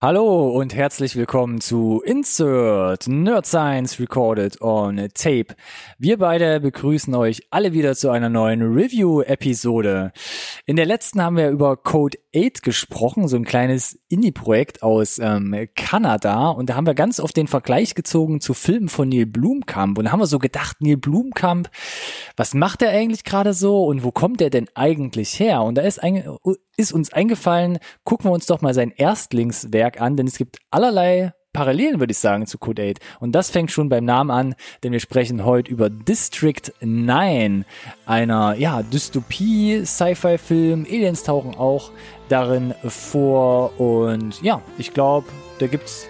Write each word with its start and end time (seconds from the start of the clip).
Hallo 0.00 0.50
und 0.50 0.76
herzlich 0.76 1.16
willkommen 1.16 1.60
zu 1.60 2.00
Insert 2.04 3.08
Nerd 3.08 3.46
Science 3.46 3.98
Recorded 3.98 4.62
on 4.62 5.08
Tape. 5.12 5.56
Wir 5.98 6.18
beide 6.18 6.60
begrüßen 6.60 7.12
euch 7.16 7.48
alle 7.50 7.72
wieder 7.72 7.96
zu 7.96 8.10
einer 8.10 8.28
neuen 8.28 8.62
Review-Episode. 8.62 10.12
In 10.66 10.76
der 10.76 10.86
letzten 10.86 11.20
haben 11.20 11.36
wir 11.36 11.50
über 11.50 11.76
Code 11.76 12.16
8 12.32 12.62
gesprochen, 12.62 13.26
so 13.26 13.34
ein 13.34 13.44
kleines 13.44 13.98
Indie-Projekt 14.08 14.84
aus 14.84 15.18
ähm, 15.18 15.66
Kanada. 15.74 16.50
Und 16.50 16.70
da 16.70 16.76
haben 16.76 16.86
wir 16.86 16.94
ganz 16.94 17.18
oft 17.18 17.36
den 17.36 17.48
Vergleich 17.48 17.96
gezogen 17.96 18.40
zu 18.40 18.54
Filmen 18.54 18.88
von 18.88 19.08
Neil 19.08 19.26
Blumkamp. 19.26 19.98
Und 19.98 20.04
da 20.04 20.12
haben 20.12 20.20
wir 20.20 20.26
so 20.26 20.38
gedacht, 20.38 20.76
Neil 20.78 20.96
Blumkamp, 20.96 21.70
was 22.36 22.54
macht 22.54 22.82
er 22.82 22.90
eigentlich 22.90 23.24
gerade 23.24 23.52
so 23.52 23.86
und 23.86 24.04
wo 24.04 24.12
kommt 24.12 24.40
er 24.40 24.50
denn 24.50 24.68
eigentlich 24.76 25.40
her? 25.40 25.62
Und 25.62 25.74
da 25.74 25.82
ist, 25.82 26.00
ein, 26.00 26.22
ist 26.78 26.92
uns 26.92 27.12
eingefallen, 27.12 27.78
gucken 28.04 28.30
wir 28.30 28.32
uns 28.32 28.46
doch 28.46 28.62
mal 28.62 28.72
sein 28.72 28.92
Erstlingswerk 28.96 30.00
an, 30.00 30.16
denn 30.16 30.26
es 30.26 30.38
gibt 30.38 30.58
allerlei 30.70 31.32
Parallelen, 31.52 31.98
würde 31.98 32.12
ich 32.12 32.18
sagen, 32.18 32.46
zu 32.46 32.56
Code 32.56 32.90
8. 32.90 32.98
Und 33.20 33.32
das 33.32 33.50
fängt 33.50 33.72
schon 33.72 33.88
beim 33.88 34.04
Namen 34.04 34.30
an, 34.30 34.54
denn 34.82 34.92
wir 34.92 35.00
sprechen 35.00 35.44
heute 35.44 35.70
über 35.70 35.90
District 35.90 36.62
9, 36.80 37.64
einer, 38.06 38.54
ja, 38.54 38.82
Dystopie, 38.82 39.84
Sci-Fi-Film. 39.84 40.86
Aliens 40.88 41.24
tauchen 41.24 41.56
auch 41.56 41.90
darin 42.28 42.74
vor. 42.86 43.80
Und 43.80 44.40
ja, 44.42 44.62
ich 44.76 44.94
glaube, 44.94 45.26
da 45.58 45.66
gibt's 45.66 46.06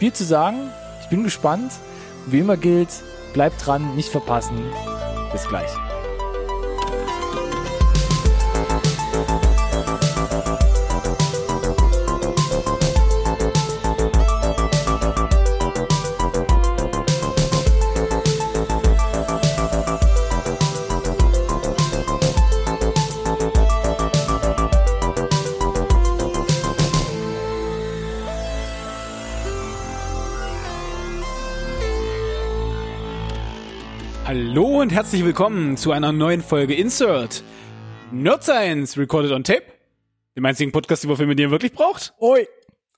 viel 0.00 0.12
zu 0.12 0.24
sagen. 0.24 0.70
Ich 1.02 1.08
bin 1.08 1.22
gespannt. 1.22 1.72
Wie 2.26 2.40
immer 2.40 2.56
gilt, 2.56 2.90
bleibt 3.34 3.64
dran, 3.64 3.94
nicht 3.94 4.08
verpassen. 4.08 4.58
Bis 5.30 5.46
gleich. 5.46 5.70
Hallo 34.40 34.82
und 34.82 34.90
herzlich 34.92 35.24
willkommen 35.24 35.76
zu 35.76 35.90
einer 35.90 36.12
neuen 36.12 36.42
Folge 36.42 36.72
Insert 36.72 37.42
Nerd 38.12 38.44
Science 38.44 38.96
Recorded 38.96 39.32
on 39.32 39.42
Tape. 39.42 39.64
Dem 40.36 40.46
einzigen 40.46 40.70
Podcast 40.70 41.02
über 41.02 41.16
Filme, 41.16 41.34
den 41.34 41.48
ihr 41.48 41.50
wirklich 41.50 41.72
braucht. 41.72 42.14
Oi! 42.20 42.46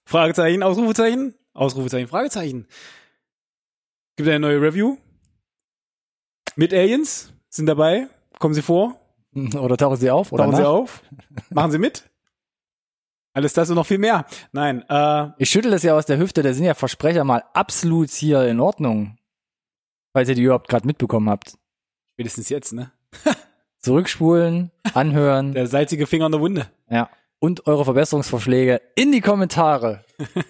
Fragezeichen, 0.05 0.62
Ausrufezeichen, 0.62 1.33
Ausrufezeichen, 1.55 2.08
Fragezeichen. 2.08 2.66
Gibt 4.16 4.28
eine 4.28 4.38
neue 4.38 4.61
Review. 4.61 4.98
Mit 6.56 6.74
Aliens 6.74 7.33
sind 7.48 7.64
dabei. 7.64 8.08
Kommen 8.38 8.52
sie 8.52 8.61
vor. 8.61 9.00
Oder 9.34 9.78
tauchen 9.78 9.96
sie 9.96 10.11
auf? 10.11 10.33
Oder 10.33 10.44
Tauchen 10.44 10.56
sie 10.56 10.62
nach? 10.62 10.68
auf. 10.68 11.02
Machen 11.48 11.70
sie 11.72 11.78
mit. 11.78 12.11
Alles 13.33 13.55
das 13.55 13.70
und 13.70 13.77
noch 13.77 13.86
viel 13.86 13.96
mehr. 13.96 14.27
Nein, 14.52 14.84
äh, 14.91 15.28
Ich 15.38 15.48
schüttel 15.48 15.70
das 15.70 15.84
ja 15.84 15.96
aus 15.96 16.05
der 16.05 16.18
Hüfte, 16.18 16.42
da 16.42 16.52
sind 16.52 16.64
ja 16.66 16.74
Versprecher 16.74 17.24
mal 17.24 17.42
absolut 17.55 18.11
hier 18.11 18.46
in 18.46 18.61
Ordnung. 18.61 19.16
Falls 20.12 20.28
ihr 20.28 20.34
die 20.34 20.42
überhaupt 20.42 20.69
gerade 20.69 20.86
mitbekommen 20.86 21.28
habt. 21.30 21.56
spätestens 22.14 22.48
jetzt, 22.48 22.72
ne? 22.72 22.91
Zurückspulen, 23.78 24.70
anhören, 24.94 25.52
Der 25.55 25.67
salzige 25.67 26.06
Finger 26.06 26.27
in 26.27 26.33
der 26.33 26.41
Wunde. 26.41 26.67
ja. 26.89 27.08
Und 27.42 27.67
eure 27.67 27.86
Verbesserungsvorschläge 27.86 28.83
in 28.97 29.12
die 29.12 29.20
Kommentare. 29.22 30.05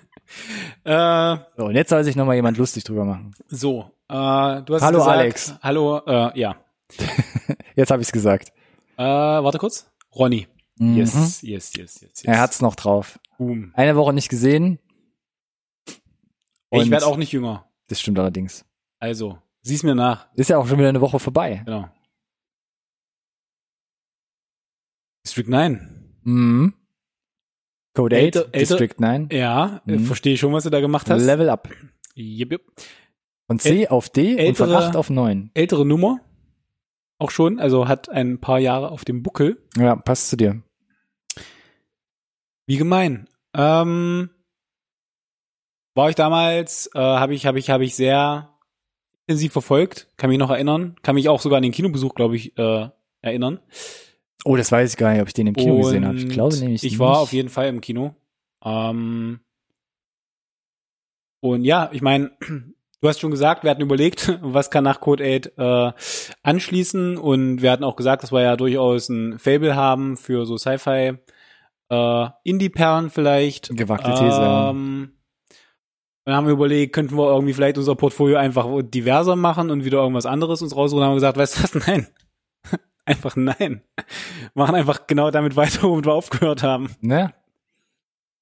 Äh, 0.85 1.37
So, 1.57 1.65
und 1.67 1.75
jetzt 1.75 1.91
soll 1.91 2.05
sich 2.05 2.15
nochmal 2.15 2.37
jemand 2.37 2.57
lustig 2.57 2.85
drüber 2.85 3.05
machen. 3.05 3.35
so, 3.49 3.91
äh, 4.09 4.13
du 4.63 4.75
hast 4.75 4.83
Hallo, 4.83 4.99
gesagt, 4.99 5.19
Alex. 5.19 5.55
Hallo, 5.61 5.99
äh, 6.07 6.39
ja. 6.39 6.55
Jetzt 7.77 7.91
habe 7.91 8.01
ich's 8.03 8.13
gesagt. 8.13 8.53
Äh, 8.97 9.03
warte 9.03 9.59
kurz. 9.59 9.91
Ronny. 10.15 10.47
Mhm. 10.77 10.97
Yes, 10.97 11.43
yes, 11.43 11.43
yes, 11.43 11.75
yes, 11.77 12.01
yes. 12.03 12.25
Er 12.25 12.41
hat's 12.41 12.61
noch 12.63 12.77
drauf. 12.77 13.19
Boom. 13.39 13.73
Eine 13.75 13.97
Woche 13.97 14.13
nicht 14.13 14.29
gesehen. 14.29 14.79
Ich 15.87 16.83
Und- 16.83 16.91
werde 16.93 17.07
auch 17.07 17.17
nicht 17.17 17.33
jünger. 17.33 17.69
Das 17.89 18.01
stimmt 18.01 18.19
allerdings. 18.21 18.65
Also, 19.01 19.39
sieh's 19.63 19.83
mir 19.83 19.95
nach. 19.95 20.29
Ist 20.35 20.51
ja 20.51 20.59
auch 20.59 20.67
schon 20.67 20.79
wieder 20.79 20.89
eine 20.89 21.01
Woche 21.01 21.19
vorbei. 21.19 21.63
Genau. 21.65 21.89
District 25.27 25.49
9. 25.49 26.19
Mhm. 26.25 26.75
Code 27.95 28.17
8, 28.17 28.23
Älter- 28.23 28.45
älter- 28.53 28.59
District 28.59 28.95
9. 28.99 29.29
Ja, 29.33 29.83
Mhm. 29.85 30.01
verstehe 30.05 30.37
schon, 30.37 30.53
was 30.53 30.65
du 30.65 30.71
da 30.71 30.81
gemacht 30.81 31.11
hast. 31.11 31.25
Level 31.25 31.49
up. 31.51 31.69
Yep, 32.17 32.53
yep. 32.53 32.63
Von 33.47 33.59
C 33.59 33.89
auf 33.89 34.09
D 34.11 34.33
und 34.49 34.57
von 34.57 34.69
ältere- 34.69 34.87
8 34.87 34.97
auf 34.97 35.11
9. 35.11 35.51
Ältere 35.55 35.85
Nummer. 35.85 36.21
Auch 37.19 37.31
schon, 37.31 37.59
also 37.61 37.89
hat 37.89 38.09
ein 38.09 38.41
paar 38.41 38.59
Jahre 38.59 38.91
auf 38.91 39.05
dem 39.05 39.23
Buckel. 39.23 39.63
Ja, 39.77 39.97
passt 39.97 40.31
zu 40.31 40.37
dir. 40.37 40.63
Wie 42.67 42.77
gemein. 42.77 43.29
Ähm, 43.55 44.31
war 45.95 46.09
ich 46.09 46.15
damals, 46.15 46.89
äh, 46.95 46.99
habe 47.01 47.35
ich, 47.35 47.45
habe 47.47 47.59
ich, 47.59 47.69
habe 47.69 47.85
ich 47.85 47.97
sehr 47.97 48.50
intensiv 49.31 49.53
verfolgt. 49.53 50.09
Kann 50.17 50.29
mich 50.29 50.39
noch 50.41 50.51
erinnern. 50.51 50.97
Kann 51.03 51.15
mich 51.15 51.29
auch 51.29 51.41
sogar 51.41 51.59
an 51.59 51.63
den 51.63 51.71
Kinobesuch, 51.73 52.15
glaube 52.17 52.35
ich, 52.35 52.59
äh, 52.59 52.89
erinnern. 53.23 53.61
Oh, 54.45 54.57
das 54.57 54.73
weiß 54.73 54.91
ich 54.91 54.97
gar 54.97 55.13
nicht, 55.13 55.23
ob 55.23 55.29
ich 55.29 55.35
den 55.35 55.47
im 55.47 55.55
Kino 55.55 55.77
gesehen 55.79 56.05
habe. 56.05 56.17
Ich 56.17 56.25
Und 56.25 56.31
glaube 56.31 56.57
nämlich 56.57 56.83
Ich 56.83 56.99
war 56.99 57.11
nicht. 57.13 57.19
auf 57.21 57.33
jeden 57.33 57.49
Fall 57.49 57.69
im 57.69 57.81
Kino. 57.81 58.15
Ähm, 58.65 59.39
und 61.41 61.65
ja, 61.65 61.91
ich 61.93 62.03
meine, 62.03 62.33
du 63.01 63.09
hast 63.09 63.21
schon 63.21 63.31
gesagt, 63.31 63.63
wir 63.63 63.71
hatten 63.71 63.83
überlegt, 63.83 64.37
was 64.43 64.71
kann 64.71 64.83
nach 64.85 65.01
Code 65.01 65.23
8 65.25 65.53
äh, 65.57 65.93
anschließen 66.43 67.17
und 67.19 67.63
wir 67.63 67.71
hatten 67.71 67.85
auch 67.85 67.97
gesagt, 67.97 68.23
dass 68.25 68.33
wir 68.33 68.43
ja 68.43 68.57
durchaus 68.57 69.09
ein 69.09 69.39
Fable 69.39 69.77
haben 69.77 70.17
für 70.17 70.45
so 70.45 70.57
Sci-Fi 70.59 71.15
äh, 71.91 72.27
Indie-Perlen 72.45 73.11
vielleicht. 73.11 73.77
Gewagte 73.77 74.11
These. 74.11 74.41
Ähm, 74.43 75.13
dann 76.31 76.37
haben 76.39 76.47
wir 76.47 76.53
überlegt, 76.55 76.93
könnten 76.95 77.17
wir 77.17 77.29
irgendwie 77.31 77.53
vielleicht 77.53 77.77
unser 77.79 77.95
Portfolio 77.95 78.37
einfach 78.39 78.67
diverser 78.83 79.37
machen 79.37 79.71
und 79.71 79.85
wieder 79.85 79.99
irgendwas 79.99 80.27
anderes 80.27 80.63
uns 80.63 80.75
rausholen. 80.75 81.01
Dann 81.03 81.09
haben 81.11 81.15
wir 81.15 81.33
gesagt, 81.33 81.37
weißt 81.37 81.59
du 81.59 81.63
was, 81.63 81.75
nein. 81.87 82.07
Einfach 83.05 83.35
nein. 83.37 83.83
Machen 84.55 84.75
einfach 84.77 85.07
genau 85.09 85.31
damit 85.33 85.57
weiter, 85.57 85.83
womit 85.83 86.05
wir 86.07 86.13
aufgehört 86.13 86.63
haben. 86.63 86.95
Ne? 87.01 87.33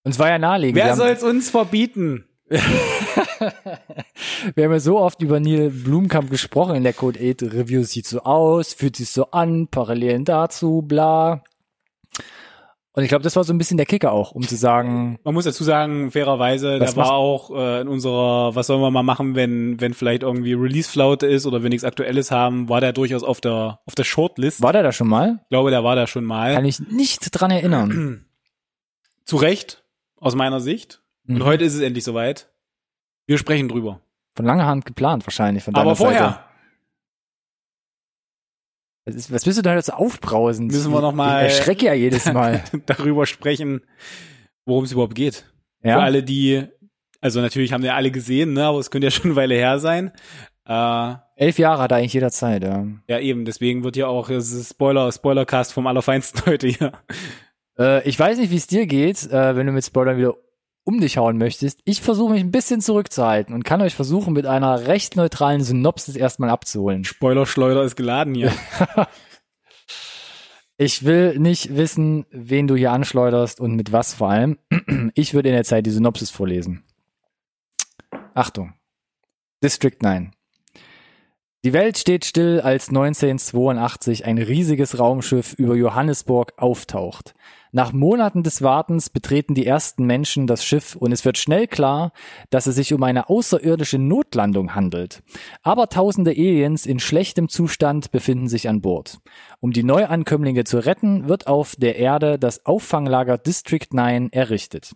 Und 0.03 0.11
es 0.11 0.19
war 0.19 0.29
ja 0.29 0.39
naheliegend. 0.39 0.77
Wer 0.77 0.91
haben- 0.91 0.99
soll's 0.99 1.23
uns 1.23 1.49
verbieten? 1.51 2.25
Wir 4.55 4.65
haben 4.65 4.73
ja 4.73 4.81
so 4.81 4.99
oft 4.99 5.23
über 5.23 5.39
Neil 5.41 5.71
Blumkamp 5.71 6.31
gesprochen 6.31 6.77
in 6.77 6.83
der 6.83 6.93
Code 6.93 7.19
8 7.21 7.43
Review. 7.53 7.83
Sieht 7.85 8.07
so 8.07 8.21
aus, 8.23 8.73
fühlt 8.73 8.97
sich 8.97 9.11
so 9.11 9.31
an, 9.31 9.69
Parallelen 9.69 10.25
dazu, 10.25 10.83
bla. 10.83 11.43
Und 12.99 13.05
ich 13.05 13.11
glaube, 13.11 13.23
das 13.23 13.37
war 13.37 13.45
so 13.45 13.53
ein 13.53 13.59
bisschen 13.59 13.77
der 13.77 13.87
Kicker 13.87 14.11
auch, 14.11 14.33
um 14.33 14.43
zu 14.43 14.57
sagen, 14.57 15.21
Man 15.23 15.33
muss 15.33 15.45
dazu 15.45 15.63
sagen, 15.63 16.11
fairerweise, 16.11 16.79
macht- 16.81 16.97
war 16.97 17.13
auch 17.13 17.51
äh, 17.55 17.81
in 17.83 17.87
unserer, 17.87 18.57
was 18.57 18.67
sollen 18.67 18.81
wir 18.81 18.91
mal 18.91 19.05
machen, 19.05 19.37
wenn, 19.37 19.81
wenn 19.81 19.95
vielleicht 19.95 20.25
irgendwie 20.25 20.55
Release-Flaute 20.55 21.27
ist 21.29 21.47
oder 21.47 21.63
wir 21.63 21.69
nichts 21.71 21.85
Aktuelles 21.85 22.33
haben, 22.33 22.69
war 22.69 22.81
der 22.81 22.93
durchaus 22.93 23.23
auf 23.23 23.41
der, 23.41 23.79
auf 23.87 23.95
der 23.95 24.03
Shortlist. 24.03 24.63
war 24.63 24.73
der 24.73 24.83
da 24.83 24.91
schon 24.91 25.07
mal? 25.07 25.39
Ich 25.45 25.49
glaube, 25.51 25.71
der 25.71 25.85
war 25.85 25.95
da 25.95 26.09
schon 26.09 26.25
mal. 26.25 26.55
Kann 26.55 26.65
ich 26.65 26.81
nicht 26.81 27.21
dran 27.31 27.53
erinnern. 27.53 28.25
Zu 29.25 29.37
Recht, 29.37 29.85
aus 30.17 30.35
meiner 30.35 30.59
Sicht. 30.61 31.01
Und 31.29 31.37
Mhm. 31.37 31.45
heute 31.45 31.65
ist 31.65 31.75
es 31.75 31.81
endlich 31.81 32.03
soweit. 32.03 32.51
Wir 33.27 33.39
sprechen 33.39 33.69
drüber. 33.69 34.01
Von 34.35 34.45
langer 34.45 34.67
Hand 34.67 34.87
geplant 34.87 35.25
wahrscheinlich 35.27 35.63
von 35.63 35.73
deiner 35.75 35.87
Aber 35.87 35.95
vorher 35.97 36.19
Seite. 36.31 36.41
Was, 39.09 39.15
ist, 39.17 39.33
was 39.33 39.45
bist 39.45 39.59
du 39.59 39.63
da 39.63 39.75
jetzt 39.75 39.93
aufbrausend? 39.93 40.71
Müssen 40.71 40.93
wir 40.93 41.01
noch 41.01 41.15
mal- 41.15 41.47
Ich 41.47 41.57
erschrecke 41.57 41.87
ja 41.87 41.95
jedes 41.95 42.25
Mal. 42.33 42.63
darüber 42.87 43.27
sprechen, 43.27 43.81
worum 44.67 44.85
es 44.85 44.93
überhaupt 44.93 45.15
geht. 45.15 45.45
Für 45.83 45.89
ja? 45.89 45.99
alle, 46.01 46.23
die, 46.23 46.65
also 47.21 47.41
natürlich 47.41 47.73
haben 47.73 47.83
wir 47.83 47.95
alle 47.95 48.11
gesehen, 48.11 48.53
ne, 48.53 48.65
aber 48.67 48.79
es 48.79 48.91
könnte 48.91 49.07
ja 49.07 49.11
schon 49.11 49.27
eine 49.27 49.37
Weile 49.37 49.55
her 49.55 49.79
sein. 49.79 50.13
Äh, 50.67 51.15
Elf 51.37 51.59
Jahre 51.59 51.83
hat 51.83 51.93
eigentlich 51.93 52.13
jeder 52.13 52.31
Zeit, 52.31 52.63
ja. 52.65 52.85
ja, 53.09 53.19
eben, 53.21 53.45
deswegen 53.45 53.85
wird 53.85 53.97
ja 53.97 54.07
auch 54.09 54.29
Spoiler, 54.31 55.11
Spoilercast 55.13 55.73
vom 55.73 55.87
Allerfeinsten 55.87 56.43
heute 56.47 56.67
hier. 56.69 56.93
Äh, 57.79 58.07
ich 58.09 58.19
weiß 58.19 58.39
nicht, 58.39 58.51
wie 58.51 58.57
es 58.57 58.67
dir 58.67 58.87
geht, 58.87 59.31
äh, 59.31 59.57
wenn 59.57 59.67
du 59.67 59.73
mit 59.73 59.85
Spoilern 59.85 60.19
wieder 60.19 60.35
um 60.89 61.01
dich 61.01 61.19
hauen 61.19 61.37
möchtest. 61.37 61.81
Ich 61.85 62.01
versuche 62.01 62.33
mich 62.33 62.41
ein 62.41 62.51
bisschen 62.51 62.81
zurückzuhalten 62.81 63.55
und 63.55 63.63
kann 63.63 63.83
euch 63.83 63.95
versuchen, 63.95 64.33
mit 64.33 64.47
einer 64.47 64.87
recht 64.87 65.17
neutralen 65.17 65.63
Synopsis 65.63 66.17
erstmal 66.17 66.49
abzuholen. 66.49 67.05
Spoilerschleuder 67.05 67.83
ist 67.83 67.97
geladen 67.97 68.35
hier. 68.35 68.53
Ich 70.81 71.05
will 71.05 71.41
nicht 71.41 71.77
wissen, 71.77 72.25
wen 72.31 72.69
du 72.69 72.77
hier 72.77 72.93
anschleuderst 72.93 73.59
und 73.59 73.75
mit 73.75 73.91
was 73.91 74.15
vor 74.15 74.31
allem. 74.31 74.59
Ich 75.15 75.35
würde 75.35 75.49
in 75.49 75.57
der 75.57 75.65
Zeit 75.65 75.85
die 75.85 75.91
Synopsis 75.91 76.31
vorlesen. 76.31 76.85
Achtung. 78.33 78.75
District 79.61 79.97
9. 80.01 80.31
Die 81.65 81.73
Welt 81.73 81.99
steht 81.99 82.25
still, 82.25 82.61
als 82.61 82.91
1982 82.91 84.25
ein 84.25 84.39
riesiges 84.39 85.01
Raumschiff 85.01 85.55
über 85.55 85.75
Johannesburg 85.75 86.53
auftaucht. 86.59 87.35
Nach 87.73 87.93
Monaten 87.93 88.43
des 88.43 88.63
Wartens 88.63 89.11
betreten 89.11 89.55
die 89.55 89.67
ersten 89.67 90.07
Menschen 90.07 90.47
das 90.47 90.65
Schiff 90.65 90.97
und 90.97 91.13
es 91.13 91.25
wird 91.25 91.37
schnell 91.37 91.67
klar, 91.67 92.13
dass 92.51 92.67
es 92.67 92.77
sich 92.77 92.95
um 92.95 93.03
eine 93.03 93.29
außerirdische 93.29 93.99
Notlandung 93.99 94.75
handelt. 94.75 95.23
Aber 95.63 95.89
tausende 95.89 96.31
Aliens 96.31 96.87
in 96.87 96.99
schlechtem 96.99 97.49
Zustand 97.49 98.11
befinden 98.11 98.49
sich 98.49 98.69
an 98.69 98.81
Bord. 98.81 99.19
Um 99.61 99.73
die 99.73 99.83
Neuankömmlinge 99.83 100.65
zu 100.65 100.79
retten, 100.79 101.29
wird 101.29 101.47
auf 101.47 101.77
der 101.77 101.97
Erde 101.97 102.39
das 102.39 102.65
Auffanglager 102.65 103.37
District 103.37 103.89
9 103.93 104.33
errichtet. 104.33 104.93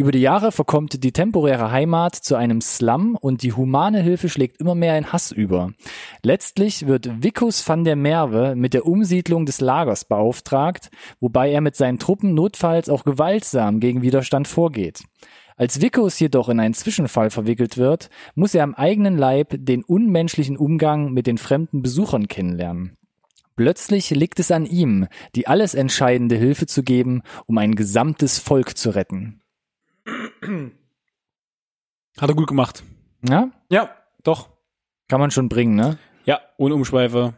Über 0.00 0.12
die 0.12 0.20
Jahre 0.22 0.50
verkommt 0.50 1.04
die 1.04 1.12
temporäre 1.12 1.72
Heimat 1.72 2.14
zu 2.14 2.34
einem 2.34 2.62
Slum 2.62 3.18
und 3.20 3.42
die 3.42 3.52
humane 3.52 4.00
Hilfe 4.00 4.30
schlägt 4.30 4.58
immer 4.58 4.74
mehr 4.74 4.96
in 4.96 5.12
Hass 5.12 5.30
über. 5.30 5.74
Letztlich 6.22 6.86
wird 6.86 7.22
Vicus 7.22 7.68
van 7.68 7.84
der 7.84 7.96
Merwe 7.96 8.54
mit 8.56 8.72
der 8.72 8.86
Umsiedlung 8.86 9.44
des 9.44 9.60
Lagers 9.60 10.06
beauftragt, 10.06 10.90
wobei 11.20 11.50
er 11.52 11.60
mit 11.60 11.76
seinen 11.76 11.98
Truppen 11.98 12.32
notfalls 12.32 12.88
auch 12.88 13.04
gewaltsam 13.04 13.78
gegen 13.78 14.00
Widerstand 14.00 14.48
vorgeht. 14.48 15.02
Als 15.58 15.82
Vicus 15.82 16.18
jedoch 16.18 16.48
in 16.48 16.60
einen 16.60 16.72
Zwischenfall 16.72 17.28
verwickelt 17.28 17.76
wird, 17.76 18.08
muss 18.34 18.54
er 18.54 18.64
am 18.64 18.74
eigenen 18.74 19.18
Leib 19.18 19.54
den 19.58 19.84
unmenschlichen 19.84 20.56
Umgang 20.56 21.12
mit 21.12 21.26
den 21.26 21.36
fremden 21.36 21.82
Besuchern 21.82 22.26
kennenlernen. 22.26 22.96
Plötzlich 23.54 24.08
liegt 24.08 24.40
es 24.40 24.50
an 24.50 24.64
ihm, 24.64 25.08
die 25.34 25.46
alles 25.46 25.74
entscheidende 25.74 26.36
Hilfe 26.36 26.64
zu 26.64 26.82
geben, 26.82 27.20
um 27.44 27.58
ein 27.58 27.74
gesamtes 27.74 28.38
Volk 28.38 28.78
zu 28.78 28.94
retten. 28.94 29.39
Hat 30.42 32.28
er 32.28 32.34
gut 32.34 32.48
gemacht. 32.48 32.82
Ja? 33.28 33.50
Ja, 33.70 33.94
doch. 34.24 34.48
Kann 35.08 35.20
man 35.20 35.30
schon 35.30 35.48
bringen, 35.48 35.74
ne? 35.74 35.98
Ja, 36.24 36.40
ohne 36.56 36.74
Umschweife. 36.74 37.34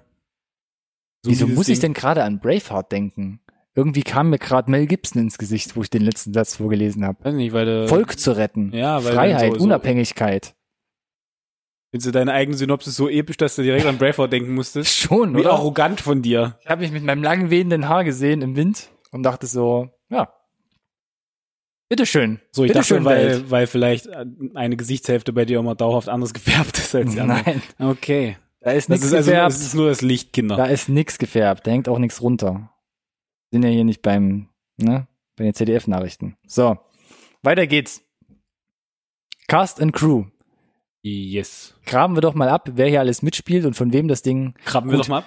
So 1.24 1.30
Wieso 1.30 1.46
muss 1.46 1.68
ich 1.68 1.78
Ding. 1.78 1.92
denn 1.92 1.94
gerade 1.94 2.24
an 2.24 2.40
Braveheart 2.40 2.90
denken? 2.92 3.40
Irgendwie 3.74 4.02
kam 4.02 4.30
mir 4.30 4.38
gerade 4.38 4.70
Mel 4.70 4.86
Gibson 4.86 5.22
ins 5.22 5.38
Gesicht, 5.38 5.76
wo 5.76 5.82
ich 5.82 5.88
den 5.88 6.02
letzten 6.02 6.34
Satz 6.34 6.56
vorgelesen 6.56 7.06
habe. 7.06 7.24
Weiß 7.24 7.34
nicht, 7.34 7.52
weil 7.52 7.64
du. 7.64 7.88
Volk 7.88 8.18
zu 8.18 8.36
retten. 8.36 8.70
Ja, 8.74 9.02
weil 9.04 9.14
Freiheit, 9.14 9.52
so- 9.54 9.58
so- 9.60 9.64
Unabhängigkeit. 9.64 10.54
Findest 11.90 12.08
du 12.08 12.10
deine 12.12 12.32
eigene 12.32 12.56
Synopsis 12.56 12.96
so 12.96 13.08
episch, 13.08 13.36
dass 13.36 13.56
du 13.56 13.62
direkt 13.62 13.86
an 13.86 13.98
Braveheart 13.98 14.32
denken 14.32 14.54
musstest? 14.54 14.90
Schon, 14.98 15.34
Wie 15.36 15.40
oder? 15.40 15.52
arrogant 15.52 16.00
von 16.00 16.22
dir. 16.22 16.58
Ich 16.62 16.68
habe 16.68 16.82
mich 16.82 16.90
mit 16.90 17.04
meinem 17.04 17.22
lang 17.22 17.50
wehenden 17.50 17.88
Haar 17.88 18.04
gesehen 18.04 18.42
im 18.42 18.56
Wind 18.56 18.90
und 19.10 19.22
dachte 19.22 19.46
so, 19.46 19.88
ja. 20.10 20.32
Bitteschön. 21.92 22.40
So, 22.52 22.64
ich 22.64 22.72
Bitteschön, 22.72 23.04
dachte, 23.04 23.16
Welt. 23.18 23.42
weil, 23.42 23.50
weil 23.50 23.66
vielleicht 23.66 24.08
eine 24.08 24.76
Gesichtshälfte 24.78 25.34
bei 25.34 25.44
dir 25.44 25.58
immer 25.58 25.74
dauerhaft 25.74 26.08
anders 26.08 26.32
gefärbt 26.34 26.78
ist 26.78 26.94
als 26.94 27.12
die 27.12 27.20
andere. 27.20 27.42
Nein, 27.44 27.62
Okay. 27.78 28.38
da 28.60 28.70
ist 28.70 28.88
Das 28.88 29.00
nichts 29.00 29.12
also, 29.14 29.30
gefärbt. 29.30 29.52
es 29.52 29.60
ist 29.60 29.74
nur 29.74 29.88
das 29.90 30.00
Licht, 30.00 30.32
Kinder. 30.32 30.56
da 30.56 30.64
ist 30.64 30.88
nix 30.88 31.18
gefärbt. 31.18 31.66
Da 31.66 31.70
hängt 31.70 31.90
auch 31.90 31.98
nichts 31.98 32.22
runter. 32.22 32.70
Sind 33.50 33.62
ja 33.62 33.68
hier 33.68 33.84
nicht 33.84 34.00
beim, 34.00 34.48
ne, 34.78 35.06
bei 35.36 35.44
den 35.44 35.52
CDF-Nachrichten. 35.52 36.38
So, 36.46 36.78
weiter 37.42 37.66
geht's. 37.66 38.02
Cast 39.46 39.78
and 39.82 39.92
Crew. 39.92 40.24
Yes. 41.02 41.74
Graben 41.84 42.16
wir 42.16 42.22
doch 42.22 42.32
mal 42.32 42.48
ab, 42.48 42.70
wer 42.72 42.88
hier 42.88 43.00
alles 43.00 43.20
mitspielt 43.20 43.66
und 43.66 43.74
von 43.74 43.92
wem 43.92 44.08
das 44.08 44.22
Ding, 44.22 44.54
Krabben 44.64 44.90
wir 44.90 44.96
doch 44.96 45.08
mal 45.08 45.18
ab. 45.18 45.26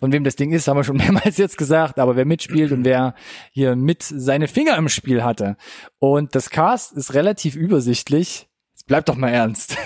Von 0.00 0.12
wem 0.12 0.24
das 0.24 0.34
Ding 0.34 0.50
ist, 0.52 0.66
haben 0.66 0.78
wir 0.78 0.84
schon 0.84 0.96
mehrmals 0.98 1.36
jetzt 1.36 1.58
gesagt, 1.58 1.98
aber 1.98 2.16
wer 2.16 2.24
mitspielt 2.24 2.72
und 2.72 2.84
wer 2.84 3.14
hier 3.52 3.76
mit 3.76 4.02
seine 4.02 4.48
Finger 4.48 4.76
im 4.76 4.88
Spiel 4.88 5.22
hatte. 5.22 5.56
Und 5.98 6.34
das 6.34 6.50
Cast 6.50 6.92
ist 6.94 7.14
relativ 7.14 7.54
übersichtlich. 7.54 8.48
Jetzt 8.72 8.86
bleibt 8.86 9.08
doch 9.08 9.16
mal 9.16 9.28
ernst. 9.28 9.76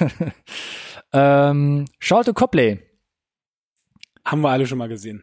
ähm, 1.13 1.87
Charlotte 1.99 2.33
Copley. 2.33 2.81
Haben 4.25 4.41
wir 4.41 4.51
alle 4.51 4.67
schon 4.67 4.79
mal 4.79 4.89
gesehen. 4.89 5.23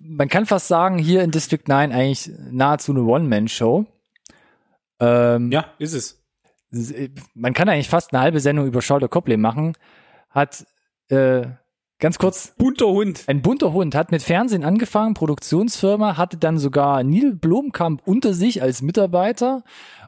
man 0.00 0.28
kann 0.28 0.44
fast 0.44 0.68
sagen, 0.68 0.98
hier 0.98 1.22
in 1.22 1.30
District 1.30 1.62
9 1.66 1.92
eigentlich 1.92 2.30
nahezu 2.50 2.92
eine 2.92 3.04
One-Man-Show. 3.04 3.86
Ähm, 5.00 5.50
Ja, 5.50 5.72
ist 5.78 5.94
es. 5.94 6.20
Man 7.34 7.54
kann 7.54 7.68
eigentlich 7.68 7.88
fast 7.88 8.12
eine 8.12 8.20
halbe 8.20 8.40
Sendung 8.40 8.66
über 8.66 8.82
Charlotte 8.82 9.08
Copley 9.08 9.36
machen. 9.36 9.76
Hat 10.28 10.66
äh, 11.08 11.46
ganz 12.04 12.18
kurz 12.18 12.52
Bunter 12.58 12.88
Hund. 12.88 13.24
ein 13.28 13.40
bunter 13.40 13.72
Hund, 13.72 13.94
hat 13.94 14.10
mit 14.10 14.22
Fernsehen 14.22 14.62
angefangen, 14.62 15.14
Produktionsfirma, 15.14 16.18
hatte 16.18 16.36
dann 16.36 16.58
sogar 16.58 17.02
Neil 17.02 17.32
Blomkamp 17.32 18.02
unter 18.04 18.34
sich 18.34 18.60
als 18.60 18.82
Mitarbeiter. 18.82 19.64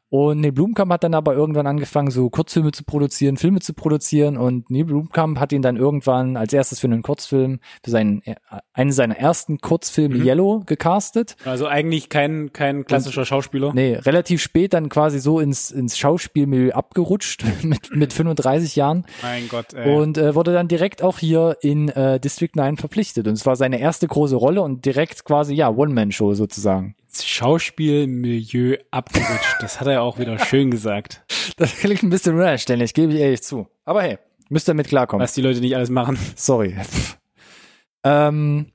Und 0.08 0.40
Neil 0.40 0.52
Blomkamp 0.52 0.92
hat 0.92 1.02
dann 1.02 1.14
aber 1.14 1.34
irgendwann 1.34 1.66
angefangen, 1.66 2.10
so 2.12 2.30
Kurzfilme 2.30 2.70
zu 2.70 2.84
produzieren, 2.84 3.36
Filme 3.36 3.58
zu 3.60 3.74
produzieren. 3.74 4.36
Und 4.36 4.70
Neil 4.70 4.84
Blomkamp 4.84 5.40
hat 5.40 5.52
ihn 5.52 5.62
dann 5.62 5.76
irgendwann 5.76 6.36
als 6.36 6.52
erstes 6.52 6.78
für 6.78 6.86
einen 6.86 7.02
Kurzfilm, 7.02 7.58
für 7.82 7.90
seinen, 7.90 8.22
äh, 8.22 8.36
einen 8.72 8.92
seiner 8.92 9.16
ersten 9.16 9.58
Kurzfilme 9.58 10.16
Mhm. 10.16 10.24
Yellow 10.24 10.62
gecastet. 10.64 11.36
Also 11.44 11.66
eigentlich 11.66 12.08
kein, 12.08 12.52
kein 12.52 12.84
klassischer 12.84 13.24
Schauspieler. 13.24 13.72
Nee, 13.74 13.94
relativ 13.96 14.40
spät 14.40 14.74
dann 14.74 14.88
quasi 14.88 15.18
so 15.18 15.40
ins, 15.40 15.72
ins 15.72 15.98
Schauspielmilieu 15.98 16.72
abgerutscht 16.72 17.44
mit, 17.64 17.94
mit 17.94 18.12
35 18.12 18.76
Jahren 18.76 19.04
Mein 19.22 19.48
Gott, 19.48 19.74
ey. 19.74 19.92
und 19.92 20.18
äh, 20.18 20.34
wurde 20.36 20.52
dann 20.52 20.68
direkt 20.68 21.02
auch 21.02 21.18
hier 21.18 21.56
in 21.62 21.88
äh, 21.88 22.20
District 22.20 22.50
9 22.54 22.76
verpflichtet. 22.76 23.26
Und 23.26 23.34
es 23.34 23.44
war 23.44 23.56
seine 23.56 23.80
erste 23.80 24.06
große 24.06 24.36
Rolle 24.36 24.62
und 24.62 24.84
direkt 24.84 25.24
quasi, 25.24 25.54
ja, 25.54 25.68
One-Man-Show 25.68 26.34
sozusagen. 26.34 26.94
Schauspielmilieu 27.24 28.78
abgerutscht. 28.90 29.56
Das 29.60 29.80
hat 29.80 29.86
er 29.86 30.02
auch 30.02 30.18
wieder 30.18 30.38
schön 30.38 30.70
gesagt. 30.70 31.24
Das 31.56 31.76
klingt 31.76 32.02
ein 32.02 32.10
bisschen 32.10 32.34
unerständlich, 32.34 32.92
gebe 32.92 33.12
ich 33.12 33.20
ehrlich 33.20 33.42
zu. 33.42 33.68
Aber 33.84 34.02
hey, 34.02 34.18
müsst 34.48 34.68
ihr 34.68 34.74
mit 34.74 34.88
klarkommen. 34.88 35.22
Was 35.22 35.34
die 35.34 35.42
Leute 35.42 35.60
nicht 35.60 35.76
alles 35.76 35.90
machen. 35.90 36.18
Sorry. 36.34 36.76
ähm, 38.04 38.72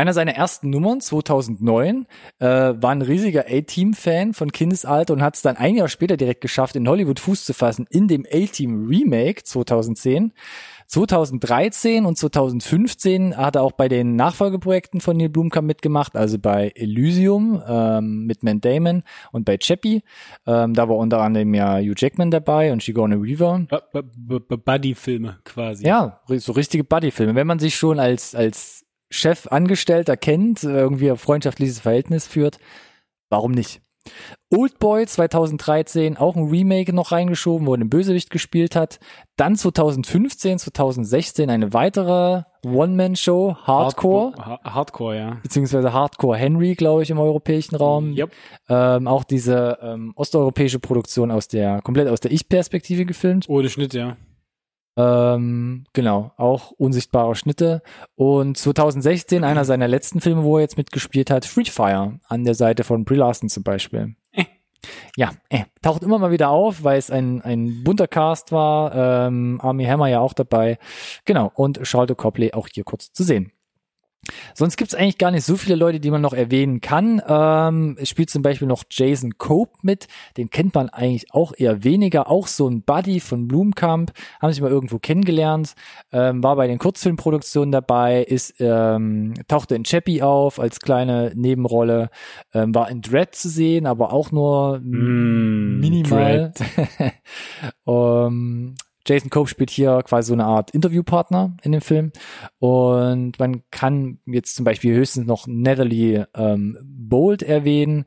einer 0.00 0.14
seiner 0.14 0.34
ersten 0.34 0.70
Nummern, 0.70 1.02
2009, 1.02 2.06
äh, 2.38 2.46
war 2.46 2.90
ein 2.90 3.02
riesiger 3.02 3.44
A-Team-Fan 3.46 4.32
von 4.32 4.50
Kindesalter 4.50 5.12
und 5.12 5.22
hat 5.22 5.36
es 5.36 5.42
dann 5.42 5.58
ein 5.58 5.76
Jahr 5.76 5.88
später 5.88 6.16
direkt 6.16 6.40
geschafft, 6.40 6.74
in 6.76 6.88
Hollywood 6.88 7.20
Fuß 7.20 7.44
zu 7.44 7.52
fassen, 7.52 7.86
in 7.90 8.08
dem 8.08 8.24
A-Team 8.24 8.86
Remake 8.86 9.42
2010. 9.44 10.32
2013 10.90 12.04
und 12.04 12.18
2015 12.18 13.36
hat 13.36 13.54
er 13.54 13.62
auch 13.62 13.70
bei 13.72 13.88
den 13.88 14.16
Nachfolgeprojekten 14.16 15.00
von 15.00 15.16
Neil 15.16 15.28
Blomkamp 15.28 15.64
mitgemacht, 15.64 16.16
also 16.16 16.36
bei 16.36 16.72
Elysium 16.74 17.62
ähm, 17.64 18.26
mit 18.26 18.42
Matt 18.42 18.64
Damon 18.64 19.04
und 19.30 19.44
bei 19.44 19.56
Chappie. 19.56 20.02
Ähm, 20.48 20.74
da 20.74 20.88
war 20.88 20.96
unter 20.96 21.20
anderem 21.20 21.54
ja 21.54 21.78
Hugh 21.78 21.94
Jackman 21.96 22.32
dabei 22.32 22.72
und 22.72 22.82
Sigourney 22.82 23.22
Weaver. 23.22 23.66
Buddy-Filme 24.56 25.38
quasi. 25.44 25.86
Ja, 25.86 26.20
so 26.26 26.52
richtige 26.52 26.82
Buddy-Filme. 26.82 27.36
Wenn 27.36 27.46
man 27.46 27.60
sich 27.60 27.76
schon 27.76 28.00
als, 28.00 28.34
als 28.34 28.84
Chef 29.10 29.46
Angestellter 29.46 30.16
kennt, 30.16 30.64
äh, 30.64 30.70
irgendwie 30.70 31.08
ein 31.08 31.16
freundschaftliches 31.16 31.78
Verhältnis 31.78 32.26
führt, 32.26 32.58
warum 33.28 33.52
nicht? 33.52 33.80
Oldboy 34.52 35.06
2013, 35.06 36.16
auch 36.16 36.34
ein 36.34 36.48
Remake 36.48 36.92
noch 36.92 37.12
reingeschoben, 37.12 37.66
wo 37.66 37.74
er 37.74 37.78
den 37.78 37.88
Bösewicht 37.90 38.30
gespielt 38.30 38.74
hat. 38.74 38.98
Dann 39.36 39.54
2015, 39.56 40.58
2016 40.58 41.48
eine 41.50 41.72
weitere 41.72 42.42
One-Man-Show, 42.64 43.56
Hardcore, 43.62 44.32
Ha- 44.38 44.60
Hardcore, 44.64 45.16
ja. 45.16 45.36
beziehungsweise 45.42 45.92
Hardcore 45.92 46.36
Henry, 46.36 46.74
glaube 46.74 47.02
ich, 47.02 47.10
im 47.10 47.18
europäischen 47.18 47.76
Raum. 47.76 48.12
Yep. 48.16 48.32
Ähm, 48.68 49.06
auch 49.06 49.24
diese 49.24 49.78
ähm, 49.82 50.12
osteuropäische 50.16 50.78
Produktion 50.80 51.30
aus 51.30 51.46
der, 51.48 51.80
komplett 51.82 52.08
aus 52.08 52.20
der 52.20 52.32
Ich-Perspektive 52.32 53.04
gefilmt. 53.06 53.48
Ohne 53.48 53.68
Schnitt, 53.68 53.94
ja. 53.94 54.16
Ähm, 55.00 55.84
genau, 55.92 56.32
auch 56.36 56.72
unsichtbare 56.72 57.34
Schnitte. 57.34 57.82
Und 58.16 58.56
2016 58.56 59.44
einer 59.44 59.64
seiner 59.64 59.88
letzten 59.88 60.20
Filme, 60.20 60.42
wo 60.42 60.56
er 60.56 60.62
jetzt 60.62 60.76
mitgespielt 60.76 61.30
hat, 61.30 61.44
Free 61.44 61.64
Fire, 61.64 62.18
an 62.28 62.44
der 62.44 62.54
Seite 62.54 62.84
von 62.84 63.04
Brie 63.04 63.16
Larson 63.16 63.48
zum 63.48 63.62
Beispiel. 63.62 64.14
Äh. 64.32 64.44
Ja, 65.16 65.32
äh, 65.48 65.64
taucht 65.82 66.02
immer 66.02 66.18
mal 66.18 66.30
wieder 66.30 66.50
auf, 66.50 66.84
weil 66.84 66.98
es 66.98 67.10
ein, 67.10 67.42
ein 67.42 67.84
bunter 67.84 68.08
Cast 68.08 68.52
war. 68.52 69.26
Ähm, 69.26 69.60
Army 69.62 69.84
Hammer 69.84 70.08
ja 70.08 70.20
auch 70.20 70.32
dabei. 70.32 70.78
Genau, 71.24 71.50
und 71.54 71.80
Charlotte 71.86 72.14
Copley 72.14 72.52
auch 72.52 72.68
hier 72.72 72.84
kurz 72.84 73.12
zu 73.12 73.24
sehen. 73.24 73.52
Sonst 74.54 74.76
gibt's 74.76 74.94
eigentlich 74.94 75.18
gar 75.18 75.30
nicht 75.30 75.44
so 75.44 75.56
viele 75.56 75.76
Leute, 75.76 76.00
die 76.00 76.10
man 76.10 76.20
noch 76.20 76.34
erwähnen 76.34 76.80
kann. 76.80 77.22
Ähm, 77.26 77.96
es 77.98 78.08
spielt 78.08 78.30
zum 78.30 78.42
Beispiel 78.42 78.68
noch 78.68 78.84
Jason 78.90 79.38
Cope 79.38 79.78
mit. 79.82 80.08
Den 80.36 80.50
kennt 80.50 80.74
man 80.74 80.88
eigentlich 80.90 81.32
auch 81.32 81.52
eher 81.56 81.84
weniger. 81.84 82.30
Auch 82.30 82.46
so 82.46 82.68
ein 82.68 82.82
Buddy 82.82 83.20
von 83.20 83.48
Blumkamp. 83.48 84.12
Haben 84.40 84.52
sich 84.52 84.60
mal 84.60 84.70
irgendwo 84.70 84.98
kennengelernt. 84.98 85.74
Ähm, 86.12 86.42
war 86.42 86.56
bei 86.56 86.66
den 86.66 86.78
Kurzfilmproduktionen 86.78 87.72
dabei. 87.72 88.22
Ist 88.22 88.54
ähm, 88.58 89.34
tauchte 89.48 89.74
in 89.74 89.84
Chappie 89.84 90.22
auf 90.22 90.60
als 90.60 90.80
kleine 90.80 91.32
Nebenrolle. 91.34 92.10
Ähm, 92.52 92.74
war 92.74 92.90
in 92.90 93.00
Dread 93.00 93.34
zu 93.34 93.48
sehen, 93.48 93.86
aber 93.86 94.12
auch 94.12 94.30
nur 94.30 94.80
Mm, 94.80 95.80
minimal. 95.80 96.52
ähm, 97.86 98.74
Jason 99.10 99.30
Cope 99.30 99.48
spielt 99.48 99.70
hier 99.70 100.02
quasi 100.04 100.28
so 100.28 100.34
eine 100.34 100.44
Art 100.44 100.70
Interviewpartner 100.70 101.56
in 101.62 101.72
dem 101.72 101.80
Film. 101.80 102.12
Und 102.58 103.38
man 103.38 103.62
kann 103.70 104.18
jetzt 104.26 104.56
zum 104.56 104.64
Beispiel 104.64 104.94
höchstens 104.94 105.26
noch 105.26 105.46
Natalie 105.46 106.28
ähm, 106.34 106.78
Bold 106.82 107.42
erwähnen. 107.42 108.04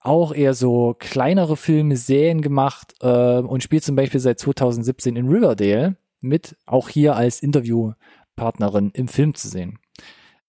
Auch 0.00 0.34
eher 0.34 0.54
so 0.54 0.94
kleinere 0.98 1.56
Filme, 1.56 1.96
Serien 1.96 2.40
gemacht 2.40 2.94
äh, 3.00 3.38
und 3.38 3.62
spielt 3.62 3.84
zum 3.84 3.96
Beispiel 3.96 4.20
seit 4.20 4.38
2017 4.38 5.16
in 5.16 5.28
Riverdale 5.28 5.96
mit, 6.20 6.56
auch 6.66 6.88
hier 6.88 7.16
als 7.16 7.40
Interviewpartner 7.40 7.96
Partnerin 8.36 8.90
im 8.94 9.08
Film 9.08 9.34
zu 9.34 9.48
sehen. 9.48 9.78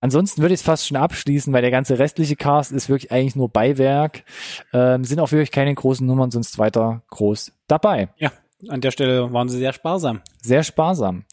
Ansonsten 0.02 0.42
würde 0.42 0.54
ich 0.54 0.60
es 0.60 0.66
fast 0.66 0.88
schon 0.88 0.98
abschließen, 0.98 1.52
weil 1.52 1.62
der 1.62 1.72
ganze 1.72 1.98
restliche 1.98 2.36
Cast 2.36 2.72
ist 2.72 2.90
wirklich 2.90 3.12
eigentlich 3.12 3.36
nur 3.36 3.50
Beiwerk. 3.50 4.24
Ähm, 4.72 5.04
sind 5.04 5.20
auch 5.20 5.32
wirklich 5.32 5.52
keine 5.52 5.74
großen 5.74 6.06
Nummern 6.06 6.30
sonst 6.30 6.60
weiter 6.60 7.02
groß 7.10 7.54
dabei. 7.68 8.10
Ja, 8.18 8.32
an 8.70 8.82
der 8.82 8.92
Stelle 8.92 9.32
waren 9.34 9.50
sie 9.50 9.58
sehr 9.58 9.74
sparsam. 9.74 10.22
Sehr 10.42 10.64
sparsam. 10.64 11.26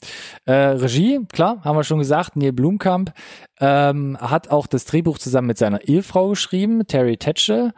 Äh, 0.44 0.52
Regie, 0.52 1.20
klar, 1.32 1.62
haben 1.64 1.76
wir 1.76 1.84
schon 1.84 1.98
gesagt, 1.98 2.36
Neil 2.36 2.52
Blumkamp 2.52 3.12
ähm, 3.60 4.18
hat 4.20 4.50
auch 4.50 4.66
das 4.66 4.86
Drehbuch 4.86 5.18
zusammen 5.18 5.46
mit 5.46 5.58
seiner 5.58 5.82
Ehefrau 5.86 6.30
geschrieben, 6.30 6.86
Terry 6.86 7.16
Tetchell. 7.16 7.72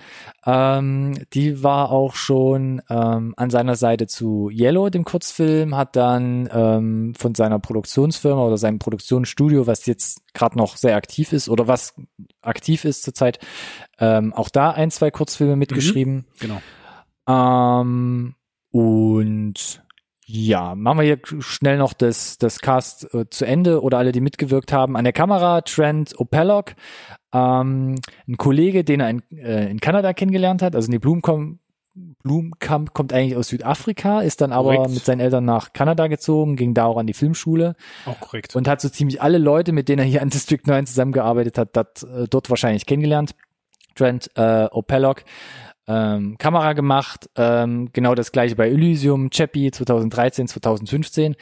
Ähm, 0.47 1.15
die 1.35 1.63
war 1.63 1.91
auch 1.91 2.15
schon 2.15 2.81
ähm, 2.89 3.35
an 3.37 3.51
seiner 3.51 3.77
Seite 3.77 4.07
zu 4.07 4.49
Yellow, 4.51 4.89
dem 4.89 5.05
Kurzfilm, 5.05 5.77
hat 5.77 5.97
dann 5.97 6.49
ähm, 6.53 7.15
von 7.19 7.35
seiner 7.35 7.59
Produktionsfirma 7.59 8.47
oder 8.47 8.57
seinem 8.57 8.79
Produktionsstudio, 8.79 9.67
was 9.67 9.85
jetzt 9.87 10.23
gerade 10.33 10.57
noch 10.57 10.77
sehr 10.77 10.97
aktiv 10.97 11.33
ist 11.33 11.49
oder 11.49 11.69
was 11.69 11.95
aktiv 12.41 12.85
ist 12.85 13.03
zurzeit, 13.03 13.39
ähm, 13.99 14.33
auch 14.33 14.49
da 14.49 14.71
ein, 14.71 14.91
zwei 14.91 15.11
Kurzfilme 15.11 15.57
mitgeschrieben. 15.57 16.15
Mhm, 16.15 16.25
genau. 16.41 16.61
Ähm, 17.27 18.35
und 18.75 19.85
ja, 20.27 20.75
machen 20.75 20.99
wir 20.99 21.05
hier 21.05 21.21
schnell 21.39 21.79
noch 21.79 21.93
das, 21.93 22.39
das 22.39 22.59
Cast 22.59 23.15
äh, 23.15 23.31
zu 23.31 23.45
Ende 23.45 23.81
oder 23.83 23.99
alle, 23.99 24.11
die 24.11 24.21
mitgewirkt 24.21 24.73
haben. 24.73 24.97
An 24.97 25.05
der 25.05 25.13
Kamera 25.13 25.61
Trent 25.61 26.19
Opellock, 26.19 26.73
ähm, 27.33 28.01
ein 28.27 28.37
Kollege, 28.37 28.83
den 28.83 28.99
er 28.99 29.11
in, 29.11 29.23
äh, 29.31 29.71
in 29.71 29.79
Kanada 29.79 30.13
kennengelernt 30.13 30.61
hat. 30.61 30.75
Also 30.75 30.91
die 30.91 30.99
Blumkamp, 30.99 31.61
Blumkamp 32.25 32.95
kommt 32.95 33.13
eigentlich 33.13 33.37
aus 33.37 33.47
Südafrika, 33.47 34.23
ist 34.23 34.41
dann 34.41 34.51
aber 34.51 34.75
Korrekt. 34.75 34.95
mit 34.95 35.05
seinen 35.05 35.21
Eltern 35.21 35.45
nach 35.45 35.73
Kanada 35.73 36.09
gezogen, 36.09 36.57
ging 36.57 36.75
da 36.75 36.87
auch 36.87 36.97
an 36.97 37.07
die 37.07 37.15
Filmschule 37.15 37.77
Auch 38.07 38.19
korrekt. 38.19 38.57
und 38.57 38.67
hat 38.67 38.81
so 38.81 38.89
ziemlich 38.89 39.23
alle 39.23 39.39
Leute, 39.39 39.71
mit 39.71 39.89
denen 39.89 40.01
er 40.01 40.05
hier 40.05 40.21
an 40.21 40.31
District 40.31 40.63
9 40.67 40.87
zusammengearbeitet 40.87 41.59
hat, 41.59 41.77
dat, 41.77 42.03
äh, 42.03 42.27
dort 42.29 42.51
wahrscheinlich 42.51 42.87
kennengelernt. 42.87 43.37
Trent 43.95 44.31
äh, 44.35 44.67
Opellock 44.73 45.23
ähm, 45.87 46.37
Kamera 46.39 46.73
gemacht, 46.73 47.29
ähm, 47.37 47.91
genau 47.93 48.15
das 48.15 48.33
gleiche 48.33 48.57
bei 48.57 48.69
Elysium, 48.69 49.31
Chappie 49.31 49.71
2013, 49.71 50.49
2015. 50.49 51.37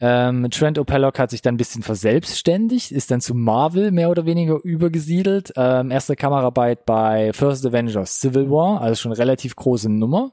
Ähm, 0.00 0.50
Trent 0.50 0.78
Opellock 0.78 1.18
hat 1.18 1.30
sich 1.30 1.42
dann 1.42 1.54
ein 1.54 1.58
bisschen 1.58 1.82
verselbstständigt, 1.82 2.90
ist 2.90 3.10
dann 3.10 3.20
zu 3.20 3.34
Marvel 3.34 3.90
mehr 3.90 4.10
oder 4.10 4.24
weniger 4.26 4.58
übergesiedelt. 4.62 5.52
Ähm, 5.56 5.90
erste 5.90 6.16
Kameraarbeit 6.16 6.86
bei 6.86 7.32
First 7.32 7.66
Avengers 7.66 8.20
Civil 8.20 8.50
War, 8.50 8.80
also 8.80 8.94
schon 8.94 9.12
relativ 9.12 9.56
große 9.56 9.90
Nummer. 9.90 10.32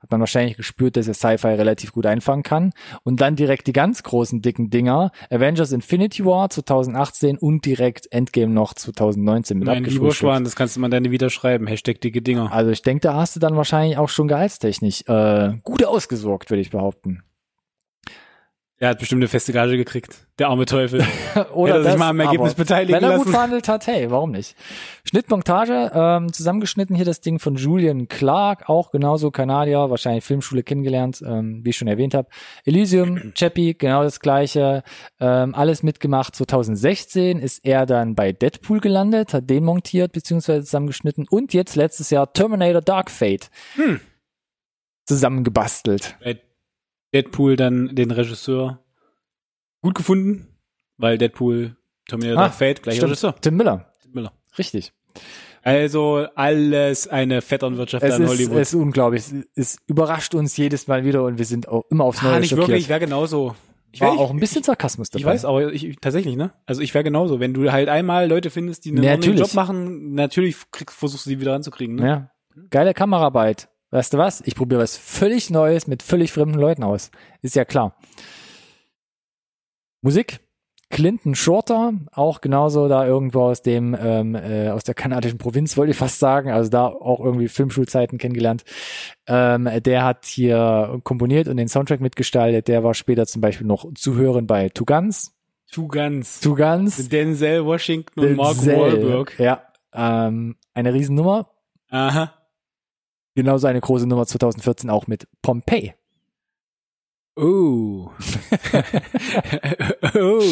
Hat 0.00 0.10
man 0.10 0.20
wahrscheinlich 0.20 0.56
gespürt, 0.56 0.96
dass 0.96 1.08
er 1.08 1.14
Sci-Fi 1.14 1.48
relativ 1.48 1.92
gut 1.92 2.06
einfangen 2.06 2.42
kann. 2.42 2.72
Und 3.02 3.20
dann 3.20 3.36
direkt 3.36 3.66
die 3.66 3.72
ganz 3.72 4.02
großen, 4.02 4.42
dicken 4.42 4.70
Dinger. 4.70 5.10
Avengers 5.30 5.72
Infinity 5.72 6.24
War 6.24 6.50
2018 6.50 7.38
und 7.38 7.64
direkt 7.64 8.10
Endgame 8.12 8.52
noch 8.52 8.74
2019 8.74 9.58
mit 9.58 9.68
lieber 9.68 9.78
abgefrühstückt. 9.78 10.46
Das 10.46 10.56
kannst 10.56 10.76
du 10.76 10.80
mal 10.80 10.88
deine 10.88 11.10
wieder 11.10 11.30
schreiben. 11.30 11.66
Hashtag 11.66 12.00
dicke 12.00 12.22
Dinger. 12.22 12.52
Also 12.52 12.70
ich 12.70 12.82
denke, 12.82 13.00
da 13.00 13.14
hast 13.14 13.36
du 13.36 13.40
dann 13.40 13.56
wahrscheinlich 13.56 13.98
auch 13.98 14.08
schon 14.08 14.28
gehaltstechnisch 14.28 15.02
äh, 15.06 15.54
gut 15.62 15.84
ausgesorgt, 15.84 16.50
würde 16.50 16.60
ich 16.60 16.70
behaupten. 16.70 17.22
Er 18.80 18.90
hat 18.90 19.00
bestimmt 19.00 19.18
eine 19.22 19.28
feste 19.28 19.52
Gage 19.52 19.76
gekriegt. 19.76 20.24
Der 20.38 20.46
arme 20.50 20.64
Teufel. 20.64 21.04
Oder 21.52 21.74
Hätte 21.74 21.84
er 21.86 21.90
sich 21.90 21.98
mal 21.98 22.10
am 22.10 22.20
Ergebnis 22.20 22.54
beteiligen 22.54 22.94
Wenn 22.94 23.02
er 23.02 23.16
gut 23.16 23.18
lassen. 23.26 23.30
verhandelt 23.32 23.66
hat, 23.66 23.88
hey, 23.88 24.08
warum 24.08 24.30
nicht? 24.30 24.54
Schnittmontage, 25.02 25.90
ähm, 25.92 26.32
zusammengeschnitten 26.32 26.94
hier 26.94 27.04
das 27.04 27.20
Ding 27.20 27.40
von 27.40 27.56
Julian 27.56 28.06
Clark, 28.06 28.68
auch 28.68 28.92
genauso 28.92 29.32
Kanadier, 29.32 29.90
wahrscheinlich 29.90 30.22
Filmschule 30.22 30.62
kennengelernt, 30.62 31.20
ähm, 31.26 31.64
wie 31.64 31.70
ich 31.70 31.76
schon 31.76 31.88
erwähnt 31.88 32.14
habe. 32.14 32.28
Elysium, 32.64 33.32
Chappie, 33.34 33.76
genau 33.76 34.04
das 34.04 34.20
gleiche, 34.20 34.84
ähm, 35.18 35.56
alles 35.56 35.82
mitgemacht. 35.82 36.36
2016 36.36 37.40
ist 37.40 37.64
er 37.64 37.84
dann 37.84 38.14
bei 38.14 38.30
Deadpool 38.30 38.78
gelandet, 38.78 39.34
hat 39.34 39.50
den 39.50 39.64
montiert 39.64 40.12
beziehungsweise 40.12 40.62
zusammengeschnitten 40.64 41.26
und 41.28 41.52
jetzt 41.52 41.74
letztes 41.74 42.10
Jahr 42.10 42.32
Terminator 42.32 42.80
Dark 42.80 43.10
Fate 43.10 43.50
Hm. 43.74 43.98
zusammengebastelt. 45.04 46.16
Bei 46.22 46.38
Deadpool 47.22 47.56
dann 47.56 47.94
den 47.94 48.10
Regisseur 48.10 48.80
gut 49.82 49.94
gefunden, 49.94 50.48
weil 50.96 51.18
Deadpool 51.18 51.76
Terminator 52.08 52.44
Ah, 52.44 52.50
Fate, 52.50 52.82
gleicher 52.82 52.96
Stimmt. 52.98 53.10
Regisseur. 53.12 53.34
Tim 53.40 53.56
Miller, 53.56 53.92
Tim 54.02 54.12
Miller. 54.12 54.32
richtig. 54.58 54.92
Also 55.62 56.26
alles 56.36 57.08
eine 57.08 57.42
Vetternwirtschaft 57.42 58.04
Es 58.04 58.14
an 58.14 58.22
ist, 58.22 58.30
Hollywood. 58.30 58.58
es 58.58 58.68
ist 58.72 58.74
unglaublich. 58.80 59.24
Es, 59.54 59.76
überrascht 59.86 60.34
uns 60.34 60.56
jedes 60.56 60.86
Mal 60.86 61.04
wieder 61.04 61.24
und 61.24 61.38
wir 61.38 61.44
sind 61.44 61.68
auch 61.68 61.84
immer 61.90 62.04
aufs 62.04 62.22
Neue 62.22 62.34
ah, 62.34 62.40
nicht 62.40 62.50
schockiert. 62.50 62.68
wirklich, 62.68 62.84
ich 62.84 62.88
wäre 62.88 63.00
genauso. 63.00 63.54
Ich 63.90 64.00
War 64.00 64.12
wär- 64.12 64.18
auch 64.20 64.30
ein 64.30 64.38
bisschen 64.38 64.62
Sarkasmus 64.62 65.10
dabei. 65.10 65.20
Ich 65.20 65.26
weiß, 65.26 65.44
aber 65.44 65.72
ich, 65.72 65.96
tatsächlich, 66.00 66.36
ne? 66.36 66.52
Also 66.66 66.80
ich 66.82 66.94
wäre 66.94 67.04
genauso. 67.04 67.40
Wenn 67.40 67.54
du 67.54 67.70
halt 67.72 67.88
einmal 67.88 68.28
Leute 68.28 68.50
findest, 68.50 68.84
die 68.84 68.90
einen 68.92 69.02
natürlich. 69.02 69.40
Job 69.40 69.54
machen, 69.54 70.14
natürlich 70.14 70.56
kriegst, 70.70 70.96
versuchst 70.96 71.26
du 71.26 71.30
die 71.30 71.40
wieder 71.40 71.52
ranzukriegen, 71.54 71.96
ne? 71.96 72.06
Ja. 72.06 72.30
Geile 72.70 72.94
Kameraarbeit. 72.94 73.68
Weißt 73.90 74.12
du 74.12 74.18
was? 74.18 74.42
Ich 74.42 74.54
probiere 74.54 74.82
was 74.82 74.96
völlig 74.96 75.50
Neues 75.50 75.86
mit 75.86 76.02
völlig 76.02 76.32
fremden 76.32 76.58
Leuten 76.58 76.82
aus. 76.82 77.10
Ist 77.42 77.56
ja 77.56 77.64
klar. 77.64 77.96
Musik. 80.02 80.40
Clinton 80.90 81.34
Shorter, 81.34 81.92
auch 82.12 82.40
genauso 82.40 82.88
da 82.88 83.06
irgendwo 83.06 83.42
aus 83.42 83.60
dem, 83.60 83.94
ähm, 84.00 84.34
äh, 84.34 84.70
aus 84.70 84.84
der 84.84 84.94
kanadischen 84.94 85.36
Provinz, 85.36 85.76
wollte 85.76 85.90
ich 85.90 85.98
fast 85.98 86.18
sagen, 86.18 86.50
also 86.50 86.70
da 86.70 86.86
auch 86.86 87.20
irgendwie 87.20 87.48
Filmschulzeiten 87.48 88.16
kennengelernt. 88.16 88.64
Ähm, 89.26 89.68
der 89.84 90.04
hat 90.04 90.24
hier 90.24 90.98
komponiert 91.04 91.46
und 91.48 91.58
den 91.58 91.68
Soundtrack 91.68 92.00
mitgestaltet. 92.00 92.68
Der 92.68 92.84
war 92.84 92.94
später 92.94 93.26
zum 93.26 93.42
Beispiel 93.42 93.66
noch 93.66 93.92
zu 93.94 94.14
hören 94.16 94.46
bei 94.46 94.70
Two 94.70 94.86
Guns. 94.86 95.34
Two 95.70 95.88
Guns. 95.88 96.40
Two 96.40 96.54
Guns. 96.54 97.08
Denzel 97.10 97.66
Washington 97.66 98.20
und 98.20 98.36
Mark 98.36 98.54
Denzel. 98.54 98.78
Wahlberg. 98.78 99.38
Ja, 99.38 99.62
ähm, 99.92 100.56
eine 100.72 100.94
Riesennummer. 100.94 101.50
Aha. 101.90 102.32
Genauso 103.38 103.68
eine 103.68 103.80
große 103.80 104.08
Nummer 104.08 104.26
2014 104.26 104.90
auch 104.90 105.06
mit 105.06 105.28
Pompeii. 105.42 105.94
Oh. 107.36 108.10
oh. 110.16 110.42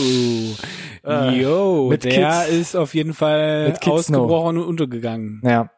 Yo, 1.33 1.89
mit 1.91 2.05
der 2.05 2.45
Kids. 2.45 2.49
ist 2.53 2.77
auf 2.77 2.95
jeden 2.95 3.13
Fall 3.13 3.71
Mit 3.71 3.81
Kids 3.81 4.07
Snow. 4.07 4.21
ausgebrochen 4.21 4.59
und 4.59 4.67
untergegangen, 4.69 5.41
Ja, 5.45 5.69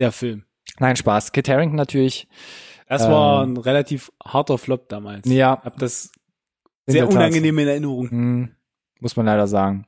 der 0.00 0.10
Film. 0.12 0.44
nein, 0.78 0.96
Spaß. 0.96 1.32
Kit 1.32 1.46
Harington 1.46 1.76
natürlich. 1.76 2.26
Das 2.86 3.02
war 3.06 3.42
Ähm, 3.44 3.52
ein 3.52 3.56
relativ 3.58 4.10
harter 4.24 4.56
Flop 4.56 4.88
damals. 4.88 5.28
Ja, 5.28 5.60
Hab 5.62 5.78
das 5.78 6.10
sehr 6.86 7.06
unangenehm 7.06 7.58
in 7.58 7.68
Erinnerung. 7.68 8.08
Hm, 8.10 8.54
muss 9.00 9.14
man 9.14 9.26
leider 9.26 9.46
sagen. 9.46 9.84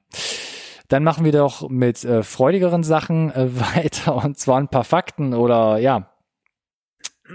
Dann 0.90 1.04
machen 1.04 1.24
wir 1.24 1.30
doch 1.30 1.68
mit 1.68 2.04
äh, 2.04 2.24
freudigeren 2.24 2.82
Sachen 2.82 3.30
äh, 3.30 3.48
weiter 3.76 4.22
und 4.24 4.38
zwar 4.38 4.58
ein 4.58 4.68
paar 4.68 4.84
Fakten 4.84 5.32
oder 5.34 5.78
ja, 5.78 6.10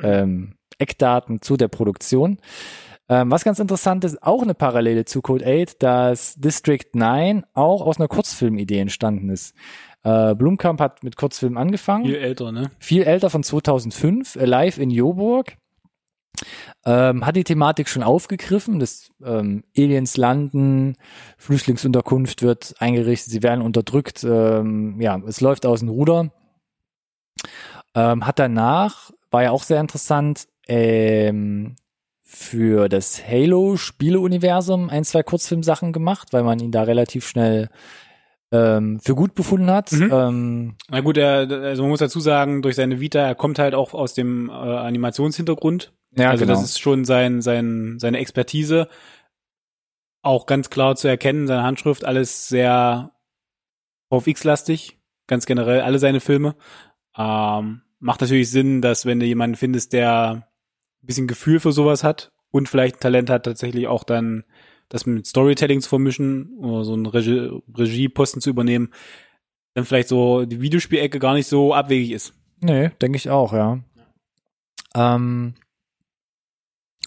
ähm, 0.03 0.57
Eckdaten 0.77 1.41
zu 1.41 1.55
der 1.55 1.69
Produktion. 1.69 2.37
Ähm, 3.07 3.31
was 3.31 3.45
ganz 3.45 3.59
interessant 3.59 4.03
ist, 4.03 4.21
auch 4.21 4.41
eine 4.41 4.55
Parallele 4.55 5.05
zu 5.05 5.21
Code 5.21 5.45
8, 5.45 5.81
dass 5.81 6.35
District 6.35 6.85
9 6.93 7.45
auch 7.53 7.81
aus 7.85 7.97
einer 7.97 8.09
Kurzfilmidee 8.09 8.79
entstanden 8.79 9.29
ist. 9.29 9.55
Äh, 10.03 10.35
Blumkamp 10.35 10.81
hat 10.81 11.03
mit 11.03 11.15
Kurzfilmen 11.15 11.57
angefangen. 11.57 12.05
Viel 12.05 12.15
älter, 12.15 12.51
ne? 12.51 12.71
viel 12.79 13.03
älter 13.03 13.29
von 13.29 13.43
2005, 13.43 14.35
Live 14.35 14.79
in 14.79 14.89
Joburg. 14.89 15.55
Ähm, 16.85 17.25
hat 17.25 17.35
die 17.35 17.43
Thematik 17.43 17.89
schon 17.89 18.03
aufgegriffen, 18.03 18.79
dass 18.79 19.09
ähm, 19.23 19.63
Aliens 19.77 20.17
landen, 20.17 20.95
Flüchtlingsunterkunft 21.37 22.41
wird 22.41 22.75
eingerichtet, 22.79 23.31
sie 23.31 23.43
werden 23.43 23.61
unterdrückt, 23.61 24.23
ähm, 24.23 24.99
ja, 24.99 25.19
es 25.27 25.41
läuft 25.41 25.65
aus 25.65 25.79
dem 25.79 25.89
Ruder. 25.89 26.31
Ähm, 27.95 28.25
hat 28.25 28.39
danach, 28.39 29.11
war 29.31 29.43
ja 29.43 29.51
auch 29.51 29.63
sehr 29.63 29.79
interessant, 29.79 30.47
ähm, 30.67 31.75
für 32.23 32.89
das 32.89 33.25
Halo-Spieleuniversum 33.25 34.89
ein, 34.89 35.05
zwei 35.05 35.23
Kurzfilmsachen 35.23 35.93
gemacht, 35.93 36.33
weil 36.33 36.43
man 36.43 36.59
ihn 36.59 36.71
da 36.71 36.83
relativ 36.83 37.25
schnell 37.25 37.69
ähm, 38.51 38.99
für 38.99 39.15
gut 39.15 39.35
befunden 39.35 39.69
hat. 39.69 39.91
Mhm. 39.91 40.09
Ähm, 40.11 40.75
Na 40.89 41.01
gut, 41.01 41.17
er, 41.17 41.49
also 41.49 41.83
man 41.83 41.89
muss 41.89 41.99
dazu 41.99 42.19
sagen, 42.19 42.61
durch 42.61 42.75
seine 42.75 42.99
Vita, 42.99 43.19
er 43.19 43.35
kommt 43.35 43.59
halt 43.59 43.73
auch 43.73 43.93
aus 43.93 44.13
dem 44.13 44.49
äh, 44.49 44.53
Animationshintergrund. 44.53 45.93
ja, 46.15 46.29
also 46.29 46.45
genau. 46.45 46.53
das 46.57 46.63
ist 46.63 46.79
schon 46.79 47.05
sein, 47.05 47.41
sein, 47.41 47.97
seine 47.99 48.19
Expertise. 48.19 48.87
Auch 50.21 50.45
ganz 50.45 50.69
klar 50.69 50.95
zu 50.95 51.07
erkennen, 51.07 51.47
seine 51.47 51.63
Handschrift, 51.63 52.03
alles 52.03 52.47
sehr 52.47 53.11
VFX-lastig, 54.09 54.99
ganz 55.27 55.45
generell, 55.45 55.81
alle 55.81 55.99
seine 55.99 56.19
Filme. 56.19 56.55
Ähm, 57.17 57.81
macht 57.99 58.21
natürlich 58.21 58.49
Sinn, 58.49 58.81
dass 58.81 59.05
wenn 59.05 59.19
du 59.19 59.25
jemanden 59.25 59.55
findest, 59.55 59.93
der 59.93 60.29
ein 60.31 60.43
bisschen 61.05 61.27
Gefühl 61.27 61.59
für 61.59 61.71
sowas 61.71 62.03
hat 62.03 62.31
und 62.51 62.69
vielleicht 62.69 62.97
ein 62.97 63.01
Talent 63.01 63.29
hat, 63.29 63.43
tatsächlich 63.43 63.87
auch 63.87 64.03
dann 64.03 64.43
das 64.89 65.05
mit 65.05 65.25
Storytelling 65.25 65.81
zu 65.81 65.89
vermischen 65.89 66.57
oder 66.59 66.83
so 66.85 66.93
einen 66.93 67.05
Regie 67.05 67.51
Regieposten 67.75 68.41
zu 68.41 68.49
übernehmen, 68.49 68.91
dann 69.73 69.85
vielleicht 69.85 70.07
so 70.09 70.45
die 70.45 70.61
Videospielecke 70.61 71.19
gar 71.19 71.33
nicht 71.33 71.47
so 71.47 71.73
abwegig 71.73 72.11
ist. 72.11 72.33
Nee, 72.61 72.89
denke 73.01 73.17
ich 73.17 73.29
auch, 73.29 73.51
ja. 73.53 73.79
Ähm, 74.95 75.55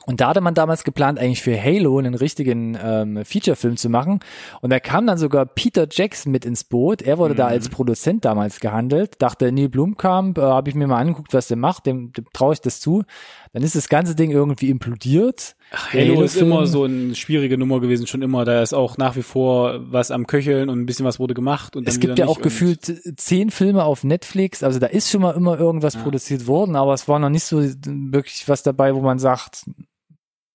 Und 0.06 0.22
da 0.22 0.28
hatte 0.28 0.40
man 0.40 0.54
damals 0.54 0.84
geplant, 0.84 1.18
eigentlich 1.18 1.42
für 1.42 1.62
Halo 1.62 1.98
einen 1.98 2.14
richtigen 2.14 2.78
ähm, 2.82 3.24
Feature-Film 3.26 3.76
zu 3.76 3.90
machen. 3.90 4.20
Und 4.62 4.70
da 4.70 4.80
kam 4.80 5.06
dann 5.06 5.18
sogar 5.18 5.44
Peter 5.44 5.86
Jackson 5.90 6.32
mit 6.32 6.46
ins 6.46 6.64
Boot. 6.64 7.02
Er 7.02 7.18
wurde 7.18 7.34
Mhm. 7.34 7.38
da 7.38 7.46
als 7.48 7.68
Produzent 7.68 8.24
damals 8.24 8.60
gehandelt. 8.60 9.20
Dachte, 9.20 9.52
Neil 9.52 9.68
Blumkamp, 9.68 10.38
äh, 10.38 10.42
habe 10.42 10.70
ich 10.70 10.74
mir 10.76 10.86
mal 10.86 10.96
angeguckt, 10.98 11.34
was 11.34 11.48
der 11.48 11.58
macht, 11.58 11.84
dem, 11.84 12.12
dem 12.12 12.24
traue 12.32 12.54
ich 12.54 12.60
das 12.62 12.80
zu. 12.80 13.04
Dann 13.52 13.62
ist 13.62 13.74
das 13.76 13.90
ganze 13.90 14.14
Ding 14.14 14.30
irgendwie 14.30 14.70
implodiert. 14.70 15.56
Der 15.92 16.06
Halo 16.06 16.22
ist 16.22 16.36
immer 16.36 16.66
so 16.66 16.84
eine 16.84 17.14
schwierige 17.14 17.58
Nummer 17.58 17.80
gewesen, 17.80 18.06
schon 18.06 18.22
immer. 18.22 18.46
Da 18.46 18.62
ist 18.62 18.72
auch 18.72 18.96
nach 18.96 19.16
wie 19.16 19.22
vor 19.22 19.80
was 19.92 20.10
am 20.10 20.26
Köcheln 20.26 20.70
und 20.70 20.80
ein 20.80 20.86
bisschen 20.86 21.04
was 21.04 21.18
wurde 21.20 21.34
gemacht. 21.34 21.76
Und 21.76 21.86
Es 21.86 22.00
gibt 22.00 22.18
ja 22.18 22.26
auch 22.26 22.40
gefühlt 22.40 23.02
zehn 23.20 23.50
Filme 23.50 23.84
auf 23.84 24.02
Netflix. 24.02 24.62
Also 24.62 24.78
da 24.78 24.86
ist 24.86 25.10
schon 25.10 25.20
mal 25.20 25.34
immer 25.34 25.58
irgendwas 25.58 25.94
Ja. 25.94 26.02
produziert 26.02 26.46
worden, 26.46 26.74
aber 26.74 26.94
es 26.94 27.06
war 27.06 27.18
noch 27.18 27.28
nicht 27.28 27.44
so 27.44 27.60
wirklich 27.60 28.48
was 28.48 28.62
dabei, 28.62 28.94
wo 28.94 29.00
man 29.02 29.18
sagt, 29.18 29.66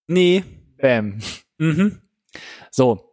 nee. 0.07 0.43
bam. 0.81 1.19
Mhm. 1.59 1.99
So, 2.71 3.11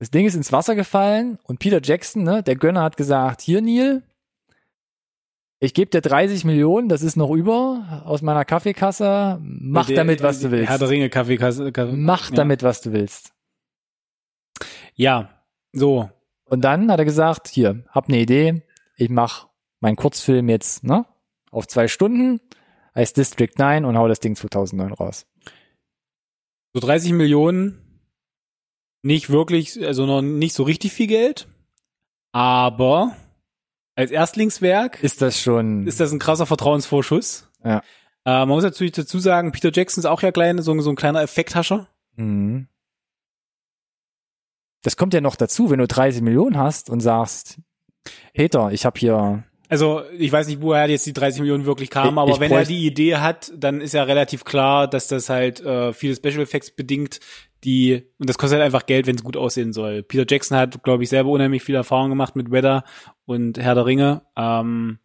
das 0.00 0.10
Ding 0.10 0.26
ist 0.26 0.34
ins 0.34 0.50
Wasser 0.52 0.74
gefallen 0.74 1.38
und 1.44 1.60
Peter 1.60 1.80
Jackson, 1.82 2.24
ne, 2.24 2.42
der 2.42 2.56
Gönner 2.56 2.82
hat 2.82 2.96
gesagt, 2.96 3.42
hier 3.42 3.62
Neil, 3.62 4.02
ich 5.60 5.74
gebe 5.74 5.90
dir 5.90 6.00
30 6.00 6.44
Millionen, 6.44 6.88
das 6.88 7.02
ist 7.02 7.16
noch 7.16 7.30
über 7.30 8.02
aus 8.04 8.22
meiner 8.22 8.44
Kaffeekasse, 8.44 9.38
mach 9.42 9.86
Der- 9.86 9.96
damit, 9.96 10.22
was 10.22 10.40
du 10.40 10.50
willst. 10.50 10.68
Herr 10.68 10.78
der 10.78 10.88
Ringe, 10.88 11.10
Kaffeekasse. 11.10 11.72
Kaffee, 11.72 11.96
Mach 11.96 12.30
ja. 12.30 12.36
damit, 12.36 12.62
was 12.62 12.80
du 12.80 12.92
willst. 12.92 13.32
Ja, 14.94 15.42
so. 15.72 16.10
Und 16.44 16.62
dann 16.62 16.90
hat 16.90 16.98
er 16.98 17.04
gesagt, 17.04 17.48
hier, 17.48 17.84
hab 17.90 18.08
eine 18.08 18.18
Idee, 18.20 18.62
ich 18.96 19.10
mach 19.10 19.48
meinen 19.80 19.96
Kurzfilm 19.96 20.48
jetzt, 20.48 20.82
ne, 20.84 21.04
auf 21.50 21.66
zwei 21.66 21.88
Stunden, 21.88 22.40
heißt 22.94 23.16
District 23.16 23.52
9 23.58 23.84
und 23.84 23.96
hau 23.96 24.08
das 24.08 24.20
Ding 24.20 24.34
2009 24.34 24.92
raus. 24.92 25.26
So 26.74 26.80
30 26.80 27.12
Millionen, 27.12 28.00
nicht 29.02 29.30
wirklich, 29.30 29.84
also 29.86 30.06
noch 30.06 30.22
nicht 30.22 30.54
so 30.54 30.62
richtig 30.64 30.92
viel 30.92 31.06
Geld, 31.06 31.48
aber 32.32 33.16
als 33.98 34.12
Erstlingswerk 34.12 35.02
Ist 35.02 35.22
das 35.22 35.40
schon, 35.40 35.86
ist 35.88 35.98
das 35.98 36.12
ein 36.12 36.20
krasser 36.20 36.46
Vertrauensvorschuss. 36.46 37.50
Ja. 37.64 37.78
Äh, 38.24 38.30
man 38.30 38.50
muss 38.50 38.62
natürlich 38.62 38.92
dazu 38.92 39.18
sagen, 39.18 39.50
Peter 39.50 39.72
Jackson 39.72 40.02
ist 40.02 40.06
auch 40.06 40.22
ja 40.22 40.30
klein, 40.30 40.62
so, 40.62 40.80
so 40.80 40.90
ein 40.90 40.96
kleiner 40.96 41.20
Effekthascher. 41.20 41.88
Mhm. 42.14 42.68
Das 44.82 44.96
kommt 44.96 45.14
ja 45.14 45.20
noch 45.20 45.34
dazu, 45.34 45.70
wenn 45.70 45.80
du 45.80 45.88
30 45.88 46.22
Millionen 46.22 46.56
hast 46.56 46.90
und 46.90 47.00
sagst, 47.00 47.58
Peter, 48.34 48.70
ich 48.70 48.86
habe 48.86 49.00
hier, 49.00 49.42
Also 49.68 50.02
ich 50.16 50.30
weiß 50.30 50.46
nicht, 50.46 50.62
woher 50.62 50.88
jetzt 50.88 51.04
die 51.04 51.12
30 51.12 51.40
Millionen 51.40 51.66
wirklich 51.66 51.90
kamen, 51.90 52.18
aber 52.18 52.30
ich 52.30 52.40
wenn 52.40 52.52
er 52.52 52.64
die 52.64 52.86
Idee 52.86 53.16
hat, 53.16 53.52
dann 53.56 53.80
ist 53.80 53.94
ja 53.94 54.04
relativ 54.04 54.44
klar, 54.44 54.86
dass 54.86 55.08
das 55.08 55.28
halt 55.28 55.60
äh, 55.60 55.92
viele 55.92 56.14
Special 56.14 56.40
Effects 56.40 56.70
bedingt, 56.70 57.18
die 57.64 58.04
und 58.18 58.28
das 58.28 58.38
kostet 58.38 58.58
halt 58.58 58.66
einfach 58.66 58.86
Geld, 58.86 59.06
wenn 59.06 59.16
es 59.16 59.24
gut 59.24 59.36
aussehen 59.36 59.72
soll. 59.72 60.02
Peter 60.02 60.24
Jackson 60.28 60.56
hat, 60.56 60.82
glaube 60.84 61.02
ich, 61.02 61.08
selber 61.08 61.30
unheimlich 61.30 61.62
viel 61.62 61.74
Erfahrung 61.74 62.08
gemacht 62.10 62.36
mit 62.36 62.50
Weather 62.50 62.84
und 63.26 63.58
Herr 63.58 63.74
der 63.74 63.86
Ringe. 63.86 64.22
Ähm, 64.36 64.98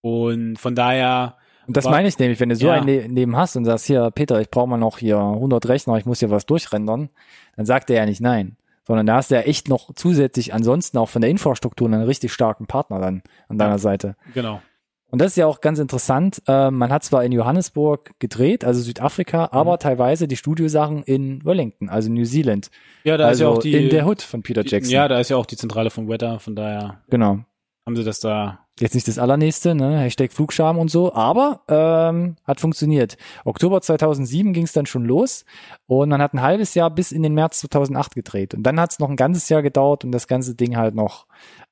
und 0.00 0.58
von 0.58 0.74
daher, 0.74 1.36
und 1.66 1.76
das 1.76 1.84
War- 1.84 1.92
meine 1.92 2.08
ich 2.08 2.18
nämlich, 2.18 2.38
wenn 2.40 2.48
du 2.48 2.56
so 2.56 2.68
Ja. 2.68 2.74
einen 2.74 2.86
ne- 2.86 3.08
neben 3.08 3.36
hast 3.36 3.56
und 3.56 3.64
sagst, 3.64 3.86
hier, 3.86 4.10
Peter, 4.10 4.40
ich 4.40 4.50
brauche 4.50 4.68
mal 4.68 4.76
noch 4.76 4.98
hier 4.98 5.18
100 5.18 5.66
Rechner, 5.68 5.96
ich 5.96 6.06
muss 6.06 6.20
hier 6.20 6.30
was 6.30 6.46
durchrendern, 6.46 7.08
dann 7.56 7.66
sagt 7.66 7.90
er 7.90 7.96
ja 7.96 8.06
nicht 8.06 8.20
nein. 8.20 8.56
Sondern 8.86 9.04
da 9.06 9.16
hast 9.16 9.32
du 9.32 9.34
ja 9.34 9.40
echt 9.40 9.68
noch 9.68 9.92
zusätzlich 9.96 10.54
ansonsten 10.54 10.96
auch 10.98 11.08
von 11.08 11.20
der 11.20 11.30
Infrastruktur 11.30 11.88
einen 11.88 12.02
richtig 12.04 12.32
starken 12.32 12.66
Partner 12.66 13.00
dann 13.00 13.22
an 13.48 13.58
deiner 13.58 13.78
Seite. 13.80 14.14
genau. 14.32 14.62
Und 15.10 15.20
das 15.20 15.32
ist 15.32 15.36
ja 15.36 15.46
auch 15.46 15.60
ganz 15.60 15.78
interessant. 15.78 16.42
Äh, 16.48 16.70
man 16.70 16.90
hat 16.90 17.04
zwar 17.04 17.24
in 17.24 17.32
Johannesburg 17.32 18.12
gedreht, 18.18 18.64
also 18.64 18.80
Südafrika, 18.80 19.44
Mhm. 19.44 19.48
aber 19.58 19.78
teilweise 19.78 20.26
die 20.26 20.36
Studiosachen 20.36 21.02
in 21.04 21.44
Wellington, 21.44 21.88
also 21.88 22.10
New 22.10 22.24
Zealand. 22.24 22.70
Ja, 23.04 23.16
da 23.16 23.26
also 23.26 23.32
ist 23.32 23.40
ja 23.40 23.56
auch 23.56 23.62
die 23.62 23.72
in 23.72 23.88
der 23.90 24.06
Hood 24.06 24.22
von 24.22 24.42
Peter 24.42 24.64
Jackson. 24.64 24.92
Ja, 24.92 25.06
da 25.08 25.20
ist 25.20 25.30
ja 25.30 25.36
auch 25.36 25.46
die 25.46 25.56
Zentrale 25.56 25.90
von 25.90 26.08
Weather, 26.08 26.40
von 26.40 26.56
daher 26.56 27.02
genau. 27.08 27.38
haben 27.86 27.96
sie 27.96 28.04
das 28.04 28.20
da. 28.20 28.60
Jetzt 28.78 28.94
nicht 28.94 29.08
das 29.08 29.18
allernächste, 29.18 29.74
ne? 29.74 30.00
Hashtag 30.00 30.32
Flugscham 30.32 30.76
und 30.76 30.90
so, 30.90 31.14
aber 31.14 31.62
ähm, 31.68 32.36
hat 32.44 32.60
funktioniert. 32.60 33.16
Oktober 33.46 33.80
2007 33.80 34.52
ging 34.52 34.64
es 34.64 34.72
dann 34.72 34.84
schon 34.84 35.06
los 35.06 35.46
und 35.86 36.10
man 36.10 36.20
hat 36.20 36.34
ein 36.34 36.42
halbes 36.42 36.74
Jahr 36.74 36.90
bis 36.90 37.10
in 37.10 37.22
den 37.22 37.32
März 37.32 37.60
2008 37.60 38.14
gedreht. 38.14 38.52
Und 38.52 38.64
dann 38.64 38.78
hat 38.78 38.90
es 38.90 38.98
noch 38.98 39.08
ein 39.08 39.16
ganzes 39.16 39.48
Jahr 39.48 39.62
gedauert, 39.62 40.04
um 40.04 40.12
das 40.12 40.26
ganze 40.26 40.54
Ding 40.54 40.76
halt 40.76 40.94
noch 40.94 41.26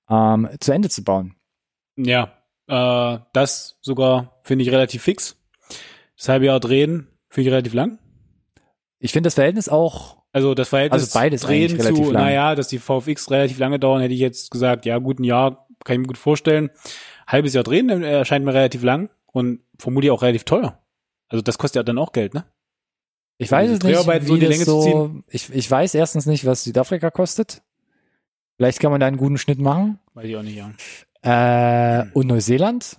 ähm, 0.09 0.49
zu 0.61 0.73
Ende 0.73 0.88
zu 0.88 1.05
bauen. 1.05 1.35
Ja, 1.97 2.33
äh, 2.68 3.18
das 3.33 3.79
sogar 3.81 4.38
finde 4.42 4.64
ich 4.64 4.70
relativ 4.70 5.03
fix. 5.03 5.37
Das 6.16 6.29
halbe 6.29 6.46
Jahr 6.46 6.61
drehen 6.61 7.09
finde 7.29 7.48
ich 7.48 7.53
relativ 7.53 7.74
lang. 7.74 7.98
Ich 8.98 9.12
finde 9.12 9.27
das 9.27 9.35
Verhältnis 9.35 9.68
auch, 9.68 10.18
Also 10.33 10.55
das 10.55 10.68
Verhältnis 10.68 11.03
Also 11.03 11.18
beides 11.18 11.42
drehen 11.42 11.79
zu, 11.79 12.11
lang. 12.11 12.24
naja, 12.24 12.55
dass 12.55 12.68
die 12.68 12.79
VFX 12.79 13.31
relativ 13.31 13.59
lange 13.59 13.79
dauern, 13.79 14.00
hätte 14.00 14.14
ich 14.14 14.20
jetzt 14.20 14.50
gesagt, 14.50 14.87
ja 14.87 14.98
gut, 14.98 15.18
ein 15.18 15.24
Jahr 15.24 15.66
kann 15.85 15.94
ich 15.94 16.00
mir 16.00 16.07
gut 16.07 16.18
vorstellen. 16.18 16.70
Halbes 17.27 17.55
Jahr 17.55 17.64
drehen 17.64 17.90
äh, 17.90 18.18
erscheint 18.18 18.44
mir 18.44 18.55
relativ 18.55 18.83
lang 18.83 19.11
und 19.27 19.61
vermutlich 19.79 20.11
auch 20.11 20.22
relativ 20.22 20.44
teuer. 20.44 20.79
Also 21.29 21.42
das 21.42 21.59
kostet 21.59 21.77
ja 21.77 21.83
dann 21.83 21.98
auch 21.98 22.12
Geld, 22.12 22.35
ne? 22.35 22.44
ich 23.37 23.50
weiß 23.50 23.70
es 23.70 23.83
nicht, 23.83 24.07
wie 24.07 24.38
die 24.38 24.46
Länge 24.46 24.64
so, 24.64 25.22
ich, 25.29 25.53
ich 25.53 25.70
weiß 25.70 25.94
erstens 25.94 26.27
nicht, 26.27 26.46
was 26.46 26.64
Südafrika 26.64 27.11
kostet. 27.11 27.62
Vielleicht 28.57 28.79
kann 28.79 28.92
man 28.92 29.00
da 29.00 29.07
einen 29.07 29.16
guten 29.16 29.38
Schnitt 29.38 29.59
machen. 29.59 29.98
Weiß 30.14 30.27
ich 30.27 30.37
auch 30.37 30.42
nicht, 30.42 30.57
ja. 30.57 30.70
Äh, 31.25 32.05
und 32.13 32.27
Neuseeland? 32.27 32.99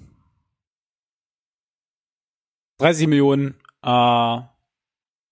30 2.80 3.08
Millionen, 3.08 3.56
äh, 3.84 4.40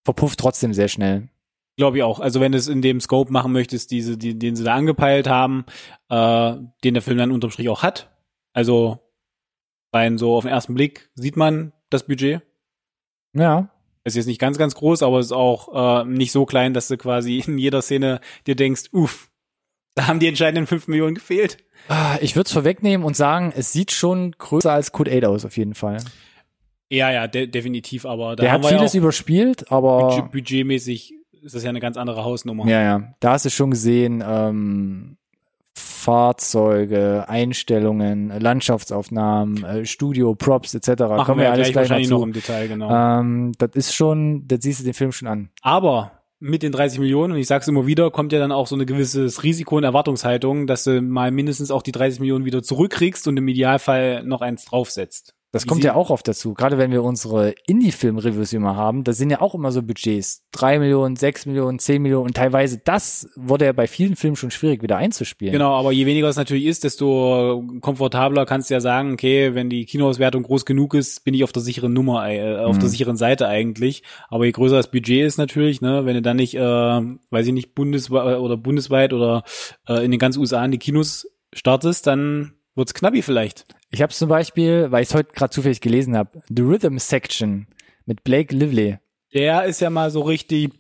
Verpufft 0.06 0.40
trotzdem 0.40 0.74
sehr 0.74 0.90
schnell. 0.90 1.30
glaube 1.78 1.98
ich 1.98 2.04
auch. 2.04 2.20
Also 2.20 2.40
wenn 2.40 2.52
du 2.52 2.58
es 2.58 2.68
in 2.68 2.82
dem 2.82 3.00
Scope 3.02 3.32
machen 3.32 3.52
möchtest, 3.52 3.90
diese, 3.90 4.18
die, 4.18 4.38
den 4.38 4.56
sie 4.56 4.64
da 4.64 4.76
angepeilt 4.76 5.28
haben, 5.28 5.66
äh, 6.10 6.56
den 6.84 6.94
der 6.94 7.02
Film 7.02 7.18
dann 7.18 7.32
unterm 7.32 7.52
Strich 7.52 7.70
auch 7.70 7.82
hat. 7.82 8.12
Also 8.54 9.00
rein 9.94 10.18
so 10.18 10.36
auf 10.36 10.44
den 10.44 10.52
ersten 10.52 10.76
Blick 10.76 11.10
sieht 11.16 11.36
man 11.36 11.74
das 11.90 12.06
Budget. 12.06 12.42
Ja. 13.34 13.70
Ist 14.04 14.16
jetzt 14.16 14.28
nicht 14.28 14.40
ganz, 14.40 14.58
ganz 14.58 14.76
groß, 14.76 15.02
aber 15.02 15.20
ist 15.20 15.32
auch 15.32 16.04
äh, 16.04 16.06
nicht 16.06 16.32
so 16.32 16.46
klein, 16.46 16.74
dass 16.74 16.90
du 16.90 16.98
quasi 16.98 17.40
in 17.48 17.58
jeder 17.58 17.82
Szene 17.82 18.20
dir 18.46 18.56
denkst, 18.56 18.90
uff, 18.92 19.32
da 19.96 20.08
haben 20.08 20.20
die 20.20 20.28
entscheidenden 20.28 20.68
5 20.68 20.88
Millionen 20.88 21.16
gefehlt. 21.16 21.58
Ah, 21.88 22.18
Ich 22.22 22.36
würde 22.36 22.48
es 22.48 22.54
vorwegnehmen 22.54 23.06
und 23.06 23.16
sagen, 23.16 23.54
es 23.56 23.72
sieht 23.74 23.92
schon 23.92 24.32
größer 24.38 24.72
als 24.72 24.92
Code 24.92 25.12
8 25.16 25.26
aus, 25.26 25.46
auf 25.46 25.58
jeden 25.58 25.76
Fall. 25.76 25.98
Ja, 26.90 27.12
ja, 27.12 27.28
de 27.28 27.48
definitiv, 27.48 28.06
aber 28.06 28.36
da 28.36 28.44
Der 28.44 28.52
haben 28.52 28.64
hat 28.64 28.72
wir 28.72 28.78
vieles 28.78 28.94
ja 28.94 29.00
überspielt, 29.00 29.72
aber 29.72 30.10
budget 30.10 30.32
budgetmäßig 30.32 31.14
ist 31.42 31.56
das 31.56 31.64
ja 31.64 31.70
eine 31.70 31.80
ganz 31.80 31.98
andere 31.98 32.24
Hausnummer. 32.24 32.66
ja, 32.68 32.82
ja, 32.82 33.14
da 33.20 33.32
hast 33.34 33.46
du 33.46 33.50
schon 33.50 33.72
gesehen, 33.72 34.24
ähm, 34.26 35.18
Fahrzeuge, 35.76 37.26
Einstellungen, 37.28 38.30
Landschaftsaufnahmen, 38.40 39.64
äh, 39.64 39.86
Studio, 39.86 40.36
Props 40.36 40.74
etc. 40.76 40.88
Machen 41.02 41.26
Kommen 41.26 41.40
wir 41.40 41.46
ja 41.48 41.52
alles 41.54 41.68
gleich 41.72 41.76
wahrscheinlich 41.90 42.10
noch 42.10 42.20
noch 42.20 42.26
im 42.28 42.34
Detail, 42.34 42.68
genau. 42.68 43.20
Ähm, 43.20 43.54
das 43.58 43.70
ist 43.74 43.96
schon, 43.96 44.48
das 44.48 44.60
siehst 44.62 44.82
du 44.82 44.84
den 44.84 44.94
Film 44.94 45.12
schon 45.12 45.28
an. 45.28 45.50
Aber 45.62 46.12
mit 46.44 46.62
den 46.62 46.74
30 46.74 47.00
Millionen, 47.00 47.32
und 47.32 47.40
ich 47.40 47.48
sag's 47.48 47.70
immer 47.70 47.88
wieder, 47.88 48.12
kommt 48.12 48.34
ja 48.34 48.40
dann 48.40 48.52
auch 48.52 48.68
so 48.68 48.76
eine 48.76 48.86
gewisses 48.86 49.44
Risiko 49.44 49.78
und 49.78 49.86
Erwartungshaltung, 49.86 50.68
dass 50.68 50.84
du 50.84 51.02
mal 51.02 51.32
mindestens 51.32 51.72
auch 51.72 51.82
die 51.82 51.94
30 51.94 52.20
Millionen 52.20 52.44
wieder 52.44 52.62
zurückkriegst 52.62 53.30
und 53.30 53.38
im 53.38 53.48
Idealfall 53.48 54.24
noch 54.26 54.42
eins 54.42 54.66
draufsetzt. 54.66 55.36
Das 55.54 55.66
Wie 55.66 55.68
kommt 55.68 55.84
ja 55.84 55.94
auch 55.94 56.10
oft 56.10 56.28
dazu. 56.28 56.56
Gerade 56.56 56.80
wenn 56.80 56.92
wir 56.92 57.04
unsere 57.04 57.54
Indie-Film-Reviews 57.68 58.54
immer 58.54 58.76
haben, 58.76 59.04
da 59.04 59.14
sind 59.14 59.30
ja 59.30 59.40
auch 59.40 59.54
immer 59.54 59.72
so 59.72 59.84
Budgets. 59.84 60.42
drei 60.52 60.80
Millionen, 60.80 61.16
sechs 61.16 61.46
Millionen, 61.46 61.78
zehn 61.78 62.02
Millionen 62.02 62.26
und 62.26 62.36
teilweise 62.36 62.80
das 62.84 63.30
wurde 63.36 63.66
ja 63.66 63.72
bei 63.72 63.86
vielen 63.86 64.16
Filmen 64.16 64.36
schon 64.36 64.50
schwierig 64.50 64.82
wieder 64.82 64.98
einzuspielen. 64.98 65.52
Genau, 65.54 65.76
aber 65.76 65.92
je 65.92 66.08
weniger 66.08 66.28
es 66.28 66.38
natürlich 66.38 66.66
ist, 66.66 66.84
desto 66.84 67.64
komfortabler 67.82 68.48
kannst 68.48 68.72
du 68.72 68.74
ja 68.74 68.80
sagen, 68.80 69.14
okay, 69.14 69.54
wenn 69.54 69.70
die 69.70 69.86
Kinoauswertung 69.86 70.42
groß 70.42 70.66
genug 70.66 70.96
ist, 70.96 71.24
bin 71.24 71.36
ich 71.36 71.44
auf 71.44 71.52
der 71.52 71.62
sicheren 71.62 71.94
Nummer, 71.94 72.28
äh, 72.28 72.56
auf 72.58 72.78
Mhm. 72.78 72.80
der 72.82 72.90
sicheren 72.90 73.16
Seite 73.18 73.48
eigentlich. 73.48 74.02
Aber 74.30 74.46
je 74.46 74.52
größer 74.54 74.78
das 74.78 74.90
Budget 74.90 75.24
ist 75.24 75.38
natürlich, 75.38 75.82
ne, 75.82 76.04
wenn 76.06 76.16
du 76.16 76.24
dann 76.24 76.38
nicht, 76.38 76.56
äh, 76.56 76.60
weiß 76.60 77.46
ich 77.46 77.54
nicht, 77.54 77.76
bundesweit 77.76 78.40
oder 78.40 78.58
bundesweit 78.58 79.14
oder 79.14 79.44
äh, 79.88 80.04
in 80.04 80.10
den 80.10 80.20
ganzen 80.20 80.40
USA 80.40 80.66
in 80.66 80.72
die 80.72 80.80
Kinos 80.80 81.28
startest, 81.54 82.08
dann 82.08 82.54
wird's 82.74 82.96
knappi 82.96 83.22
vielleicht. 83.22 83.68
Ich 83.94 84.02
habe 84.02 84.12
zum 84.12 84.28
Beispiel, 84.28 84.88
weil 84.92 85.04
ich 85.04 85.10
es 85.10 85.16
heute 85.16 85.32
gerade 85.34 85.52
zufällig 85.52 85.80
gelesen 85.80 86.18
habe, 86.18 86.42
The 86.50 86.64
Rhythm 86.64 86.98
Section 86.98 87.68
mit 88.06 88.24
Blake 88.24 88.54
Lively. 88.56 88.98
Der 89.34 89.66
ist 89.66 89.82
ja 89.82 89.90
mal 89.92 90.10
so 90.10 90.22
richtig, 90.22 90.72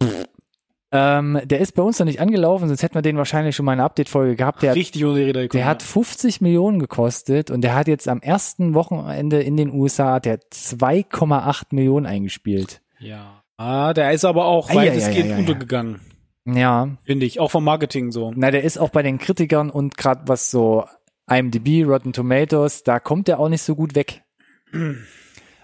Ähm, 0.91 1.39
der 1.43 1.59
ist 1.59 1.73
bei 1.73 1.81
uns 1.83 1.97
noch 1.99 2.05
nicht 2.05 2.19
angelaufen, 2.21 2.67
sonst 2.67 2.81
hätten 2.83 2.95
wir 2.95 3.01
den 3.03 3.17
wahrscheinlich 3.17 3.55
schon 3.55 3.65
mal 3.65 3.73
in 3.73 3.79
einer 3.79 3.85
Update-Folge 3.85 4.35
gehabt. 4.35 4.61
Der, 4.63 4.75
richtig 4.75 5.03
unter 5.05 5.17
die 5.19 5.25
Räder 5.25 5.41
gekommen. 5.43 5.59
der 5.59 5.65
hat 5.67 5.81
50 5.83 6.41
Millionen 6.41 6.79
gekostet 6.79 7.49
und 7.51 7.61
der 7.61 7.75
hat 7.75 7.87
jetzt 7.87 8.07
am 8.07 8.19
ersten 8.21 8.73
Wochenende 8.73 9.41
in 9.41 9.57
den 9.57 9.71
USA 9.71 10.19
der 10.19 10.39
2,8 10.51 11.65
Millionen 11.71 12.05
eingespielt. 12.05 12.81
Ja. 12.99 13.43
Ah, 13.57 13.93
der 13.93 14.11
ist 14.11 14.25
aber 14.25 14.45
auch 14.45 14.69
Ah, 14.69 14.73
ja, 14.73 14.91
weitestgehend 14.91 15.25
ja, 15.25 15.31
ja, 15.31 15.33
ja. 15.33 15.39
untergegangen, 15.39 15.99
Ja, 16.45 16.89
finde 17.05 17.25
ich. 17.27 17.39
Auch 17.39 17.51
vom 17.51 17.63
Marketing 17.63 18.11
so. 18.11 18.31
na, 18.35 18.51
der 18.51 18.63
ist 18.63 18.77
auch 18.77 18.89
bei 18.89 19.01
den 19.03 19.17
Kritikern 19.19 19.69
und 19.69 19.97
gerade 19.97 20.21
was 20.27 20.49
so 20.51 20.85
IMDb, 21.29 21.87
Rotten 21.87 22.13
Tomatoes, 22.13 22.83
da 22.83 22.99
kommt 22.99 23.27
der 23.27 23.39
auch 23.39 23.49
nicht 23.49 23.61
so 23.61 23.75
gut 23.75 23.95
weg. 23.95 24.23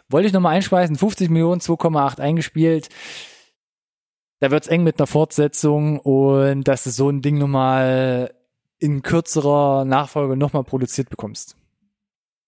Wollte 0.10 0.28
ich 0.28 0.34
nochmal 0.34 0.56
einschmeißen, 0.56 0.96
50 0.96 1.30
Millionen, 1.30 1.62
2,8 1.62 2.20
eingespielt. 2.20 2.90
da 4.40 4.52
wird's 4.52 4.68
eng 4.68 4.84
mit 4.84 5.00
einer 5.00 5.08
Fortsetzung 5.08 6.00
und 6.00 6.64
dass 6.68 6.86
du 6.86 6.90
so 6.92 7.10
ein 7.10 7.22
Ding 7.22 7.38
nochmal 7.38 8.34
in 8.80 9.02
kürzerer 9.02 9.86
Nachfolge 9.86 10.38
nochmal 10.38 10.64
produziert 10.64 11.10
bekommst. 11.10 11.58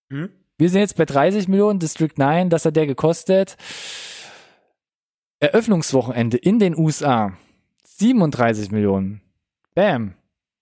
Hm? 0.10 0.30
Wir 0.58 0.70
sind 0.70 0.82
jetzt 0.82 0.96
bei 0.96 1.06
30 1.06 1.48
Millionen, 1.48 1.80
District 1.80 2.14
9, 2.16 2.50
das 2.50 2.66
hat 2.66 2.76
der 2.76 2.88
gekostet. 2.88 3.58
Eröffnungswochenende 5.40 6.38
in 6.38 6.60
den 6.60 6.78
USA, 6.78 7.34
37 7.84 8.72
Millionen. 8.72 9.22
Bam. 9.74 10.14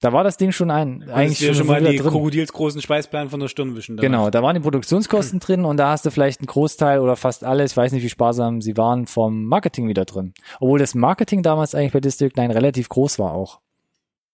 Da 0.01 0.13
war 0.13 0.23
das 0.23 0.37
Ding 0.37 0.53
schon 0.53 0.71
ein, 0.71 1.01
Eigentlich 1.03 1.13
eigentlich 1.13 1.45
schon, 1.45 1.55
schon 1.55 1.67
mal 1.67 1.83
die 1.83 1.97
drin. 1.97 2.09
krokodilsgroßen 2.09 2.81
Speisplanen 2.81 3.29
von 3.29 3.41
der 3.41 3.49
Stirn 3.49 3.75
wischen. 3.75 3.97
danach. 3.97 4.07
Genau, 4.09 4.29
da 4.29 4.41
waren 4.41 4.55
die 4.55 4.61
Produktionskosten 4.61 5.39
drin 5.41 5.65
und 5.65 5.75
da 5.77 5.91
hast 5.91 6.05
du 6.05 6.11
vielleicht 6.11 6.39
einen 6.39 6.47
Großteil 6.47 6.99
oder 6.99 7.17
fast 7.17 7.43
alles, 7.43 7.71
ich 7.71 7.77
weiß 7.77 7.91
nicht, 7.91 8.03
wie 8.03 8.09
sparsam 8.09 8.61
sie 8.61 8.77
waren, 8.77 9.07
vom 9.07 9.43
Marketing 9.45 9.89
wieder 9.89 10.05
drin. 10.05 10.33
Obwohl 10.61 10.79
das 10.79 10.95
Marketing 10.95 11.43
damals 11.43 11.75
eigentlich 11.75 11.91
bei 11.91 11.99
District 11.99 12.31
9 12.33 12.49
relativ 12.51 12.87
groß 12.87 13.19
war 13.19 13.33
auch. 13.33 13.59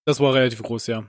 Das 0.04 0.20
war 0.20 0.34
relativ 0.34 0.62
groß, 0.62 0.86
ja. 0.86 1.04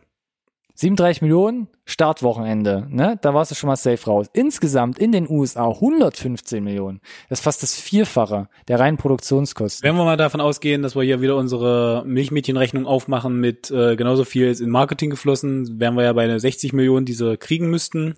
37 0.79 1.23
Millionen, 1.23 1.69
Startwochenende, 1.85 2.85
ne? 2.91 3.17
Da 3.21 3.33
warst 3.33 3.49
du 3.49 3.55
schon 3.55 3.67
mal 3.67 3.75
safe 3.75 4.05
raus. 4.05 4.27
Insgesamt 4.33 4.99
in 4.99 5.11
den 5.11 5.27
USA 5.27 5.69
115 5.69 6.63
Millionen. 6.63 7.01
Das 7.29 7.39
ist 7.39 7.43
fast 7.43 7.63
das 7.63 7.73
Vierfache 7.73 8.47
der 8.67 8.79
reinen 8.79 8.97
Produktionskosten. 8.97 9.83
Wenn 9.87 9.95
wir 9.95 10.05
mal 10.05 10.17
davon 10.17 10.39
ausgehen, 10.39 10.83
dass 10.83 10.95
wir 10.95 11.01
hier 11.01 11.19
wieder 11.19 11.35
unsere 11.35 12.03
Milchmädchenrechnung 12.05 12.85
aufmachen 12.85 13.39
mit 13.39 13.71
äh, 13.71 13.95
genauso 13.95 14.23
viel 14.23 14.49
ist 14.49 14.59
in 14.59 14.69
Marketing 14.69 15.09
geflossen, 15.09 15.79
wären 15.79 15.95
wir 15.95 16.03
ja 16.03 16.13
bei 16.13 16.25
einer 16.25 16.39
60 16.39 16.73
Millionen, 16.73 17.07
die 17.07 17.13
sie 17.13 17.37
kriegen 17.37 17.71
müssten. 17.71 18.13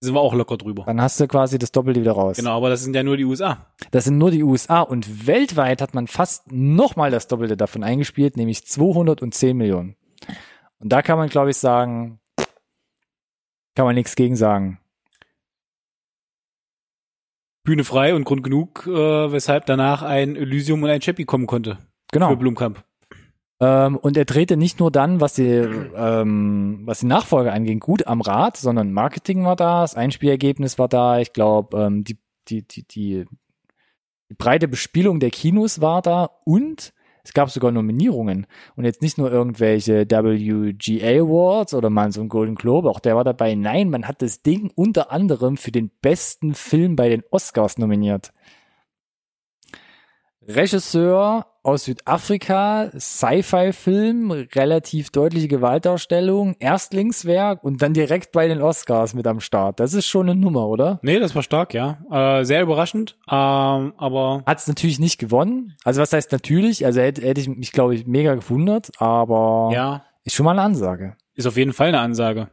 Sind 0.00 0.14
wir 0.14 0.20
auch 0.20 0.34
locker 0.34 0.56
drüber. 0.56 0.82
Dann 0.84 1.00
hast 1.00 1.20
du 1.20 1.28
quasi 1.28 1.60
das 1.60 1.70
Doppelte 1.70 2.00
wieder 2.00 2.12
raus. 2.12 2.38
Genau, 2.38 2.56
aber 2.56 2.70
das 2.70 2.82
sind 2.82 2.96
ja 2.96 3.04
nur 3.04 3.16
die 3.16 3.24
USA. 3.24 3.68
Das 3.92 4.02
sind 4.02 4.18
nur 4.18 4.32
die 4.32 4.42
USA 4.42 4.80
und 4.80 5.28
weltweit 5.28 5.80
hat 5.80 5.94
man 5.94 6.08
fast 6.08 6.50
nochmal 6.50 7.12
das 7.12 7.28
Doppelte 7.28 7.56
davon 7.56 7.84
eingespielt, 7.84 8.36
nämlich 8.36 8.66
210 8.66 9.56
Millionen. 9.56 9.94
Und 10.84 10.92
da 10.92 11.00
kann 11.00 11.16
man, 11.16 11.30
glaube 11.30 11.50
ich, 11.50 11.56
sagen, 11.56 12.20
kann 13.74 13.86
man 13.86 13.94
nichts 13.94 14.16
gegen 14.16 14.36
sagen. 14.36 14.78
Bühne 17.64 17.84
frei 17.84 18.14
und 18.14 18.24
Grund 18.24 18.42
genug, 18.42 18.86
äh, 18.86 18.92
weshalb 19.32 19.64
danach 19.64 20.02
ein 20.02 20.36
Elysium 20.36 20.82
und 20.82 20.90
ein 20.90 21.00
Chappie 21.00 21.24
kommen 21.24 21.46
konnte 21.46 21.76
für 21.76 22.18
Genau. 22.18 22.36
Blumkamp. 22.36 22.84
Ähm, 23.60 23.96
und 23.96 24.18
er 24.18 24.26
drehte 24.26 24.58
nicht 24.58 24.78
nur 24.78 24.90
dann, 24.90 25.22
was 25.22 25.32
die, 25.32 25.46
ähm, 25.46 26.82
was 26.84 27.00
die 27.00 27.06
Nachfolge 27.06 27.50
anging, 27.50 27.80
gut 27.80 28.06
am 28.06 28.20
Rad, 28.20 28.58
sondern 28.58 28.92
Marketing 28.92 29.46
war 29.46 29.56
da, 29.56 29.80
das 29.80 29.94
Einspielergebnis 29.94 30.78
war 30.78 30.88
da, 30.88 31.18
ich 31.18 31.32
glaube, 31.32 31.78
ähm, 31.82 32.04
die, 32.04 32.18
die, 32.48 32.62
die, 32.62 32.86
die 32.86 33.26
breite 34.36 34.68
Bespielung 34.68 35.18
der 35.18 35.30
Kinos 35.30 35.80
war 35.80 36.02
da 36.02 36.28
und 36.44 36.92
es 37.24 37.32
gab 37.32 37.50
sogar 37.50 37.72
Nominierungen. 37.72 38.46
Und 38.76 38.84
jetzt 38.84 39.00
nicht 39.00 39.16
nur 39.16 39.32
irgendwelche 39.32 40.04
WGA 40.08 41.22
Awards 41.22 41.74
oder 41.74 41.88
mal 41.88 42.12
so 42.12 42.20
ein 42.20 42.28
Golden 42.28 42.54
Globe, 42.54 42.90
auch 42.90 43.00
der 43.00 43.16
war 43.16 43.24
dabei. 43.24 43.54
Nein, 43.54 43.88
man 43.88 44.06
hat 44.06 44.20
das 44.20 44.42
Ding 44.42 44.70
unter 44.74 45.10
anderem 45.10 45.56
für 45.56 45.72
den 45.72 45.90
besten 46.02 46.54
Film 46.54 46.96
bei 46.96 47.08
den 47.08 47.22
Oscars 47.30 47.78
nominiert. 47.78 48.32
Regisseur 50.42 51.46
aus 51.64 51.84
Südafrika, 51.84 52.90
Sci-Fi-Film, 52.96 54.30
relativ 54.54 55.10
deutliche 55.10 55.48
Gewaltdarstellung, 55.48 56.54
Erstlingswerk 56.60 57.64
und 57.64 57.80
dann 57.80 57.94
direkt 57.94 58.32
bei 58.32 58.46
den 58.46 58.60
Oscars 58.60 59.14
mit 59.14 59.26
am 59.26 59.40
Start. 59.40 59.80
Das 59.80 59.94
ist 59.94 60.06
schon 60.06 60.28
eine 60.28 60.38
Nummer, 60.38 60.68
oder? 60.68 61.00
Nee, 61.02 61.18
das 61.18 61.34
war 61.34 61.42
stark, 61.42 61.72
ja. 61.72 61.98
Äh, 62.10 62.44
sehr 62.44 62.62
überraschend, 62.62 63.16
ähm, 63.28 63.94
aber 63.96 64.42
Hat 64.46 64.58
es 64.58 64.68
natürlich 64.68 64.98
nicht 65.00 65.18
gewonnen. 65.18 65.74
Also 65.84 66.02
was 66.02 66.12
heißt 66.12 66.30
natürlich? 66.32 66.84
Also 66.84 67.00
hätte, 67.00 67.22
hätte 67.22 67.40
ich 67.40 67.48
mich, 67.48 67.72
glaube 67.72 67.94
ich, 67.94 68.06
mega 68.06 68.34
gewundert, 68.34 68.90
aber 68.98 69.70
ja, 69.72 70.04
ist 70.22 70.34
schon 70.34 70.44
mal 70.44 70.52
eine 70.52 70.62
Ansage. 70.62 71.16
ist 71.34 71.46
auf 71.46 71.56
jeden 71.56 71.72
Fall 71.72 71.88
eine 71.88 72.00
Ansage. 72.00 72.50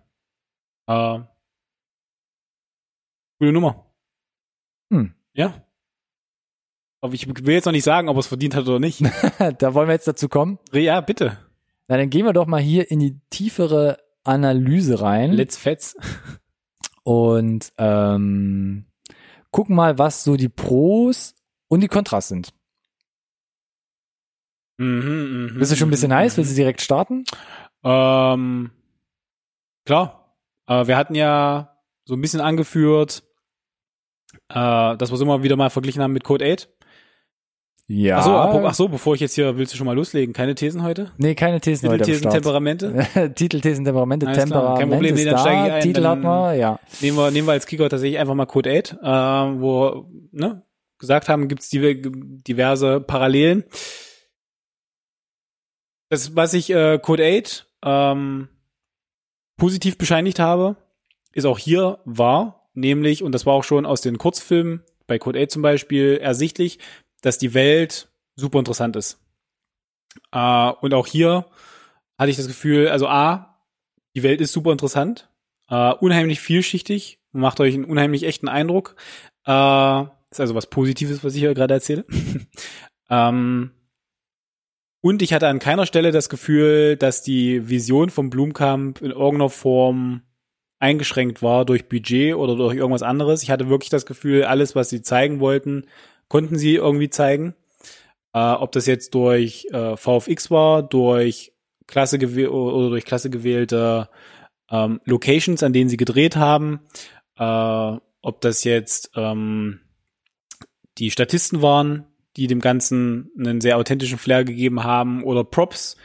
Äh, 0.87 1.19
gute 3.39 3.51
Nummer. 3.51 3.85
Hm. 4.89 5.13
Ja. 5.33 5.53
Aber 7.01 7.13
ich 7.13 7.27
will 7.27 7.53
jetzt 7.53 7.65
noch 7.65 7.71
nicht 7.71 7.83
sagen, 7.83 8.09
ob 8.09 8.15
er 8.15 8.19
es 8.19 8.27
verdient 8.27 8.55
hat 8.55 8.67
oder 8.67 8.79
nicht. 8.79 9.01
da 9.59 9.73
wollen 9.73 9.87
wir 9.87 9.93
jetzt 9.93 10.07
dazu 10.07 10.29
kommen. 10.29 10.59
ja, 10.71 11.01
bitte. 11.01 11.37
Na, 11.87 11.97
dann 11.97 12.09
gehen 12.09 12.25
wir 12.25 12.33
doch 12.33 12.45
mal 12.45 12.61
hier 12.61 12.89
in 12.89 12.99
die 12.99 13.19
tiefere 13.31 13.97
Analyse 14.23 15.01
rein. 15.01 15.31
Let's 15.31 15.57
fetz. 15.57 15.95
und 17.03 17.73
ähm, 17.77 18.85
gucken 19.49 19.75
mal, 19.75 19.97
was 19.97 20.23
so 20.23 20.35
die 20.37 20.49
Pros 20.49 21.35
und 21.67 21.81
die 21.81 21.87
Kontras 21.87 22.27
sind. 22.27 22.53
Mhm, 24.77 25.49
mhm, 25.53 25.59
Bist 25.59 25.71
du 25.71 25.75
schon 25.75 25.87
ein 25.87 25.91
bisschen 25.91 26.11
mhm, 26.11 26.15
heiß? 26.15 26.33
mhm. 26.33 26.37
Willst 26.37 26.51
du 26.51 26.55
direkt 26.55 26.81
starten? 26.81 27.25
Ähm, 27.83 28.71
klar. 29.85 30.35
Äh, 30.67 30.87
wir 30.87 30.97
hatten 30.97 31.15
ja 31.15 31.77
so 32.05 32.15
ein 32.15 32.21
bisschen 32.21 32.41
angeführt, 32.41 33.23
äh, 34.49 34.53
dass 34.97 35.09
wir 35.09 35.15
es 35.15 35.21
immer 35.21 35.43
wieder 35.43 35.55
mal 35.55 35.69
verglichen 35.69 36.01
haben 36.01 36.13
mit 36.13 36.23
Code 36.23 36.45
8. 36.51 36.69
Ja. 37.93 38.19
Ach 38.19 38.23
so, 38.23 38.35
ach 38.67 38.73
so, 38.73 38.87
bevor 38.87 39.15
ich 39.15 39.19
jetzt 39.21 39.35
hier, 39.35 39.57
willst 39.57 39.73
du 39.73 39.77
schon 39.77 39.85
mal 39.85 39.95
loslegen? 39.95 40.33
Keine 40.33 40.55
Thesen 40.55 40.81
heute? 40.81 41.11
Nee, 41.17 41.35
keine 41.35 41.59
Thesen 41.59 41.89
heute 41.89 42.05
am 42.05 42.09
Thesen. 42.09 42.29
Temperamente? 42.31 43.05
Titel, 43.35 43.59
Thesen, 43.59 43.83
Temperamente, 43.83 44.27
Alles 44.27 44.37
klar, 44.37 44.47
Temperament 44.47 44.79
kein 44.79 44.89
Problem, 44.89 45.15
nee, 45.15 45.25
dann 45.25 45.33
da, 45.33 45.39
steige 45.39 45.67
ich 45.67 45.73
ein, 45.73 45.81
Titel 45.81 46.01
dann- 46.01 46.11
hat 46.11 46.23
man, 46.23 46.57
ja. 46.57 46.79
Nehmen 47.01 47.17
wir, 47.17 47.31
nehmen 47.31 47.47
wir 47.49 47.51
als 47.51 47.65
Kicker 47.65 47.89
tatsächlich 47.89 48.17
einfach 48.17 48.33
mal 48.33 48.45
Code 48.45 48.69
8, 48.71 48.93
äh, 48.93 49.59
wo, 49.61 50.05
ne, 50.31 50.63
gesagt 50.99 51.27
haben, 51.27 51.49
gibt's 51.49 51.69
die, 51.69 52.01
diverse 52.01 53.01
Parallelen. 53.01 53.65
Das, 56.09 56.33
was 56.35 56.53
ich 56.53 56.69
äh, 56.69 56.97
Code 56.97 57.25
8 57.25 57.67
ähm, 57.83 58.47
positiv 59.57 59.97
bescheinigt 59.97 60.39
habe, 60.39 60.77
ist 61.33 61.45
auch 61.45 61.59
hier 61.59 61.99
wahr, 62.05 62.69
nämlich, 62.73 63.21
und 63.21 63.33
das 63.33 63.45
war 63.45 63.53
auch 63.53 63.65
schon 63.65 63.85
aus 63.85 63.99
den 63.99 64.17
Kurzfilmen, 64.17 64.81
bei 65.07 65.19
Code 65.19 65.41
8 65.41 65.51
zum 65.51 65.61
Beispiel, 65.61 66.17
ersichtlich, 66.21 66.79
dass 67.21 67.37
die 67.37 67.53
Welt 67.53 68.09
super 68.35 68.59
interessant 68.59 68.95
ist. 68.95 69.19
Äh, 70.31 70.71
und 70.81 70.93
auch 70.93 71.07
hier 71.07 71.45
hatte 72.17 72.31
ich 72.31 72.37
das 72.37 72.47
Gefühl, 72.47 72.89
also 72.89 73.07
A, 73.07 73.57
die 74.15 74.23
Welt 74.23 74.41
ist 74.41 74.53
super 74.53 74.71
interessant, 74.71 75.29
äh, 75.69 75.93
unheimlich 75.93 76.41
vielschichtig, 76.41 77.19
macht 77.31 77.59
euch 77.59 77.73
einen 77.73 77.85
unheimlich 77.85 78.23
echten 78.23 78.47
Eindruck. 78.47 78.95
Äh, 79.45 80.03
ist 80.31 80.39
also 80.39 80.55
was 80.55 80.67
Positives, 80.67 81.23
was 81.23 81.33
ich 81.33 81.41
hier 81.41 81.53
gerade 81.53 81.73
erzähle. 81.73 82.05
ähm, 83.09 83.71
und 85.01 85.21
ich 85.21 85.33
hatte 85.33 85.47
an 85.47 85.59
keiner 85.59 85.85
Stelle 85.85 86.11
das 86.11 86.29
Gefühl, 86.29 86.95
dass 86.95 87.23
die 87.23 87.69
Vision 87.69 88.09
vom 88.09 88.29
Blumkamp 88.29 89.01
in 89.01 89.11
irgendeiner 89.11 89.49
Form 89.49 90.21
eingeschränkt 90.79 91.41
war 91.41 91.65
durch 91.65 91.89
Budget 91.89 92.35
oder 92.35 92.55
durch 92.55 92.75
irgendwas 92.75 93.03
anderes. 93.03 93.43
Ich 93.43 93.51
hatte 93.51 93.69
wirklich 93.69 93.89
das 93.89 94.05
Gefühl, 94.05 94.43
alles, 94.43 94.75
was 94.75 94.89
sie 94.89 95.01
zeigen 95.01 95.39
wollten, 95.39 95.85
konnten 96.31 96.57
sie 96.57 96.75
irgendwie 96.75 97.09
zeigen. 97.09 97.55
Äh, 98.33 98.39
ob 98.39 98.71
das 98.71 98.85
jetzt 98.85 99.13
durch 99.15 99.67
äh, 99.73 99.97
VFX 99.97 100.49
war, 100.49 100.81
durch 100.81 101.51
klasse 101.87 102.17
oder 102.17 102.89
durch 102.89 103.03
klasse 103.03 103.29
gewählte 103.29 104.07
ähm, 104.69 105.01
Locations, 105.03 105.61
an 105.61 105.73
denen 105.73 105.89
sie 105.89 105.97
gedreht 105.97 106.37
haben, 106.37 106.79
äh, 107.37 107.97
ob 108.21 108.39
das 108.39 108.63
jetzt 108.63 109.11
ähm, 109.17 109.81
die 110.97 111.11
Statisten 111.11 111.61
waren, 111.61 112.05
die 112.37 112.47
dem 112.47 112.61
Ganzen 112.61 113.29
einen 113.37 113.59
sehr 113.59 113.75
authentischen 113.75 114.17
Flair 114.17 114.45
gegeben 114.45 114.85
haben, 114.85 115.25
oder 115.25 115.43
Props. 115.43 115.97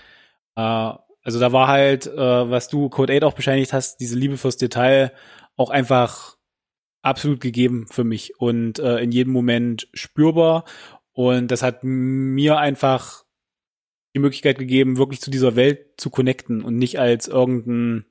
Äh, 0.56 0.60
also 0.60 1.38
da 1.38 1.52
war 1.52 1.68
halt, 1.68 2.08
äh, 2.08 2.50
was 2.50 2.66
du 2.66 2.88
Code 2.88 3.14
8 3.14 3.22
auch 3.22 3.34
bescheinigt 3.34 3.72
hast, 3.72 3.98
diese 4.00 4.18
Liebe 4.18 4.38
fürs 4.38 4.56
Detail 4.56 5.12
auch 5.54 5.70
einfach 5.70 6.35
absolut 7.06 7.40
gegeben 7.40 7.86
für 7.90 8.04
mich 8.04 8.38
und 8.38 8.78
äh, 8.78 8.98
in 8.98 9.12
jedem 9.12 9.32
Moment 9.32 9.88
spürbar. 9.94 10.64
Und 11.12 11.50
das 11.50 11.62
hat 11.62 11.82
mir 11.82 12.58
einfach 12.58 13.24
die 14.14 14.20
Möglichkeit 14.20 14.58
gegeben, 14.58 14.98
wirklich 14.98 15.20
zu 15.20 15.30
dieser 15.30 15.56
Welt 15.56 15.86
zu 15.96 16.10
connecten 16.10 16.62
und 16.62 16.76
nicht 16.76 16.98
als 16.98 17.28
irgendein 17.28 18.06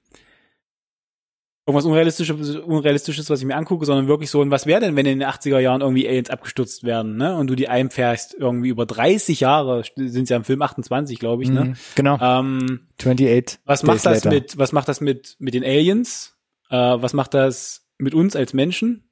irgendwas 1.67 1.85
Unrealistisches, 1.85 2.57
Unrealistisches, 2.57 3.29
was 3.29 3.39
ich 3.39 3.45
mir 3.45 3.55
angucke, 3.55 3.85
sondern 3.85 4.07
wirklich 4.07 4.29
so, 4.29 4.39
und 4.39 4.51
was 4.51 4.67
wäre 4.67 4.81
denn, 4.81 4.95
wenn 4.95 5.07
in 5.07 5.19
den 5.19 5.27
80er 5.27 5.57
Jahren 5.59 5.81
irgendwie 5.81 6.07
Aliens 6.07 6.29
abgestürzt 6.29 6.83
werden, 6.83 7.17
ne? 7.17 7.35
Und 7.35 7.47
du 7.47 7.55
die 7.55 7.69
einfährst 7.69 8.35
irgendwie 8.37 8.69
über 8.69 8.85
30 8.85 9.39
Jahre, 9.39 9.83
sind 9.95 10.29
ja 10.29 10.37
im 10.37 10.43
Film 10.43 10.61
28, 10.61 11.17
glaube 11.17 11.41
ich, 11.41 11.49
ne? 11.49 11.65
Mhm, 11.65 11.75
genau. 11.95 12.17
Ähm, 12.21 12.81
28. 12.99 13.59
was 13.65 13.81
Days 13.81 13.87
macht 13.87 14.05
das 14.05 14.23
later. 14.23 14.29
mit, 14.29 14.57
was 14.57 14.71
macht 14.73 14.87
das 14.87 15.01
mit, 15.01 15.35
mit 15.39 15.55
den 15.55 15.63
Aliens? 15.63 16.37
Äh, 16.69 16.75
was 16.75 17.13
macht 17.13 17.33
das 17.33 17.84
mit 17.97 18.13
uns 18.13 18.35
als 18.35 18.53
Menschen? 18.53 19.09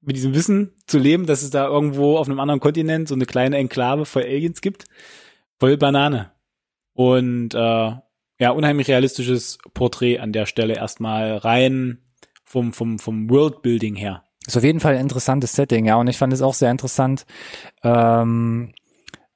Mit 0.00 0.16
diesem 0.16 0.34
Wissen 0.34 0.74
zu 0.86 0.98
leben, 0.98 1.26
dass 1.26 1.42
es 1.42 1.50
da 1.50 1.66
irgendwo 1.66 2.18
auf 2.18 2.28
einem 2.28 2.40
anderen 2.40 2.60
Kontinent 2.60 3.08
so 3.08 3.14
eine 3.14 3.24
kleine 3.24 3.56
Enklave 3.56 4.04
voll 4.04 4.24
Aliens 4.24 4.60
gibt? 4.60 4.84
Voll 5.58 5.76
Banane. 5.78 6.32
Und 6.92 7.54
äh, 7.54 7.92
ja, 8.38 8.50
unheimlich 8.50 8.88
realistisches 8.88 9.58
Porträt 9.72 10.18
an 10.18 10.32
der 10.32 10.46
Stelle 10.46 10.74
erstmal 10.74 11.36
rein 11.36 12.02
vom, 12.44 12.72
vom, 12.72 12.98
vom 12.98 13.30
Worldbuilding 13.30 13.94
her. 13.94 14.24
Ist 14.46 14.56
auf 14.56 14.64
jeden 14.64 14.80
Fall 14.80 14.94
ein 14.94 15.00
interessantes 15.00 15.54
Setting, 15.54 15.86
ja. 15.86 15.96
Und 15.96 16.08
ich 16.08 16.18
fand 16.18 16.32
es 16.32 16.42
auch 16.42 16.54
sehr 16.54 16.70
interessant, 16.70 17.24
ähm, 17.82 18.74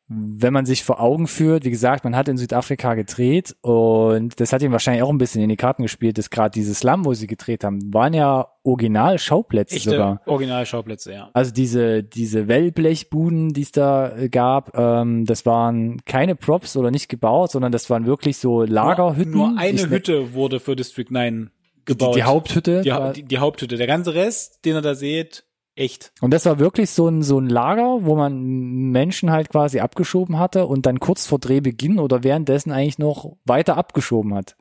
wenn 0.09 0.55
man 0.55 0.65
sich 0.65 0.85
vor 0.85 1.01
Augen 1.01 1.27
führt, 1.27 1.65
wie 1.67 1.71
gesagt, 1.71 2.03
man 2.05 2.17
hat 2.17 2.29
in 2.29 2.39
Südafrika 2.39 2.95
gedreht 2.95 3.55
und 3.61 4.41
das 4.41 4.53
hat 4.55 4.63
ihm 4.63 4.73
wahrscheinlich 4.73 5.03
auch 5.03 5.11
ein 5.11 5.19
bisschen 5.19 5.43
in 5.43 5.51
die 5.51 5.57
Karten 5.57 5.83
gespielt, 5.83 6.17
dass 6.17 6.31
gerade 6.31 6.51
diese 6.51 6.75
Slum, 6.75 7.05
wo 7.05 7.13
sie 7.13 7.27
gedreht 7.27 7.63
haben, 7.63 7.93
waren 7.93 8.15
ja 8.15 8.49
Original-Schauplätze 8.63 9.77
Echte 9.77 9.91
sogar. 9.91 10.21
Originalschauplätze, 10.27 11.13
ja. 11.13 11.31
Also 11.35 11.53
diese, 11.53 12.03
diese 12.03 12.49
Wellblechbuden, 12.49 13.53
die 13.53 13.63
es 13.63 13.73
da 13.73 14.17
äh, 14.17 14.29
gab, 14.29 14.77
ähm, 14.77 15.25
das 15.25 15.45
waren 15.47 15.99
keine 16.05 16.35
Props 16.37 16.77
oder 16.77 16.91
nicht 16.91 17.09
gebaut, 17.09 17.51
sondern 17.51 17.73
das 17.73 17.89
waren 17.91 18.07
wirklich 18.07 18.39
so 18.39 18.63
Lagerhütten. 18.65 19.33
Nur, 19.33 19.51
nur 19.51 19.59
eine 19.59 19.79
Ich- 19.79 19.89
Hütte 19.91 20.33
wurde 20.35 20.61
für 20.61 20.75
District 20.77 21.07
9 21.11 21.51
die, 21.77 21.85
gebaut. 21.85 22.17
die 22.17 22.23
Haupthütte. 22.25 22.83
die, 22.83 22.91
war- 22.91 23.09
Hau- 23.09 23.13
die, 23.13 23.23
die 23.25 23.39
Haupthütte. 23.39 23.77
Der 23.77 23.87
ganze 23.87 24.15
Rest, 24.15 24.65
den 24.65 24.75
ihr 24.77 24.83
da 24.83 24.95
seht, 24.95 25.45
echt. 25.79 26.13
Und 26.21 26.33
das 26.33 26.47
war 26.47 26.59
wirklich 26.59 26.91
so 26.91 27.09
ein, 27.09 27.23
so 27.23 27.39
ein 27.39 27.49
Lager, 27.49 28.05
wo 28.05 28.17
man 28.17 28.43
Menschen 28.91 29.31
halt 29.31 29.51
quasi 29.51 29.81
abgeschoben 29.81 30.39
hatte 30.39 30.67
und 30.67 30.87
dann 30.87 31.01
kurz 31.01 31.27
vor 31.27 31.39
Drehbeginn 31.39 31.99
oder 31.99 32.25
währenddessen 32.25 32.73
eigentlich 32.73 32.99
noch 32.99 33.37
weiter 33.45 33.77
abgeschoben 33.77 34.35
hat. 34.35 34.57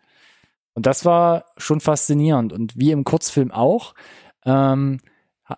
Und 0.74 0.86
das 0.86 1.06
war 1.06 1.46
schon 1.58 1.80
faszinierend. 1.80 2.54
Und 2.54 2.78
wie 2.78 2.92
im 2.92 3.04
Kurzfilm 3.04 3.52
auch, 3.52 3.96
ähm, 4.46 5.00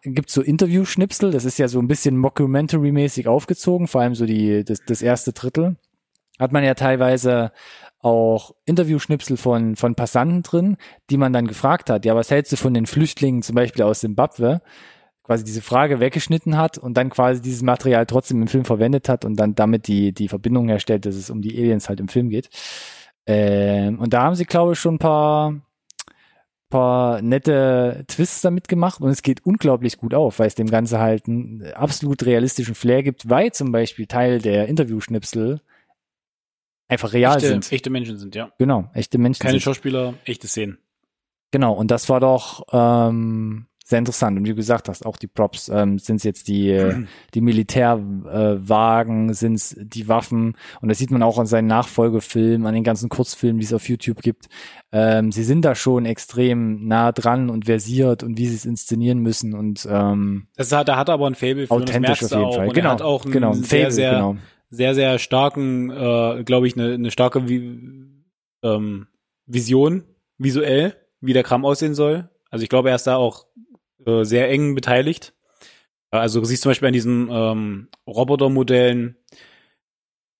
gibt 0.03 0.29
so 0.29 0.41
Interview-Schnipsel, 0.41 1.31
das 1.31 1.45
ist 1.45 1.57
ja 1.57 1.67
so 1.67 1.79
ein 1.79 1.87
bisschen 1.87 2.15
Mockumentary-mäßig 2.17 3.27
aufgezogen, 3.27 3.87
vor 3.87 4.01
allem 4.01 4.15
so 4.15 4.25
die, 4.25 4.63
das, 4.63 4.79
das 4.85 5.01
erste 5.01 5.33
Drittel. 5.33 5.75
Hat 6.39 6.53
man 6.53 6.63
ja 6.63 6.73
teilweise 6.73 7.51
auch 7.99 8.55
Interviewschnipsel 8.65 9.35
von, 9.35 9.75
von 9.75 9.95
Passanten 9.95 10.41
drin, 10.41 10.77
die 11.09 11.17
man 11.17 11.33
dann 11.33 11.47
gefragt 11.47 11.89
hat, 11.89 12.05
ja, 12.05 12.15
was 12.15 12.31
hältst 12.31 12.53
du 12.53 12.55
von 12.55 12.73
den 12.73 12.85
Flüchtlingen 12.85 13.41
zum 13.41 13.55
Beispiel 13.55 13.83
aus 13.83 13.99
Zimbabwe? 13.99 14.61
Quasi 15.29 15.43
diese 15.43 15.61
Frage 15.61 15.99
weggeschnitten 15.99 16.57
hat 16.57 16.79
und 16.79 16.95
dann 16.95 17.11
quasi 17.11 17.39
dieses 17.39 17.61
Material 17.61 18.07
trotzdem 18.07 18.41
im 18.41 18.47
Film 18.47 18.65
verwendet 18.65 19.07
hat 19.07 19.25
und 19.25 19.35
dann 19.35 19.53
damit 19.53 19.85
die, 19.85 20.11
die 20.11 20.27
Verbindung 20.27 20.69
herstellt, 20.69 21.05
dass 21.05 21.13
es 21.13 21.29
um 21.29 21.43
die 21.43 21.55
Aliens 21.55 21.87
halt 21.87 21.99
im 21.99 22.07
Film 22.07 22.29
geht. 22.29 22.49
Ähm, 23.27 23.99
und 23.99 24.11
da 24.11 24.23
haben 24.23 24.33
sie, 24.33 24.45
glaube 24.45 24.73
ich, 24.73 24.79
schon 24.79 24.95
ein 24.95 24.97
paar, 24.97 25.53
paar 26.71 27.21
nette 27.21 28.05
Twists 28.07 28.41
damit 28.41 28.67
gemacht 28.67 29.01
und 29.01 29.11
es 29.11 29.21
geht 29.21 29.45
unglaublich 29.45 29.99
gut 29.99 30.15
auf, 30.15 30.39
weil 30.39 30.47
es 30.47 30.55
dem 30.55 30.65
Ganze 30.65 30.97
halt 30.97 31.27
einen 31.27 31.63
absolut 31.73 32.25
realistischen 32.25 32.73
Flair 32.73 33.03
gibt, 33.03 33.29
weil 33.29 33.51
zum 33.51 33.71
Beispiel 33.71 34.07
Teil 34.07 34.39
der 34.39 34.67
Interviewschnipsel 34.67 35.61
einfach 36.87 37.13
real 37.13 37.35
echte, 37.35 37.49
sind. 37.49 37.71
echte 37.71 37.91
Menschen 37.91 38.17
sind, 38.17 38.33
ja. 38.33 38.51
Genau, 38.57 38.89
echte 38.95 39.19
Menschen 39.19 39.43
Keine 39.43 39.51
sind. 39.51 39.61
Schauspieler, 39.61 40.15
echte 40.25 40.47
Szenen. 40.47 40.79
Genau, 41.51 41.73
und 41.73 41.91
das 41.91 42.09
war 42.09 42.19
doch 42.19 42.63
ähm, 42.71 43.67
sehr 43.89 43.99
interessant. 43.99 44.37
Und 44.37 44.45
wie 44.45 44.49
du 44.49 44.55
gesagt 44.55 44.87
hast, 44.87 45.03
auch 45.03 45.17
die 45.17 45.27
Props, 45.27 45.67
ähm, 45.67 45.97
sind 45.97 46.17
es 46.17 46.23
jetzt 46.23 46.47
die, 46.47 46.69
äh, 46.69 47.05
die 47.33 47.41
Militärwagen, 47.41 49.29
äh, 49.29 49.33
sind 49.33 49.55
es 49.55 49.75
die 49.79 50.07
Waffen. 50.07 50.55
Und 50.79 50.89
das 50.89 50.99
sieht 50.99 51.09
man 51.09 51.23
auch 51.23 51.39
an 51.39 51.47
seinen 51.47 51.67
Nachfolgefilmen, 51.67 52.67
an 52.67 52.75
den 52.75 52.83
ganzen 52.83 53.09
Kurzfilmen, 53.09 53.59
die 53.59 53.65
es 53.65 53.73
auf 53.73 53.89
YouTube 53.89 54.21
gibt. 54.21 54.47
Ähm, 54.91 55.31
sie 55.31 55.43
sind 55.43 55.65
da 55.65 55.73
schon 55.73 56.05
extrem 56.05 56.87
nah 56.87 57.11
dran 57.11 57.49
und 57.49 57.65
versiert 57.65 58.21
und 58.21 58.37
wie 58.37 58.45
sie 58.45 58.55
es 58.55 58.65
inszenieren 58.65 59.19
müssen 59.19 59.55
und 59.55 59.87
ähm, 59.89 60.47
Das 60.55 60.71
hat, 60.71 60.87
da 60.87 60.95
hat 60.95 61.09
er 61.09 61.15
aber 61.15 61.27
ein 61.27 61.35
Fable 61.35 61.65
für, 61.65 61.73
authentisch 61.73 62.23
auf 62.23 62.31
jeden 62.31 62.43
auch. 62.43 62.55
Fall. 62.55 62.67
Und 62.67 62.73
Genau, 62.75 62.89
er 62.89 62.93
hat 62.93 63.01
auch 63.01 63.23
einen 63.23 63.33
genau, 63.33 63.51
ein 63.51 63.63
sehr, 63.63 63.79
Fable, 63.79 63.91
sehr, 63.91 64.11
genau. 64.11 64.35
sehr, 64.69 64.95
sehr 64.95 65.19
starken, 65.19 65.89
äh, 65.89 66.43
glaube 66.43 66.67
ich, 66.67 66.75
eine, 66.77 66.93
eine 66.93 67.11
starke 67.11 67.49
Vi 67.49 67.79
ähm, 68.63 69.07
Vision 69.47 70.03
visuell, 70.37 70.95
wie 71.21 71.33
der 71.33 71.43
Kram 71.43 71.65
aussehen 71.65 71.95
soll. 71.95 72.29
Also 72.51 72.63
ich 72.63 72.69
glaube, 72.69 72.89
er 72.89 72.95
ist 72.95 73.07
da 73.07 73.15
auch 73.15 73.45
äh, 74.09 74.25
sehr 74.25 74.49
eng 74.49 74.75
beteiligt. 74.75 75.33
Also 76.11 76.39
du 76.39 76.45
siehst 76.45 76.63
zum 76.63 76.71
Beispiel 76.71 76.87
an 76.87 76.93
diesen 76.93 77.29
ähm, 77.31 77.89
Robotermodellen, 78.07 79.17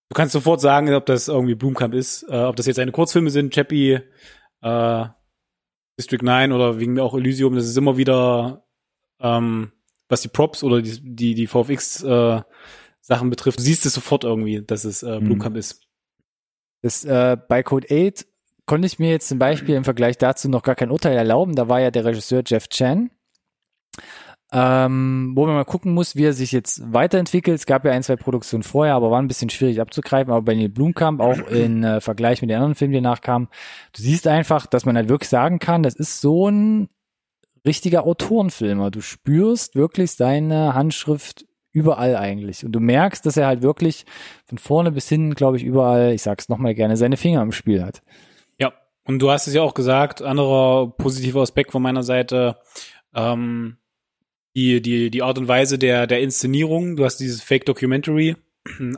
du 0.10 0.13
kannst 0.15 0.34
sofort 0.34 0.62
sagen, 0.62 0.91
ob 0.93 1.05
das 1.05 1.27
irgendwie 1.27 1.55
Blumkamp 1.55 1.93
ist, 1.93 2.23
äh, 2.23 2.43
ob 2.43 2.55
das 2.55 2.65
jetzt 2.65 2.79
eine 2.79 2.91
Kurzfilme 2.91 3.29
sind, 3.29 3.53
Chappie, 3.53 3.99
äh, 4.62 5.05
District 5.99 6.23
9 6.23 6.51
oder 6.51 6.79
wegen 6.79 6.93
mir 6.93 7.03
auch 7.03 7.13
Elysium, 7.13 7.55
das 7.55 7.67
ist 7.67 7.77
immer 7.77 7.97
wieder, 7.97 8.65
ähm, 9.19 9.71
was 10.08 10.21
die 10.21 10.29
Props 10.29 10.63
oder 10.63 10.82
die, 10.82 10.99
die, 11.03 11.36
die 11.36 11.47
VFX 11.47 12.03
äh, 12.03 12.41
Sachen 13.01 13.29
betrifft, 13.29 13.60
du 13.60 13.63
siehst 13.63 13.86
es 13.86 13.93
sofort 13.93 14.23
irgendwie, 14.23 14.62
dass 14.62 14.86
es 14.86 15.03
äh, 15.03 15.19
Blumkamp 15.19 15.55
ist. 15.55 15.88
Das, 16.82 17.03
äh, 17.05 17.38
bei 17.47 17.62
Code 17.62 17.88
8 17.91 18.25
konnte 18.65 18.86
ich 18.86 18.99
mir 18.99 19.10
jetzt 19.10 19.27
zum 19.27 19.39
Beispiel 19.39 19.75
im 19.75 19.84
Vergleich 19.84 20.17
dazu 20.17 20.47
noch 20.47 20.63
gar 20.63 20.75
kein 20.75 20.91
Urteil 20.91 21.17
erlauben. 21.17 21.55
Da 21.55 21.67
war 21.67 21.82
ja 21.82 21.91
der 21.91 22.05
Regisseur 22.05 22.43
Jeff 22.45 22.69
Chan. 22.69 23.12
Ähm, 24.52 25.34
wo 25.36 25.45
man 25.45 25.54
mal 25.54 25.65
gucken 25.65 25.93
muss, 25.93 26.15
wie 26.15 26.25
er 26.25 26.34
sich 26.34 26.52
jetzt 26.52 26.82
weiterentwickelt. 26.91 27.56
Es 27.56 27.67
gab 27.67 27.86
ja 27.86 27.91
ein, 27.91 28.02
zwei 28.02 28.15
Produktionen 28.15 28.63
vorher, 28.63 28.95
aber 28.95 29.12
war 29.12 29.21
ein 29.21 29.28
bisschen 29.28 29.52
schwierig 29.52 29.80
abzugreifen. 29.80 30.34
Aber 30.34 30.41
bei 30.41 30.56
Neil 30.56 30.69
Blumkamp, 30.69 31.21
auch 31.21 31.38
in 31.49 31.84
äh, 31.84 32.02
Vergleich 32.02 32.41
mit 32.41 32.49
den 32.49 32.58
anderen 32.58 32.73
Filmen, 32.73 32.93
die 32.93 33.02
nachkamen, 33.02 33.47
du 33.95 34.02
siehst 34.02 34.25
einfach, 34.25 34.65
dass 34.65 34.86
man 34.86 34.95
halt 34.95 35.08
wirklich 35.08 35.30
sagen 35.30 35.60
kann, 35.60 35.84
das 35.84 35.93
ist 35.93 36.19
so 36.19 36.49
ein 36.49 36.89
richtiger 37.65 38.06
Autorenfilmer. 38.06 38.89
Du 38.89 39.02
spürst 39.02 39.75
wirklich 39.75 40.13
seine 40.13 40.73
Handschrift 40.73 41.45
überall 41.71 42.15
eigentlich. 42.15 42.65
Und 42.65 42.71
du 42.71 42.80
merkst, 42.80 43.25
dass 43.25 43.38
er 43.38 43.47
halt 43.47 43.62
wirklich 43.62 44.06
von 44.45 44.58
vorne 44.58 44.91
bis 44.91 45.08
hinten, 45.08 45.36
glaube 45.36 45.58
ich, 45.58 45.63
überall, 45.63 46.13
ich 46.13 46.23
sag's 46.23 46.49
nochmal 46.49 46.73
gerne, 46.73 46.97
seine 46.97 47.17
Finger 47.17 47.41
im 47.41 47.52
Spiel 47.52 47.84
hat. 47.84 48.02
Ja, 48.58 48.73
und 49.06 49.19
du 49.19 49.30
hast 49.30 49.47
es 49.47 49.54
ja 49.54 49.62
auch 49.62 49.73
gesagt, 49.73 50.21
anderer 50.21 50.91
positiver 50.97 51.41
Aspekt 51.41 51.71
von 51.71 51.82
meiner 51.82 52.04
Seite, 52.04 52.58
ähm, 53.13 53.78
die, 54.55 54.81
die, 54.81 55.09
die 55.09 55.21
Art 55.21 55.38
und 55.38 55.47
Weise 55.47 55.77
der, 55.77 56.07
der 56.07 56.21
Inszenierung, 56.21 56.95
du 56.95 57.05
hast 57.05 57.17
dieses 57.17 57.41
Fake 57.41 57.65
Documentary 57.65 58.35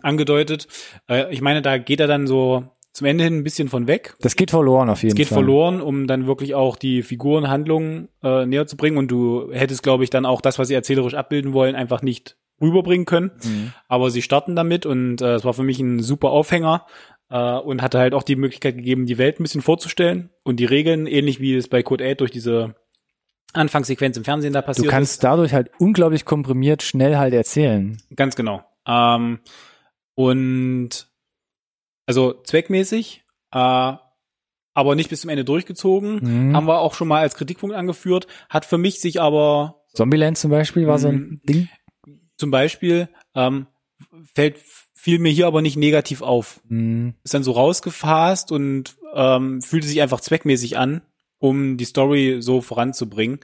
angedeutet. 0.02 0.68
Äh, 1.10 1.34
ich 1.34 1.42
meine, 1.42 1.62
da 1.62 1.78
geht 1.78 2.00
er 2.00 2.08
dann 2.08 2.28
so 2.28 2.66
zum 2.94 3.08
Ende 3.08 3.24
hin 3.24 3.38
ein 3.38 3.44
bisschen 3.44 3.70
von 3.70 3.88
weg. 3.88 4.16
Das 4.20 4.36
geht 4.36 4.52
verloren 4.52 4.90
auf 4.90 5.02
jeden 5.02 5.14
Es 5.14 5.16
geht 5.16 5.28
Fall. 5.28 5.38
verloren, 5.38 5.82
um 5.82 6.08
dann 6.08 6.28
wirklich 6.28 6.56
auch 6.56 6.76
die 6.76 7.04
Figurenhandlungen 7.04 8.10
äh, 8.22 8.46
näher 8.46 8.68
zu 8.68 8.76
bringen. 8.76 8.98
Und 8.98 9.10
du 9.10 9.50
hättest, 9.52 9.84
glaube 9.84 10.04
ich, 10.04 10.10
dann 10.10 10.26
auch 10.26 10.42
das, 10.42 10.60
was 10.60 10.68
sie 10.68 10.74
erzählerisch 10.74 11.14
abbilden 11.14 11.54
wollen, 11.54 11.76
einfach 11.76 12.02
nicht 12.02 12.38
rüberbringen 12.62 13.06
können. 13.06 13.32
Mhm. 13.44 13.74
Aber 13.88 14.12
sie 14.12 14.22
starten 14.22 14.56
damit 14.56 14.86
und 14.86 15.22
äh, 15.22 15.36
es 15.36 15.46
war 15.46 15.54
für 15.54 15.64
mich 15.64 15.80
ein 15.80 16.02
super 16.02 16.32
Aufhänger 16.32 16.86
äh, 17.30 17.58
und 17.58 17.82
hatte 17.82 17.98
halt 17.98 18.14
auch 18.14 18.24
die 18.24 18.36
Möglichkeit 18.36 18.76
gegeben, 18.76 19.06
die 19.06 19.18
Welt 19.18 19.40
ein 19.40 19.44
bisschen 19.44 19.62
vorzustellen 19.62 20.30
und 20.44 20.60
die 20.60 20.66
Regeln, 20.66 21.08
ähnlich 21.08 21.40
wie 21.40 21.56
es 21.56 21.70
bei 21.70 21.82
Code 21.82 22.08
8 22.08 22.20
durch 22.20 22.32
diese 22.32 22.76
Anfangssequenz 23.54 24.18
im 24.18 24.24
Fernsehen 24.24 24.54
da 24.54 24.62
Du 24.62 24.68
passiert 24.68 24.90
kannst 24.90 25.24
dadurch 25.24 25.54
halt 25.54 25.70
unglaublich 25.80 26.26
komprimiert 26.26 26.84
schnell 26.84 27.18
halt 27.18 27.34
erzählen. 27.34 27.92
ist. 27.92 28.16
Ganz 28.18 28.36
genau. 28.36 28.64
Ähm, 28.88 29.40
und 30.16 31.08
also 32.06 32.34
zweckmäßig, 32.44 33.24
äh, 33.52 33.94
aber 34.74 34.96
nicht 34.96 35.10
bis 35.10 35.22
zum 35.22 35.30
Ende 35.30 35.44
durchgezogen. 35.46 36.50
Mhm. 36.50 36.56
Haben 36.56 36.68
wir 36.68 36.80
auch 36.80 36.94
schon 36.94 37.08
mal 37.08 37.22
als 37.22 37.36
Kritikpunkt 37.36 37.76
angeführt. 37.76 38.28
Hat 38.50 38.66
für 38.66 38.78
mich 38.78 39.00
sich 39.02 39.22
aber 39.22 39.82
Zombieland 39.94 40.38
zum 40.38 40.52
Beispiel 40.52 40.88
war 40.88 41.00
so 41.00 41.10
ein 41.10 41.16
Mhm. 41.16 41.42
Ding. 41.44 41.70
zum 42.38 42.50
Beispiel, 42.52 43.10
ähm, 43.36 43.68
fällt, 44.34 44.58
fiel 44.96 45.20
mir 45.20 45.32
hier 45.32 45.48
aber 45.48 45.62
nicht 45.62 45.78
negativ 45.78 46.22
auf. 46.22 46.62
Mhm. 46.70 47.16
ist 47.24 47.34
dann 47.34 47.44
so 47.44 47.52
rausgefasst 47.52 48.52
und 48.52 48.96
ähm, 49.14 49.62
fühlte 49.62 49.88
sich 49.88 50.02
einfach 50.02 50.22
zweckmäßig 50.22 50.78
an, 50.78 51.02
um 51.42 51.76
die 51.78 51.86
Story 51.86 52.38
so 52.40 52.62
voranzubringen. 52.62 53.40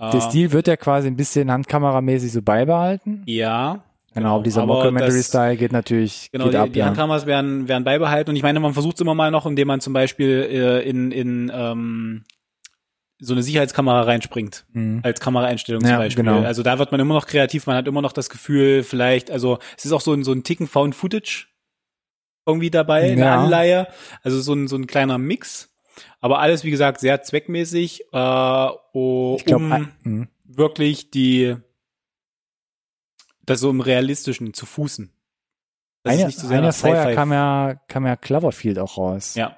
Der 0.00 0.14
Äh, 0.14 0.20
Stil 0.20 0.52
wird 0.52 0.66
ja 0.66 0.76
quasi 0.76 1.06
ein 1.08 1.16
bisschen 1.16 1.50
handkameramäßig 1.50 2.32
so 2.32 2.42
beibehalten. 2.42 3.22
Ja. 3.26 3.84
Genau, 4.14 4.42
dieser 4.42 4.62
aber 4.62 4.74
Mockumentary-Style 4.74 5.56
geht 5.56 5.72
natürlich 5.72 6.30
Genau, 6.32 6.44
geht 6.44 6.54
die, 6.54 6.58
ab. 6.58 6.68
die 6.72 6.78
ja. 6.80 6.86
Handkameras 6.86 7.26
werden, 7.26 7.68
werden 7.68 7.84
beibehalten 7.84 8.30
und 8.30 8.36
ich 8.36 8.42
meine, 8.42 8.60
man 8.60 8.72
versucht 8.72 8.96
es 8.96 9.00
immer 9.02 9.14
mal 9.14 9.30
noch, 9.30 9.46
indem 9.46 9.68
man 9.68 9.80
zum 9.80 9.92
Beispiel 9.92 10.46
äh, 10.50 10.88
in, 10.88 11.12
in 11.12 11.52
ähm, 11.54 12.24
so 13.18 13.32
eine 13.34 13.42
Sicherheitskamera 13.42 14.02
reinspringt. 14.02 14.64
Mhm. 14.72 15.00
Als 15.02 15.20
Kameraeinstellung 15.20 15.82
Ja, 15.82 15.88
zum 15.88 15.96
Beispiel. 15.98 16.24
genau. 16.24 16.40
Also 16.42 16.62
da 16.62 16.78
wird 16.78 16.92
man 16.92 17.00
immer 17.00 17.14
noch 17.14 17.26
kreativ, 17.26 17.66
man 17.66 17.76
hat 17.76 17.86
immer 17.88 18.02
noch 18.02 18.12
das 18.12 18.28
Gefühl, 18.30 18.82
vielleicht, 18.84 19.30
also 19.30 19.58
es 19.76 19.84
ist 19.84 19.92
auch 19.92 20.00
so 20.00 20.12
ein, 20.14 20.24
so 20.24 20.32
ein 20.32 20.42
Ticken 20.44 20.66
Found 20.66 20.94
Footage 20.94 21.46
irgendwie 22.46 22.70
dabei, 22.70 23.10
eine 23.12 23.20
Ja. 23.20 23.38
Anleihe. 23.42 23.86
Also 24.22 24.40
so 24.40 24.52
ein, 24.54 24.66
so 24.68 24.76
ein 24.76 24.86
kleiner 24.86 25.18
Mix. 25.18 25.72
Aber 26.26 26.40
alles, 26.40 26.64
wie 26.64 26.72
gesagt, 26.72 26.98
sehr 26.98 27.22
zweckmäßig, 27.22 28.06
äh, 28.12 28.68
oh, 28.92 29.36
Ich 29.38 29.44
glaube, 29.44 29.64
um 29.64 29.92
mhm. 30.02 30.28
wirklich 30.42 31.12
die, 31.12 31.54
das 33.44 33.60
so 33.60 33.70
im 33.70 33.80
Realistischen 33.80 34.52
zu 34.52 34.66
fußen. 34.66 35.12
Dass 36.02 36.14
es 36.14 36.18
eine, 36.18 36.26
nicht 36.26 36.38
zu 36.40 36.48
sehr 36.48 36.58
eine 36.58 36.72
vorher 36.72 37.14
kam 37.14 37.32
ja, 37.32 37.76
kam 37.86 38.06
ja 38.06 38.16
Cloverfield 38.16 38.80
auch 38.80 38.98
raus. 38.98 39.36
ja. 39.36 39.56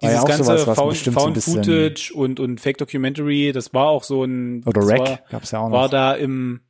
War 0.00 0.10
Dieses 0.10 0.14
ja 0.14 0.24
ganze 0.24 0.44
sowas, 0.44 0.66
was 0.66 0.76
Found, 0.78 0.96
so 0.96 1.26
ein 1.26 1.34
Footage 1.34 2.12
und, 2.14 2.40
und 2.40 2.62
Fake 2.62 2.78
Documentary, 2.78 3.52
das 3.52 3.74
war 3.74 3.88
auch 3.88 4.02
so 4.02 4.24
ein, 4.24 4.62
Oder 4.64 4.80
das 4.80 4.90
Rack 4.90 5.00
war, 5.00 5.18
gab's 5.28 5.50
ja 5.50 5.58
auch 5.58 5.70
war 5.70 5.82
noch. 5.82 5.90
da 5.90 6.14
im, 6.14 6.62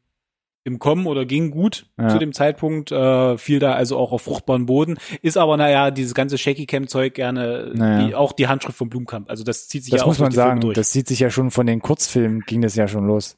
im 0.66 0.78
Kommen 0.80 1.06
oder 1.06 1.24
ging 1.24 1.50
gut 1.52 1.86
Ja. 1.96 2.08
zu 2.08 2.18
dem 2.18 2.32
Zeitpunkt, 2.32 2.90
äh, 2.90 3.38
fiel 3.38 3.60
da 3.60 3.72
also 3.74 3.96
auch 3.96 4.10
auf 4.12 4.22
fruchtbaren 4.22 4.66
Boden. 4.66 4.96
Ist 5.22 5.38
aber, 5.38 5.56
naja, 5.56 5.92
dieses 5.92 6.12
ganze 6.12 6.36
Shaky 6.38 6.66
Cam 6.66 6.88
Zeug 6.88 7.14
gerne, 7.14 7.70
Naja. 7.74 8.06
die, 8.08 8.14
auch 8.16 8.32
die 8.32 8.48
Handschrift 8.48 8.76
von 8.76 8.88
Blumkamp. 8.90 9.30
Also 9.30 9.44
das 9.44 9.68
zieht 9.68 9.84
sich 9.84 9.92
Das 9.92 10.00
ja 10.00 10.06
muss 10.06 10.16
auch 10.16 10.20
man 10.22 10.30
durch 10.30 10.34
die 10.34 10.40
Filme 10.40 10.50
sagen. 10.50 10.60
durch. 10.60 10.74
Das 10.74 10.90
sieht 10.92 11.06
sich 11.06 11.20
ja 11.20 11.30
schon 11.30 11.50
von 11.52 11.66
den 11.66 11.80
Kurzfilmen, 11.80 12.40
ging 12.40 12.62
das 12.62 12.74
ja 12.74 12.88
schon 12.88 13.06
los. 13.06 13.36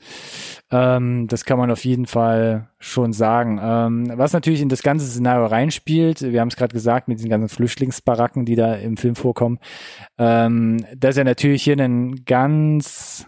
Ähm, 0.70 1.26
das 1.28 1.44
kann 1.44 1.58
man 1.58 1.70
auf 1.70 1.84
jeden 1.84 2.06
Fall 2.06 2.68
schon 2.78 3.12
sagen. 3.12 3.60
Ähm, 3.62 4.12
was 4.16 4.32
natürlich 4.32 4.60
in 4.62 4.68
das 4.70 4.82
ganze 4.82 5.06
Szenario 5.06 5.46
reinspielt, 5.46 6.22
wir 6.32 6.40
haben 6.40 6.48
es 6.48 6.56
gerade 6.56 6.72
gesagt, 6.72 7.08
mit 7.08 7.18
diesen 7.18 7.28
ganzen 7.30 7.48
Flüchtlingsbaracken, 7.48 8.46
die 8.46 8.56
da 8.56 8.74
im 8.74 8.96
Film 8.96 9.16
vorkommen, 9.16 9.58
ähm, 10.18 10.84
dass 10.96 11.16
er 11.18 11.24
natürlich 11.24 11.62
hier 11.62 11.74
einen 11.74 12.24
ganz 12.24 13.26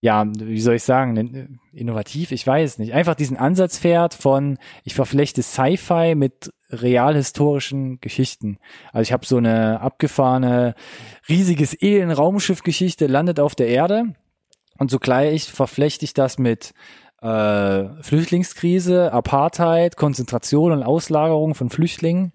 ja, 0.00 0.24
wie 0.26 0.60
soll 0.60 0.76
ich 0.76 0.82
sagen, 0.82 1.60
innovativ, 1.72 2.32
ich 2.32 2.46
weiß 2.46 2.78
nicht, 2.78 2.94
einfach 2.94 3.14
diesen 3.14 3.36
Ansatz 3.36 3.76
fährt 3.76 4.14
von, 4.14 4.58
ich 4.82 4.94
verflechte 4.94 5.42
Sci-Fi 5.42 6.14
mit 6.14 6.52
realhistorischen 6.70 8.00
Geschichten. 8.00 8.58
Also 8.92 9.02
ich 9.02 9.12
habe 9.12 9.26
so 9.26 9.36
eine 9.36 9.80
abgefahrene, 9.80 10.74
riesiges 11.28 11.76
Alien-Raumschiff-Geschichte, 11.80 13.08
landet 13.08 13.40
auf 13.40 13.54
der 13.54 13.68
Erde 13.68 14.14
und 14.78 14.90
zugleich 14.90 15.50
verflechte 15.52 16.06
ich 16.06 16.14
das 16.14 16.38
mit 16.38 16.72
äh, 17.20 18.02
Flüchtlingskrise, 18.02 19.12
Apartheid, 19.12 19.96
Konzentration 19.96 20.72
und 20.72 20.82
Auslagerung 20.82 21.54
von 21.54 21.68
Flüchtlingen. 21.68 22.32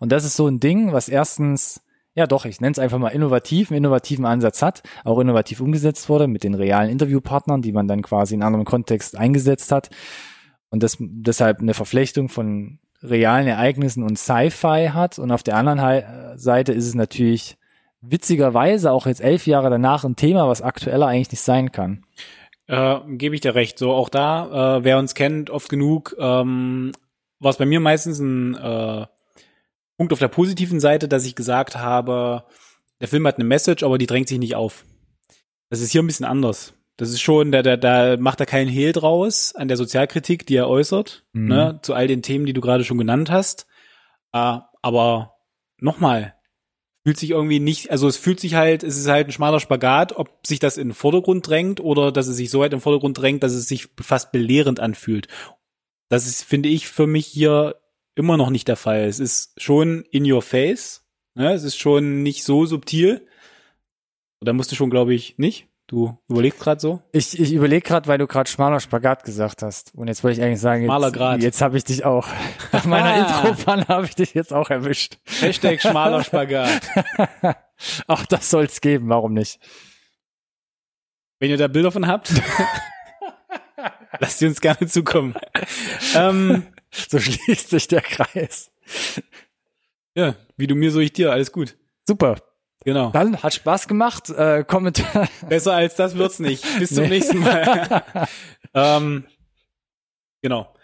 Und 0.00 0.10
das 0.10 0.24
ist 0.24 0.34
so 0.34 0.48
ein 0.48 0.58
Ding, 0.58 0.92
was 0.92 1.08
erstens 1.08 1.80
ja 2.14 2.26
doch, 2.26 2.44
ich 2.44 2.60
nenne 2.60 2.72
es 2.72 2.78
einfach 2.78 2.98
mal 2.98 3.08
innovativ, 3.08 3.70
einen 3.70 3.78
innovativen 3.78 4.26
Ansatz 4.26 4.62
hat, 4.62 4.82
auch 5.04 5.18
innovativ 5.18 5.60
umgesetzt 5.60 6.08
wurde 6.08 6.26
mit 6.26 6.44
den 6.44 6.54
realen 6.54 6.90
Interviewpartnern, 6.90 7.62
die 7.62 7.72
man 7.72 7.88
dann 7.88 8.02
quasi 8.02 8.34
in 8.34 8.42
anderem 8.42 8.64
Kontext 8.64 9.16
eingesetzt 9.16 9.72
hat. 9.72 9.90
Und 10.70 10.82
das 10.82 10.96
deshalb 11.00 11.60
eine 11.60 11.74
Verflechtung 11.74 12.28
von 12.28 12.78
realen 13.02 13.46
Ereignissen 13.46 14.02
und 14.02 14.18
Sci-Fi 14.18 14.90
hat. 14.92 15.18
Und 15.18 15.30
auf 15.30 15.42
der 15.42 15.56
anderen 15.56 16.38
Seite 16.38 16.72
ist 16.72 16.86
es 16.86 16.94
natürlich 16.94 17.56
witzigerweise 18.00 18.90
auch 18.90 19.06
jetzt 19.06 19.20
elf 19.20 19.46
Jahre 19.46 19.70
danach 19.70 20.04
ein 20.04 20.16
Thema, 20.16 20.48
was 20.48 20.62
aktueller 20.62 21.06
eigentlich 21.06 21.30
nicht 21.30 21.42
sein 21.42 21.72
kann. 21.72 22.04
Äh, 22.66 23.00
Gebe 23.16 23.34
ich 23.34 23.40
dir 23.40 23.54
recht. 23.54 23.78
So, 23.78 23.92
auch 23.92 24.08
da, 24.08 24.78
äh, 24.78 24.84
wer 24.84 24.98
uns 24.98 25.14
kennt, 25.14 25.50
oft 25.50 25.68
genug, 25.68 26.16
ähm, 26.18 26.92
war 27.38 27.50
es 27.50 27.58
bei 27.58 27.66
mir 27.66 27.80
meistens 27.80 28.18
ein 28.18 28.54
äh, 28.54 29.06
Punkt 30.02 30.12
auf 30.12 30.18
der 30.18 30.26
positiven 30.26 30.80
Seite, 30.80 31.06
dass 31.06 31.24
ich 31.24 31.36
gesagt 31.36 31.76
habe, 31.76 32.42
der 33.00 33.06
Film 33.06 33.24
hat 33.24 33.36
eine 33.36 33.44
Message, 33.44 33.84
aber 33.84 33.98
die 33.98 34.08
drängt 34.08 34.26
sich 34.26 34.40
nicht 34.40 34.56
auf. 34.56 34.84
Das 35.70 35.80
ist 35.80 35.92
hier 35.92 36.02
ein 36.02 36.08
bisschen 36.08 36.26
anders. 36.26 36.74
Das 36.96 37.10
ist 37.10 37.20
schon, 37.20 37.52
da, 37.52 37.62
da, 37.62 37.76
da 37.76 38.16
macht 38.16 38.40
er 38.40 38.46
keinen 38.46 38.66
Hehl 38.68 38.92
draus 38.92 39.54
an 39.54 39.68
der 39.68 39.76
Sozialkritik, 39.76 40.44
die 40.44 40.56
er 40.56 40.68
äußert, 40.68 41.24
Mhm. 41.34 41.46
ne, 41.48 41.78
zu 41.82 41.94
all 41.94 42.08
den 42.08 42.20
Themen, 42.20 42.46
die 42.46 42.52
du 42.52 42.60
gerade 42.60 42.82
schon 42.82 42.98
genannt 42.98 43.30
hast. 43.30 43.68
Äh, 44.32 44.58
aber 44.82 45.34
nochmal, 45.78 46.34
fühlt 47.04 47.16
sich 47.16 47.30
irgendwie 47.30 47.60
nicht, 47.60 47.92
also 47.92 48.08
es 48.08 48.16
fühlt 48.16 48.40
sich 48.40 48.54
halt, 48.56 48.82
es 48.82 48.96
ist 48.98 49.06
halt 49.06 49.28
ein 49.28 49.32
schmaler 49.32 49.60
Spagat, 49.60 50.16
ob 50.16 50.44
sich 50.44 50.58
das 50.58 50.78
in 50.78 50.88
den 50.88 50.94
Vordergrund 50.94 51.46
drängt 51.46 51.78
oder 51.78 52.10
dass 52.10 52.26
es 52.26 52.36
sich 52.36 52.50
so 52.50 52.58
weit 52.58 52.72
in 52.72 52.78
den 52.78 52.82
Vordergrund 52.82 53.18
drängt, 53.18 53.44
dass 53.44 53.52
es 53.52 53.68
sich 53.68 53.88
fast 54.00 54.32
belehrend 54.32 54.80
anfühlt. 54.80 55.28
Das 56.08 56.26
ist, 56.26 56.42
finde 56.42 56.68
ich, 56.70 56.88
für 56.88 57.06
mich 57.06 57.26
hier 57.28 57.76
immer 58.14 58.36
noch 58.36 58.50
nicht 58.50 58.68
der 58.68 58.76
Fall. 58.76 59.04
Es 59.04 59.18
ist 59.18 59.52
schon 59.60 60.02
in 60.10 60.30
your 60.30 60.42
face, 60.42 61.06
ne? 61.34 61.52
es 61.52 61.62
ist 61.62 61.78
schon 61.78 62.22
nicht 62.22 62.44
so 62.44 62.66
subtil. 62.66 63.26
Da 64.40 64.52
musst 64.52 64.72
du 64.72 64.76
schon, 64.76 64.90
glaube 64.90 65.14
ich, 65.14 65.38
nicht. 65.38 65.68
Du 65.86 66.18
überlegst 66.28 66.58
gerade 66.60 66.80
so. 66.80 67.02
Ich, 67.12 67.38
ich 67.38 67.52
überlege 67.52 67.86
gerade, 67.86 68.08
weil 68.08 68.16
du 68.16 68.26
gerade 68.26 68.48
schmaler 68.48 68.80
Spagat 68.80 69.24
gesagt 69.24 69.62
hast. 69.62 69.94
Und 69.94 70.08
jetzt 70.08 70.24
wollte 70.24 70.40
ich 70.40 70.44
eigentlich 70.44 70.60
sagen, 70.60 70.84
Schmaler 70.84 71.34
jetzt, 71.34 71.42
jetzt 71.42 71.60
habe 71.60 71.76
ich 71.76 71.84
dich 71.84 72.04
auch. 72.04 72.28
Nach 72.72 72.86
meiner 72.86 73.16
Intro-Panne 73.18 73.86
habe 73.88 74.06
ich 74.06 74.14
dich 74.14 74.32
jetzt 74.32 74.52
auch 74.52 74.70
erwischt. 74.70 75.18
Hashtag 75.40 75.82
schmaler 75.82 76.24
Spagat. 76.24 76.80
Auch 78.06 78.24
das 78.26 78.48
soll's 78.48 78.80
geben, 78.80 79.08
warum 79.08 79.32
nicht? 79.32 79.58
Wenn 81.40 81.50
ihr 81.50 81.56
da 81.56 81.66
Bilder 81.66 81.90
von 81.90 82.06
habt, 82.06 82.32
lasst 84.20 84.38
sie 84.38 84.46
uns 84.46 84.60
gerne 84.60 84.86
zukommen. 84.86 85.34
ähm, 86.14 86.66
So 87.08 87.18
schließt 87.18 87.70
sich 87.70 87.88
der 87.88 88.02
Kreis. 88.02 88.70
ja, 90.14 90.34
wie 90.56 90.66
du 90.66 90.74
mir, 90.74 90.90
so 90.92 91.00
ich 91.00 91.12
dir. 91.12 91.32
Alles 91.32 91.50
gut. 91.52 91.76
Super. 92.06 92.36
Genau. 92.84 93.10
Dann 93.12 93.42
hat 93.42 93.54
Spaß 93.54 93.88
gemacht. 93.88 94.28
Äh, 94.28 94.64
Kommentar. 94.64 95.28
Besser 95.48 95.72
als 95.74 95.94
das 95.96 96.16
wird's 96.16 96.38
nicht. 96.38 96.64
Bis 96.78 96.90
zum 96.94 97.04
Nee. 97.04 97.10
nächsten 97.10 97.38
Mal. 97.38 98.04
ähm, 98.74 99.24
genau. 100.42 100.74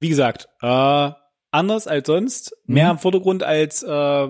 Wie 0.00 0.08
gesagt, 0.08 0.48
äh, 0.62 1.10
anders 1.50 1.86
als 1.86 2.06
sonst, 2.06 2.56
mehr 2.66 2.86
Mhm. 2.86 2.90
im 2.92 2.98
Vordergrund 2.98 3.42
als 3.42 3.82
äh, 3.82 4.28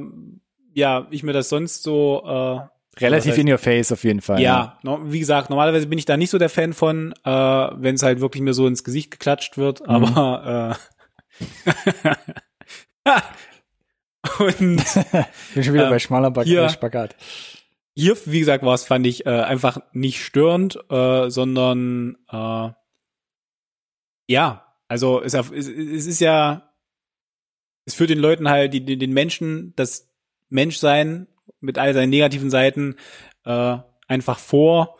ja, 0.75 1.07
ich 1.11 1.23
mir 1.23 1.33
das 1.33 1.49
sonst 1.49 1.83
so 1.85 2.23
äh, 2.27 2.69
Relativ 3.01 3.33
was 3.33 3.39
heißt- 3.39 3.41
in 3.41 3.51
your 3.53 3.59
face 3.59 3.91
auf 3.93 4.05
jeden 4.05 4.21
Fall. 4.21 4.41
ja, 4.41 4.79
no, 4.83 5.01
wie 5.11 5.19
gesagt, 5.19 5.49
normalerweise 5.51 5.87
bin 5.87 5.99
ich 5.99 6.05
da 6.05 6.17
nicht 6.17 6.31
so 6.31 6.39
der 6.39 6.51
Fan 6.51 6.73
von, 6.75 7.13
äh, 7.25 7.31
wenn 7.31 7.95
es 7.95 8.03
halt 8.03 8.21
wirklich 8.21 8.43
mir 8.43 8.53
so 8.55 8.67
ins 8.67 8.85
Gesicht 8.85 9.11
geklatscht 9.11 9.57
wird, 9.57 9.81
Mhm. 9.81 9.87
aber 10.05 10.77
äh, 10.77 12.11
und 14.39 14.77
Bin 15.55 15.65
schon 15.65 15.75
wieder 15.75 15.85
Ähm, 15.85 15.91
bei 15.91 15.99
schmaler 15.99 16.31
Bag 16.31 16.45
hier- 16.45 16.69
Spagat. 16.69 17.17
hier, 17.95 18.17
wie 18.27 18.41
gesagt, 18.41 18.65
war 18.65 18.75
es, 18.75 18.85
fand 18.85 19.07
ich, 19.07 19.27
äh, 19.27 19.31
einfach 19.31 19.79
nicht 19.93 20.23
störend, 20.25 20.79
äh, 20.91 21.29
sondern 21.31 22.17
äh, 22.31 22.71
ja, 24.29 24.67
also 24.89 25.23
es, 25.23 25.35
es, 25.35 25.51
es 25.69 26.07
ist 26.07 26.21
ja, 26.21 26.71
es 27.85 27.95
führt 27.95 28.11
den 28.11 28.19
Leuten 28.19 28.49
halt, 28.49 28.73
die, 28.75 28.85
den 28.99 29.13
Menschen, 29.13 29.73
das 29.77 30.09
Menschsein 30.49 31.27
mit 31.61 31.79
all 31.79 31.95
seinen 31.95 32.11
negativen 32.11 32.51
Seiten 32.51 32.97
äh, 33.45 33.77
einfach 34.09 34.39
vor, 34.39 34.97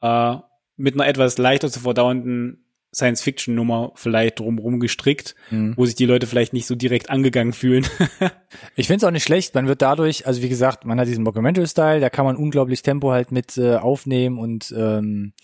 äh, 0.00 0.36
mit 0.76 0.94
einer 0.94 1.06
etwas 1.06 1.38
leichter 1.38 1.70
zu 1.70 1.80
verdauenden 1.80 2.62
Science-Fiction-Nummer 2.94 3.92
vielleicht 3.94 4.38
drumherum 4.40 4.80
gestrickt, 4.80 5.34
Mhm. 5.50 5.74
wo 5.76 5.84
sich 5.84 5.94
die 5.96 6.06
Leute 6.06 6.26
vielleicht 6.26 6.52
nicht 6.52 6.66
so 6.66 6.74
direkt 6.74 7.10
angegangen 7.10 7.52
fühlen. 7.52 7.86
Ich 8.74 8.86
finde 8.86 8.98
es 8.98 9.04
auch 9.04 9.10
nicht 9.10 9.24
schlecht. 9.24 9.54
Man 9.54 9.66
wird 9.68 9.82
dadurch, 9.82 10.26
also 10.26 10.40
wie 10.42 10.48
gesagt, 10.48 10.84
man 10.86 10.98
hat 10.98 11.08
diesen 11.08 11.24
Documentary-Style, 11.26 12.00
da 12.00 12.08
kann 12.08 12.24
man 12.24 12.36
unglaublich 12.36 12.80
Tempo 12.82 13.10
halt 13.10 13.32
mit 13.32 13.58
äh, 13.58 13.76
aufnehmen 13.76 14.38
und 14.38 14.72
ähm, 14.76 15.34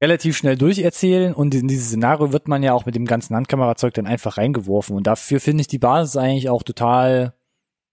relativ 0.00 0.36
schnell 0.36 0.56
durcherzählen. 0.56 1.34
Und 1.34 1.54
in 1.54 1.68
dieses 1.68 1.88
Szenario 1.88 2.32
wird 2.32 2.48
man 2.48 2.62
ja 2.62 2.72
auch 2.72 2.86
mit 2.86 2.94
dem 2.94 3.04
ganzen 3.04 3.36
Handkamerazeug 3.36 3.92
dann 3.94 4.06
einfach 4.06 4.38
reingeworfen. 4.38 4.96
Und 4.96 5.06
dafür 5.06 5.40
finde 5.40 5.60
ich 5.62 5.66
die 5.68 5.78
Basis 5.78 6.16
eigentlich 6.16 6.48
auch 6.48 6.62
total 6.62 7.34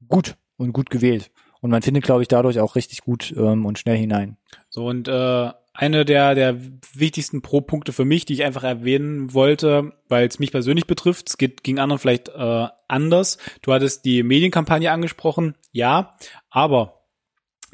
gut 0.07 0.35
und 0.57 0.71
gut 0.71 0.89
gewählt. 0.89 1.31
Und 1.65 1.71
man 1.71 1.81
findet, 1.81 2.03
glaube 2.03 2.21
ich, 2.21 2.27
dadurch 2.27 2.59
auch 2.59 2.75
richtig 2.75 3.01
gut 3.01 3.33
ähm, 3.35 3.65
und 3.65 3.79
schnell 3.79 3.97
hinein. 3.97 4.37
So, 4.69 4.85
und 4.85 5.07
äh, 5.07 5.49
eine 5.73 6.05
der, 6.05 6.35
der 6.35 6.57
wichtigsten 6.93 7.41
Pro-Punkte 7.41 7.91
für 7.91 8.05
mich, 8.05 8.23
die 8.23 8.33
ich 8.33 8.43
einfach 8.43 8.63
erwähnen 8.63 9.33
wollte, 9.33 9.93
weil 10.07 10.27
es 10.27 10.37
mich 10.37 10.51
persönlich 10.51 10.85
betrifft, 10.85 11.27
es 11.27 11.39
geht, 11.39 11.63
ging 11.63 11.79
anderen 11.79 11.97
vielleicht 11.97 12.29
äh, 12.29 12.67
anders. 12.87 13.39
Du 13.63 13.73
hattest 13.73 14.05
die 14.05 14.21
Medienkampagne 14.21 14.91
angesprochen, 14.91 15.55
ja, 15.71 16.15
aber 16.51 17.07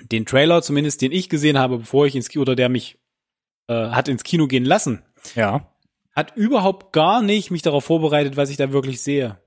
den 0.09 0.25
Trailer, 0.25 0.61
zumindest 0.61 1.01
den 1.01 1.11
ich 1.11 1.27
gesehen 1.27 1.59
habe, 1.59 1.79
bevor 1.79 2.05
ich 2.05 2.15
ins 2.15 2.29
Kino, 2.29 2.43
oder 2.43 2.55
der 2.55 2.69
mich 2.69 2.97
äh, 3.67 3.73
hat 3.73 4.07
ins 4.07 4.23
Kino 4.23 4.47
gehen 4.47 4.63
lassen, 4.63 5.03
Ja. 5.35 5.67
hat 6.15 6.37
überhaupt 6.37 6.93
gar 6.93 7.21
nicht 7.21 7.51
mich 7.51 7.61
darauf 7.61 7.83
vorbereitet, 7.83 8.37
was 8.37 8.51
ich 8.51 8.55
da 8.55 8.71
wirklich 8.71 9.01
sehe. 9.01 9.37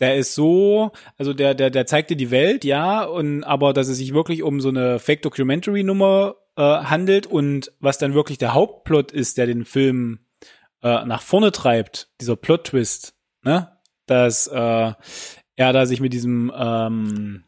Der 0.00 0.16
ist 0.16 0.34
so, 0.34 0.90
also 1.18 1.32
der, 1.32 1.54
der, 1.54 1.70
der 1.70 1.86
zeigt 1.86 2.10
dir 2.10 2.16
die 2.16 2.30
Welt, 2.30 2.64
ja, 2.64 3.04
und 3.04 3.44
aber 3.44 3.72
dass 3.72 3.88
es 3.88 3.98
sich 3.98 4.12
wirklich 4.12 4.42
um 4.42 4.60
so 4.60 4.68
eine 4.68 4.98
Fake-Documentary-Nummer 4.98 6.34
äh, 6.56 6.62
handelt 6.62 7.26
und 7.26 7.72
was 7.80 7.98
dann 7.98 8.14
wirklich 8.14 8.38
der 8.38 8.54
Hauptplot 8.54 9.12
ist, 9.12 9.38
der 9.38 9.46
den 9.46 9.64
Film 9.64 10.20
äh, 10.82 11.04
nach 11.04 11.22
vorne 11.22 11.52
treibt, 11.52 12.08
dieser 12.20 12.36
Plot-Twist, 12.36 13.14
ne? 13.42 13.70
Dass 14.06 14.48
äh, 14.48 14.92
er 15.56 15.72
da 15.72 15.86
sich 15.86 16.00
mit 16.00 16.12
diesem 16.12 16.52
ähm, 16.54 17.44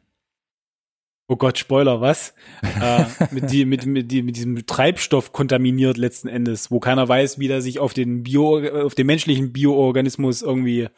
Oh 1.28 1.34
Gott, 1.34 1.58
Spoiler, 1.58 2.00
was? 2.00 2.34
äh, 2.80 3.04
mit, 3.32 3.50
die, 3.50 3.64
mit, 3.64 3.84
mit, 3.84 4.12
die, 4.12 4.22
mit 4.22 4.36
diesem 4.36 4.64
Treibstoff 4.64 5.32
kontaminiert 5.32 5.96
letzten 5.96 6.28
Endes, 6.28 6.70
wo 6.70 6.78
keiner 6.78 7.08
weiß, 7.08 7.40
wie 7.40 7.48
der 7.48 7.60
sich 7.62 7.80
auf 7.80 7.94
den 7.94 8.22
Bio, 8.22 8.60
auf 8.84 8.94
den 8.94 9.06
menschlichen 9.06 9.52
Bioorganismus 9.52 10.42
irgendwie 10.42 10.88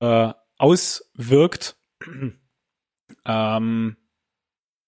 äh, 0.00 0.32
auswirkt. 0.58 1.76
ähm, 3.24 3.96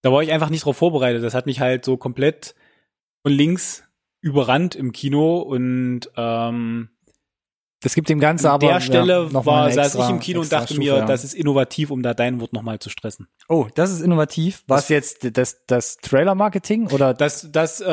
da 0.02 0.12
war 0.12 0.22
ich 0.22 0.32
einfach 0.32 0.50
nicht 0.50 0.64
drauf 0.64 0.76
vorbereitet. 0.76 1.22
Das 1.22 1.34
hat 1.34 1.46
mich 1.46 1.60
halt 1.60 1.84
so 1.84 1.96
komplett 1.96 2.54
von 3.22 3.32
links 3.32 3.84
überrannt 4.22 4.74
im 4.74 4.92
Kino 4.92 5.38
und 5.38 6.10
ähm, 6.16 6.90
Das 7.82 7.94
gibt 7.94 8.08
dem 8.10 8.20
Ganzen 8.20 8.46
an 8.46 8.52
aber 8.52 8.68
der 8.68 8.80
Stelle 8.80 9.28
ja, 9.32 9.44
war, 9.46 9.64
eine 9.64 9.74
saß 9.74 9.94
extra- 9.94 10.04
ich 10.04 10.10
im 10.10 10.20
Kino 10.20 10.40
und 10.40 10.44
extra 10.44 10.60
dachte 10.60 10.74
Stufe, 10.74 10.88
mir, 10.90 10.96
ja. 10.98 11.04
das 11.06 11.24
ist 11.24 11.34
innovativ, 11.34 11.90
um 11.90 12.02
da 12.02 12.12
dein 12.14 12.40
Wort 12.40 12.52
nochmal 12.52 12.78
zu 12.78 12.90
stressen. 12.90 13.28
Oh, 13.48 13.66
das 13.74 13.90
ist 13.90 14.00
innovativ. 14.00 14.62
Was 14.66 14.88
jetzt 14.90 15.36
das, 15.36 15.64
das 15.66 15.96
Trailer-Marketing 15.98 16.88
oder 16.90 17.14
Das, 17.14 17.50
das, 17.50 17.80
äh, 17.80 17.86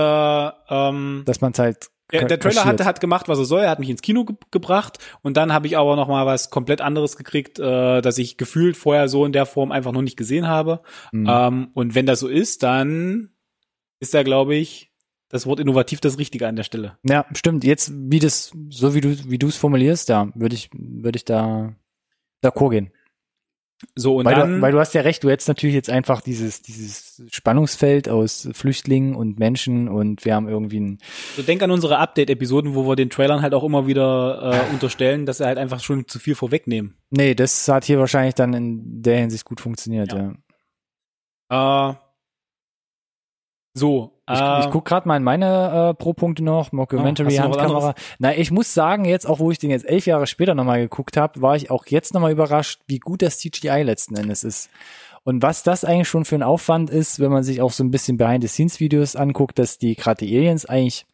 ähm, 0.69 1.23
dass 1.25 1.39
man 1.41 1.51
es 1.53 1.59
halt 1.59 1.89
Der, 2.11 2.25
der 2.25 2.39
Trailer 2.39 2.63
hat, 2.63 2.83
hat 2.83 3.01
gemacht, 3.01 3.27
was 3.27 3.37
er 3.37 3.45
soll. 3.45 3.63
Er 3.63 3.69
hat 3.69 3.79
mich 3.79 3.89
ins 3.89 4.01
Kino 4.01 4.23
ge 4.23 4.35
gebracht 4.51 4.97
und 5.23 5.35
dann 5.35 5.51
habe 5.51 5.67
ich 5.67 5.77
aber 5.77 5.95
noch 5.97 6.07
mal 6.07 6.25
was 6.25 6.49
komplett 6.49 6.79
anderes 6.79 7.17
gekriegt, 7.17 7.59
äh, 7.59 8.01
das 8.01 8.17
ich 8.17 8.37
gefühlt 8.37 8.77
vorher 8.77 9.09
so 9.09 9.25
in 9.25 9.33
der 9.33 9.45
Form 9.45 9.71
einfach 9.71 9.91
noch 9.91 10.01
nicht 10.01 10.17
gesehen 10.17 10.47
habe. 10.47 10.81
Mhm. 11.11 11.27
Ähm, 11.29 11.67
und 11.73 11.95
wenn 11.95 12.05
das 12.05 12.21
so 12.21 12.27
ist, 12.29 12.63
dann 12.63 13.31
ist 13.99 14.13
da, 14.13 14.23
glaube 14.23 14.55
ich, 14.55 14.91
das 15.29 15.45
Wort 15.45 15.59
innovativ 15.59 15.99
das 15.99 16.17
Richtige 16.17 16.47
an 16.47 16.55
der 16.55 16.63
Stelle. 16.63 16.97
Ja, 17.03 17.25
stimmt. 17.33 17.65
Jetzt, 17.65 17.91
wie 17.93 18.19
das, 18.19 18.51
so 18.69 18.95
wie 18.95 19.01
du, 19.01 19.29
wie 19.29 19.37
du 19.37 19.47
es 19.47 19.57
formulierst, 19.57 20.07
ja, 20.07 20.29
würde 20.33 20.55
ich, 20.55 20.69
würde 20.73 21.17
ich 21.17 21.25
da 21.25 21.75
d'accord 22.41 22.69
gehen. 22.69 22.91
So 23.95 24.15
und 24.15 24.25
weil, 24.25 24.35
dann, 24.35 24.55
du, 24.55 24.61
weil 24.61 24.71
du 24.71 24.79
hast 24.79 24.93
ja 24.95 25.01
recht, 25.01 25.23
du 25.23 25.29
hättest 25.29 25.47
natürlich 25.47 25.75
jetzt 25.75 25.89
einfach 25.89 26.21
dieses, 26.21 26.63
dieses 26.63 27.21
Spannungsfeld 27.31 28.09
aus 28.09 28.49
Flüchtlingen 28.53 29.15
und 29.15 29.37
Menschen 29.37 29.87
und 29.87 30.25
wir 30.25 30.33
haben 30.33 30.47
irgendwie 30.47 30.79
ein, 30.79 30.97
so 31.35 31.43
denk 31.43 31.61
an 31.61 31.69
unsere 31.69 31.99
Update-Episoden, 31.99 32.73
wo 32.73 32.87
wir 32.87 32.95
den 32.95 33.11
Trailern 33.11 33.41
halt 33.43 33.53
auch 33.53 33.63
immer 33.63 33.85
wieder 33.85 34.51
äh, 34.69 34.73
unterstellen, 34.73 35.25
dass 35.27 35.37
sie 35.37 35.45
halt 35.45 35.59
einfach 35.59 35.79
schon 35.79 36.07
zu 36.07 36.17
viel 36.17 36.33
vorwegnehmen. 36.33 36.95
nee, 37.11 37.35
das 37.35 37.67
hat 37.67 37.85
hier 37.85 37.99
wahrscheinlich 37.99 38.33
dann 38.33 38.53
in 38.53 39.01
der 39.03 39.19
Hinsicht 39.19 39.45
gut 39.45 39.61
funktioniert, 39.61 40.11
Ja. 40.11 40.33
ja. 41.51 41.91
Äh, 41.91 41.95
so, 43.77 44.11
Ich, 44.29 44.39
äh, 44.39 44.59
ich 44.61 44.69
guck 44.69 44.83
gerade 44.85 45.07
mal 45.07 45.15
in 45.17 45.23
meine 45.23 45.91
äh, 45.91 45.93
Pro-Punkte 45.93 46.43
noch, 46.43 46.71
Mockumentary, 46.71 47.37
Oh, 47.39 47.43
Handkamera. 47.43 47.95
Na, 48.19 48.35
ich 48.35 48.51
muss 48.51 48.73
sagen, 48.73 49.05
jetzt, 49.05 49.25
auch 49.25 49.39
wo 49.39 49.51
ich 49.51 49.57
den 49.59 49.69
jetzt 49.69 49.87
elf 49.87 50.05
Jahre 50.05 50.27
später 50.27 50.55
nochmal 50.55 50.79
geguckt 50.79 51.15
habe, 51.17 51.41
war 51.41 51.55
ich 51.55 51.71
auch 51.71 51.85
jetzt 51.87 52.13
nochmal 52.13 52.31
überrascht, 52.31 52.81
wie 52.87 52.99
gut 52.99 53.21
das 53.21 53.39
CGI 53.39 53.83
letzten 53.83 54.15
Endes 54.15 54.43
ist. 54.43 54.69
Und 55.23 55.41
was 55.43 55.63
das 55.63 55.83
eigentlich 55.83 56.07
schon 56.07 56.25
für 56.25 56.35
ein 56.35 56.43
Aufwand 56.43 56.89
ist, 56.89 57.19
wenn 57.19 57.31
man 57.31 57.43
sich 57.43 57.61
auch 57.61 57.71
so 57.71 57.83
ein 57.83 57.91
bisschen 57.91 58.17
Behind-the-Scenes-Videos 58.17 59.15
anguckt, 59.15 59.59
dass 59.59 59.77
die 59.77 59.95
gerade 59.95 60.25
die 60.25 60.37
Aliens 60.37 60.65
eigentlich 60.65 61.05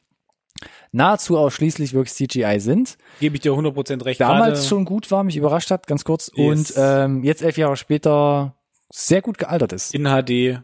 nahezu 0.91 1.38
ausschließlich 1.38 1.93
wirklich 1.93 2.14
CGI 2.14 2.59
sind. 2.59 2.97
gebe 3.20 3.36
ich 3.36 3.41
dir 3.41 3.53
100% 3.53 4.05
recht. 4.05 4.22
Damals 4.22 4.59
Gerade- 4.59 4.68
schon 4.68 4.86
gut 4.86 5.09
war, 5.11 5.24
mich 5.24 5.36
überrascht 5.38 5.72
hat, 5.72 5.88
ganz 5.88 6.03
kurz. 6.05 6.32
Yes. 6.36 6.47
Und 6.47 6.74
ähm, 6.78 7.24
jetzt 7.24 7.41
elf 7.41 7.57
Jahre 7.57 7.76
später 7.76 8.55
sehr 8.91 9.22
gut 9.22 9.38
gealtert 9.39 9.74
ist. 9.74 9.93
in 9.95 10.03
HD, 10.05 10.61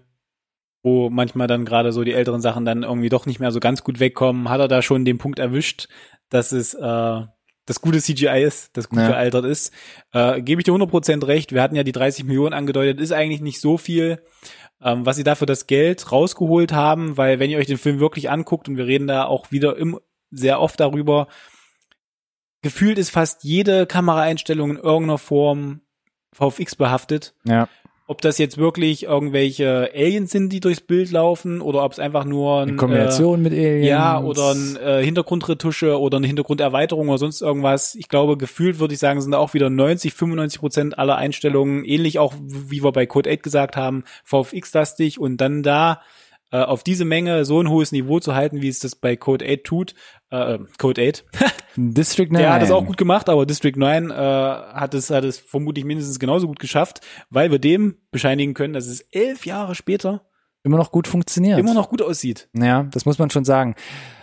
wo 0.84 1.10
manchmal 1.10 1.48
dann 1.48 1.66
gerade 1.66 1.92
so 1.92 2.04
die 2.04 2.14
älteren 2.14 2.42
Sachen 2.42 2.66
dann 2.66 2.84
irgendwie 2.84 3.10
doch 3.10 3.26
nicht 3.26 3.40
mehr 3.40 3.52
so 3.52 3.60
ganz 3.60 3.84
gut 3.84 4.00
wegkommen, 4.00 4.50
hat 4.50 4.60
er 4.62 4.68
da 4.68 4.82
schon 4.82 5.06
den 5.06 5.18
Punkt 5.18 5.40
erwischt, 5.40 5.88
dass 6.30 6.52
es 6.52 6.74
äh, 6.74 7.22
das 7.66 7.82
gute 7.82 8.00
CGI 8.00 8.44
ist, 8.44 8.76
das 8.78 8.90
gut 8.90 9.00
Ja. 9.00 9.10
gealtert 9.10 9.46
ist. 9.46 9.74
Äh, 10.14 10.42
Gebe 10.42 10.62
ich 10.62 10.66
dir 10.66 10.74
100% 10.74 11.28
recht. 11.28 11.52
Wir 11.54 11.62
hatten 11.62 11.76
ja 11.76 11.84
die 11.84 11.92
30 11.92 12.24
Millionen 12.26 12.54
angedeutet, 12.54 13.00
ist 13.00 13.12
eigentlich 13.12 13.42
nicht 13.42 13.60
so 13.62 13.78
viel, 13.78 14.24
ähm, 14.82 15.06
was 15.06 15.18
sie 15.18 15.24
dafür 15.24 15.46
das 15.46 15.68
Geld 15.68 16.12
rausgeholt 16.12 16.72
haben, 16.72 17.18
weil 17.18 17.40
wenn 17.40 17.50
ihr 17.52 17.58
euch 17.60 17.68
den 17.68 17.78
Film 17.78 18.00
wirklich 18.00 18.30
anguckt 18.30 18.68
und 18.70 18.78
wir 18.78 18.88
reden 18.88 19.08
da 19.08 19.26
auch 19.26 19.52
wieder 19.52 19.78
im, 19.78 20.00
sehr 20.32 20.62
oft 20.62 20.80
darüber, 20.80 21.28
gefühlt 22.62 22.98
ist 22.98 23.10
fast 23.12 23.44
jede 23.44 23.86
Kameraeinstellung 23.86 24.72
in 24.72 24.78
irgendeiner 24.78 25.18
Form 25.18 25.82
VFX 26.34 26.76
behaftet 26.76 27.34
Ja. 27.44 27.68
Ob 28.10 28.22
das 28.22 28.40
jetzt 28.40 28.58
wirklich 28.58 29.04
irgendwelche 29.04 29.92
Aliens 29.94 30.32
sind, 30.32 30.52
die 30.52 30.60
durchs 30.60 30.82
Bild 30.82 31.12
laufen, 31.12 31.62
oder 31.62 31.84
ob 31.84 31.92
es 31.92 32.00
einfach 32.00 32.26
nur 32.26 32.62
ein, 32.62 32.70
In 32.70 32.78
Kombination 32.78 33.40
mit 33.44 33.54
äh, 33.54 33.70
Aliens. 33.70 33.88
ja, 33.88 34.20
oder 34.20 34.50
ein 34.50 34.78
äh, 34.78 35.06
Hintergrundretusche 35.06 36.00
oder 36.00 36.18
eine 36.18 36.26
Hintergrunderweiterung 36.26 37.10
oder 37.10 37.20
sonst 37.20 37.42
irgendwas. 37.42 37.94
Ich 37.94 38.10
glaube, 38.10 38.36
gefühlt 38.36 38.80
würde 38.80 38.96
ich 38.96 39.00
sagen, 39.00 39.22
sind 39.22 39.30
da 39.30 39.38
auch 39.38 39.54
wieder 39.54 39.70
90, 39.70 40.12
95 40.12 40.60
Prozent 40.60 40.98
aller 40.98 41.18
Einstellungen, 41.18 41.86
ähnlich 41.86 42.18
auch, 42.18 42.34
wie 42.42 42.84
wir 42.84 42.92
bei 42.92 43.06
Code 43.06 43.32
8 43.32 43.44
gesagt 43.44 43.78
haben, 43.78 44.04
VFX-lastig 44.24 45.20
und 45.20 45.38
dann 45.38 45.62
da 45.62 46.02
äh, 46.52 46.58
auf 46.58 46.84
diese 46.84 47.06
Menge 47.06 47.46
so 47.46 47.62
ein 47.62 47.70
hohes 47.70 47.92
Niveau 47.92 48.20
zu 48.20 48.34
halten, 48.34 48.64
wie 48.64 48.70
es 48.70 48.80
das 48.80 48.96
bei 48.96 49.16
Code 49.18 49.46
8 49.48 49.64
tut, 49.64 49.94
äh, 50.32 50.60
Code 50.78 51.08
8, 51.10 51.26
District 51.76 52.28
9. 52.32 52.42
der 52.42 52.54
hat 52.54 52.62
es 52.64 52.72
auch 52.72 52.86
gut 52.86 52.98
gemacht, 52.98 53.30
aber 53.30 53.46
District 53.46 53.76
9 53.76 54.12
äh, 54.12 54.14
hat 54.14 54.94
es 54.94 55.10
hat 55.10 55.24
es 55.24 55.38
vermutlich 55.40 55.86
mindestens 55.86 56.20
genauso 56.20 56.48
gut 56.48 56.60
geschafft, 56.60 57.02
weil 57.30 57.52
wir 57.52 57.60
dem 57.60 57.98
bescheinigen 58.12 58.54
können, 58.54 58.74
dass 58.74 58.88
es 58.88 59.02
elf 59.12 59.46
Jahre 59.46 59.76
später 59.76 60.26
Immer 60.64 60.78
noch 60.78 60.92
gut 60.92 61.08
funktioniert. 61.08 61.58
immer 61.58 61.74
noch 61.74 61.90
gut 61.90 62.02
aussieht. 62.02 62.50
Ja, 62.54 62.84
das 62.84 63.06
muss 63.06 63.18
man 63.18 63.30
schon 63.30 63.46
sagen. 63.46 63.76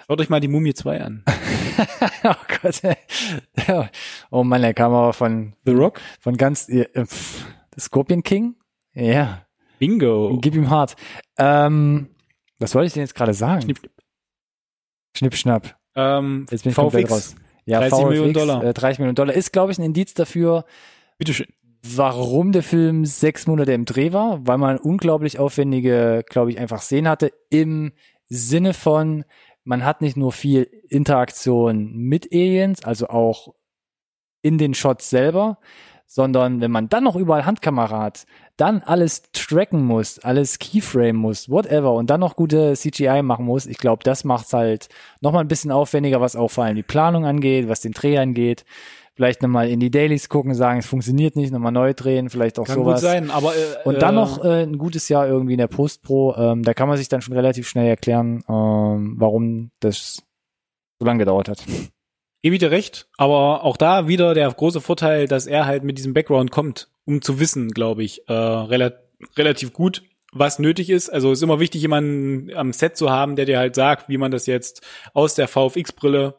Schaut 0.06 0.20
euch 0.20 0.28
mal 0.28 0.38
die 0.40 0.48
Mumie 0.48 0.74
2 0.74 1.00
an. 1.02 1.24
oh 2.24 2.34
Gott. 2.62 2.82
Ja. 3.66 3.88
Oh 4.30 4.44
Mann, 4.44 4.62
der 4.62 4.74
kam 4.74 4.92
aber 4.92 5.12
von, 5.12 5.54
The 5.64 5.72
Rock? 5.72 6.00
von 6.20 6.36
ganz, 6.36 6.68
äh, 6.68 6.86
Scorpion 7.78 8.22
King? 8.22 8.56
Ja, 8.94 9.46
Bingo. 9.78 10.38
gib 10.40 10.54
ihm 10.54 10.70
hart. 10.70 10.96
Ähm, 11.38 12.08
was 12.58 12.74
wollte 12.74 12.86
ich 12.86 12.92
denn 12.92 13.02
jetzt 13.02 13.14
gerade 13.14 13.34
sagen? 13.34 13.62
Schnipp, 13.62 13.78
schnipp. 13.78 13.92
Schnipp, 15.16 15.34
schnapp. 15.34 15.78
Ähm, 15.96 16.46
Jetzt 16.50 16.62
bin 16.62 16.70
ich 16.70 16.76
komplett 16.76 17.10
raus. 17.10 17.34
Ja, 17.64 17.80
30 17.80 17.98
VFX, 17.98 18.08
Millionen 18.08 18.32
Dollar. 18.32 18.64
Äh, 18.64 18.74
30 18.74 18.98
Millionen 19.00 19.16
Dollar 19.16 19.34
ist, 19.34 19.52
glaube 19.52 19.72
ich, 19.72 19.78
ein 19.78 19.84
Indiz 19.84 20.14
dafür, 20.14 20.64
Bitteschön. 21.18 21.48
warum 21.82 22.52
der 22.52 22.62
Film 22.62 23.04
sechs 23.04 23.46
Monate 23.46 23.72
im 23.72 23.84
Dreh 23.84 24.12
war, 24.12 24.46
weil 24.46 24.58
man 24.58 24.78
unglaublich 24.78 25.38
aufwendige, 25.38 26.24
glaube 26.28 26.50
ich, 26.50 26.58
einfach 26.58 26.82
Szenen 26.82 27.08
hatte, 27.08 27.32
im 27.50 27.92
Sinne 28.28 28.72
von, 28.72 29.24
man 29.64 29.84
hat 29.84 30.00
nicht 30.00 30.16
nur 30.16 30.32
viel 30.32 30.68
Interaktion 30.88 31.92
mit 31.96 32.32
Aliens, 32.32 32.84
also 32.84 33.08
auch 33.08 33.54
in 34.42 34.58
den 34.58 34.74
Shots 34.74 35.10
selber, 35.10 35.58
sondern 36.06 36.60
wenn 36.60 36.70
man 36.70 36.88
dann 36.88 37.02
noch 37.04 37.16
überall 37.16 37.46
Handkamera 37.46 38.00
hat, 38.00 38.26
dann 38.56 38.82
alles 38.82 39.22
tracken 39.32 39.84
muss, 39.84 40.18
alles 40.18 40.58
Keyframe 40.58 41.16
muss, 41.16 41.50
whatever, 41.50 41.92
und 41.92 42.08
dann 42.08 42.20
noch 42.20 42.36
gute 42.36 42.74
CGI 42.74 43.22
machen 43.22 43.44
muss, 43.44 43.66
ich 43.66 43.78
glaube, 43.78 44.02
das 44.02 44.24
macht's 44.24 44.52
halt 44.52 44.88
nochmal 45.20 45.44
ein 45.44 45.48
bisschen 45.48 45.70
aufwendiger, 45.70 46.20
was 46.20 46.36
auch 46.36 46.50
vor 46.50 46.64
allem 46.64 46.76
die 46.76 46.82
Planung 46.82 47.26
angeht, 47.26 47.68
was 47.68 47.80
den 47.80 47.92
Dreh 47.92 48.18
angeht. 48.18 48.64
Vielleicht 49.14 49.40
nochmal 49.40 49.70
in 49.70 49.80
die 49.80 49.90
Dailies 49.90 50.28
gucken, 50.28 50.54
sagen, 50.54 50.80
es 50.80 50.86
funktioniert 50.86 51.36
nicht, 51.36 51.50
nochmal 51.50 51.72
neu 51.72 51.94
drehen, 51.94 52.28
vielleicht 52.28 52.58
auch 52.58 52.66
Kann 52.66 52.74
sowas. 52.74 53.00
gut 53.00 53.10
sein, 53.10 53.30
aber 53.30 53.54
äh, 53.56 53.76
Und 53.84 54.02
dann 54.02 54.14
äh, 54.14 54.18
noch 54.18 54.44
äh, 54.44 54.62
ein 54.64 54.76
gutes 54.76 55.08
Jahr 55.08 55.26
irgendwie 55.26 55.54
in 55.54 55.58
der 55.58 55.68
Post-Pro. 55.68 56.34
Ähm, 56.36 56.62
da 56.62 56.74
kann 56.74 56.86
man 56.86 56.98
sich 56.98 57.08
dann 57.08 57.22
schon 57.22 57.34
relativ 57.34 57.66
schnell 57.66 57.86
erklären, 57.86 58.44
ähm, 58.46 59.14
warum 59.16 59.70
das 59.80 60.22
so 60.98 61.06
lange 61.06 61.20
gedauert 61.20 61.48
hat. 61.48 61.64
Gebe 62.46 62.54
ich 62.54 62.60
dir 62.60 62.70
recht, 62.70 63.08
aber 63.16 63.64
auch 63.64 63.76
da 63.76 64.06
wieder 64.06 64.32
der 64.32 64.48
große 64.48 64.80
Vorteil, 64.80 65.26
dass 65.26 65.48
er 65.48 65.66
halt 65.66 65.82
mit 65.82 65.98
diesem 65.98 66.14
Background 66.14 66.52
kommt, 66.52 66.86
um 67.04 67.20
zu 67.20 67.40
wissen, 67.40 67.72
glaube 67.72 68.04
ich, 68.04 68.28
äh, 68.28 68.32
rela 68.32 68.92
relativ 69.36 69.72
gut, 69.72 70.04
was 70.30 70.60
nötig 70.60 70.88
ist. 70.88 71.08
Also 71.08 71.32
ist 71.32 71.42
immer 71.42 71.58
wichtig, 71.58 71.82
jemanden 71.82 72.54
am 72.54 72.72
Set 72.72 72.96
zu 72.96 73.10
haben, 73.10 73.34
der 73.34 73.46
dir 73.46 73.58
halt 73.58 73.74
sagt, 73.74 74.08
wie 74.08 74.16
man 74.16 74.30
das 74.30 74.46
jetzt 74.46 74.86
aus 75.12 75.34
der 75.34 75.48
VFX-Brille 75.48 76.36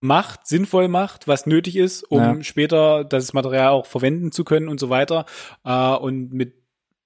macht, 0.00 0.46
sinnvoll 0.46 0.88
macht, 0.88 1.26
was 1.26 1.46
nötig 1.46 1.76
ist, 1.76 2.02
um 2.02 2.20
Ja. 2.20 2.42
später 2.42 3.02
das 3.02 3.32
Material 3.32 3.68
auch 3.70 3.86
verwenden 3.86 4.32
zu 4.32 4.44
können 4.44 4.68
und 4.68 4.78
so 4.78 4.90
weiter. 4.90 5.24
Äh, 5.64 5.94
und 5.94 6.34
mit, 6.34 6.56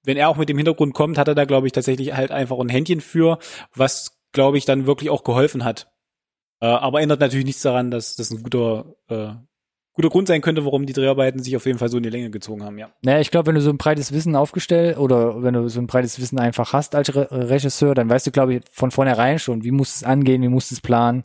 wenn 0.02 0.16
er 0.16 0.30
auch 0.30 0.36
mit 0.36 0.48
dem 0.48 0.56
Hintergrund 0.56 0.94
kommt, 0.94 1.16
hat 1.16 1.28
er 1.28 1.36
da, 1.36 1.44
glaube 1.44 1.68
ich, 1.68 1.72
tatsächlich 1.72 2.12
halt 2.12 2.32
einfach 2.32 2.58
ein 2.58 2.70
Händchen 2.70 3.02
für, 3.02 3.38
was, 3.72 4.18
glaube 4.32 4.58
ich, 4.58 4.64
dann 4.64 4.86
wirklich 4.86 5.10
auch 5.10 5.22
geholfen 5.22 5.62
hat. 5.64 5.92
Äh, 6.60 6.66
aber 6.66 7.00
ändert 7.00 7.20
natürlich 7.20 7.46
nichts 7.46 7.62
daran, 7.62 7.90
dass 7.90 8.16
das 8.16 8.30
ein 8.30 8.42
guter, 8.42 8.94
äh, 9.08 9.30
guter 9.92 10.08
Grund 10.10 10.28
sein 10.28 10.40
könnte, 10.40 10.64
warum 10.64 10.86
die 10.86 10.92
Dreharbeiten 10.92 11.42
sich 11.42 11.56
auf 11.56 11.66
jeden 11.66 11.78
Fall 11.78 11.88
so 11.88 11.96
in 11.96 12.02
die 12.02 12.10
Länge 12.10 12.30
gezogen 12.30 12.62
haben, 12.62 12.78
ja. 12.78 12.90
Naja, 13.02 13.20
ich 13.20 13.30
glaube, 13.30 13.48
wenn 13.48 13.54
du 13.54 13.60
so 13.60 13.70
ein 13.70 13.78
breites 13.78 14.12
Wissen 14.12 14.36
aufgestellt 14.36 14.98
oder 14.98 15.42
wenn 15.42 15.54
du 15.54 15.68
so 15.68 15.80
ein 15.80 15.86
breites 15.86 16.20
Wissen 16.20 16.38
einfach 16.38 16.72
hast 16.72 16.94
als 16.94 17.14
Re 17.14 17.28
Regisseur, 17.30 17.94
dann 17.94 18.08
weißt 18.08 18.26
du, 18.26 18.30
glaube 18.30 18.54
ich, 18.54 18.62
von 18.70 18.90
vornherein 18.90 19.38
schon, 19.38 19.64
wie 19.64 19.70
muss 19.72 19.96
es 19.96 20.04
angehen, 20.04 20.42
wie 20.42 20.48
muss 20.48 20.70
es 20.70 20.80
planen. 20.80 21.24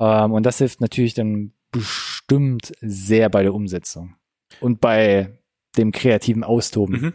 Ähm, 0.00 0.32
und 0.32 0.44
das 0.44 0.58
hilft 0.58 0.80
natürlich 0.80 1.14
dann 1.14 1.52
bestimmt 1.72 2.72
sehr 2.80 3.28
bei 3.30 3.42
der 3.42 3.54
Umsetzung 3.54 4.16
und 4.60 4.80
bei 4.80 5.38
dem 5.76 5.90
kreativen 5.92 6.44
Austoben. 6.44 7.00
Mhm. 7.00 7.12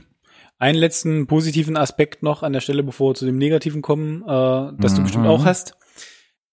Einen 0.58 0.78
letzten 0.78 1.28
positiven 1.28 1.78
Aspekt 1.78 2.24
noch 2.24 2.44
an 2.44 2.52
der 2.52 2.60
Stelle, 2.60 2.84
bevor 2.84 3.12
wir 3.12 3.16
zu 3.16 3.26
dem 3.26 3.38
negativen 3.38 3.82
kommen, 3.82 4.22
äh, 4.24 4.74
das 4.82 4.94
du 4.96 5.00
Mhm. 5.00 5.04
bestimmt 5.04 5.28
auch 5.28 5.46
hast, 5.46 5.78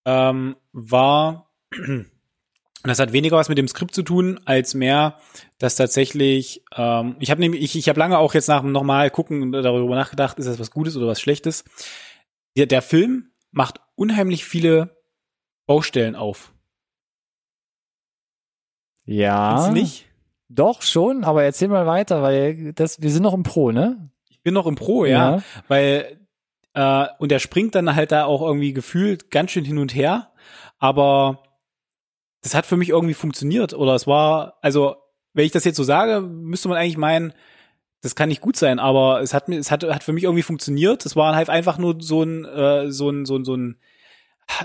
ähm, 0.06 0.56
war, 0.72 1.50
und 1.76 2.06
das 2.84 3.00
hat 3.00 3.12
weniger 3.12 3.36
was 3.36 3.48
mit 3.50 3.58
dem 3.58 3.68
Skript 3.68 3.94
zu 3.94 4.02
tun, 4.02 4.40
als 4.46 4.74
mehr, 4.74 5.18
dass 5.58 5.76
tatsächlich, 5.76 6.62
ähm, 6.74 7.16
ich 7.18 7.30
habe 7.30 7.40
nämlich, 7.40 7.62
ich, 7.62 7.76
ich 7.76 7.88
habe 7.88 7.98
lange 7.98 8.18
auch 8.18 8.32
jetzt 8.32 8.48
nach 8.48 8.60
dem 8.62 8.72
nochmal 8.72 9.10
gucken 9.10 9.52
darüber 9.52 9.94
nachgedacht, 9.96 10.38
ist 10.38 10.46
das 10.46 10.60
was 10.60 10.70
Gutes 10.70 10.96
oder 10.96 11.08
was 11.08 11.20
Schlechtes. 11.20 11.64
Der, 12.56 12.66
der 12.66 12.80
Film 12.80 13.32
macht 13.50 13.80
unheimlich 13.96 14.44
viele 14.44 14.96
Baustellen 15.66 16.14
auf. 16.14 16.54
Ja. 19.04 19.70
Nicht? 19.72 20.06
Doch, 20.48 20.82
schon, 20.82 21.24
aber 21.24 21.42
erzähl 21.42 21.68
mal 21.68 21.86
weiter, 21.86 22.22
weil 22.22 22.72
das, 22.72 23.02
wir 23.02 23.10
sind 23.10 23.24
noch 23.24 23.34
im 23.34 23.42
Pro, 23.42 23.72
ne? 23.72 24.10
Ich 24.28 24.40
bin 24.42 24.54
noch 24.54 24.66
im 24.66 24.76
Pro, 24.76 25.04
ja. 25.04 25.42
weil 25.66 26.25
äh, 26.76 27.06
und 27.18 27.32
er 27.32 27.40
springt 27.40 27.74
dann 27.74 27.96
halt 27.96 28.12
da 28.12 28.26
auch 28.26 28.42
irgendwie 28.42 28.72
gefühlt 28.72 29.30
ganz 29.30 29.50
schön 29.50 29.64
hin 29.64 29.78
und 29.78 29.94
her, 29.94 30.30
aber 30.78 31.42
das 32.42 32.54
hat 32.54 32.66
für 32.66 32.76
mich 32.76 32.90
irgendwie 32.90 33.14
funktioniert 33.14 33.74
oder 33.74 33.94
es 33.94 34.06
war 34.06 34.58
also 34.60 34.96
wenn 35.32 35.44
ich 35.44 35.52
das 35.52 35.64
jetzt 35.64 35.76
so 35.76 35.84
sage, 35.84 36.22
müsste 36.22 36.68
man 36.68 36.78
eigentlich 36.78 36.96
meinen, 36.96 37.34
das 38.00 38.14
kann 38.14 38.30
nicht 38.30 38.40
gut 38.40 38.56
sein, 38.56 38.78
aber 38.78 39.20
es 39.20 39.34
hat 39.34 39.48
mir 39.48 39.58
es 39.58 39.70
hat 39.70 39.84
hat 39.84 40.02
für 40.02 40.12
mich 40.12 40.24
irgendwie 40.24 40.42
funktioniert. 40.42 41.04
Es 41.04 41.16
war 41.16 41.34
halt 41.34 41.50
einfach 41.50 41.76
nur 41.76 41.96
so 42.00 42.22
ein 42.22 42.44
äh, 42.44 42.90
so 42.90 43.10
ein 43.10 43.26
so 43.26 43.36
ein 43.36 43.44
so 43.44 43.54
ein 43.54 43.76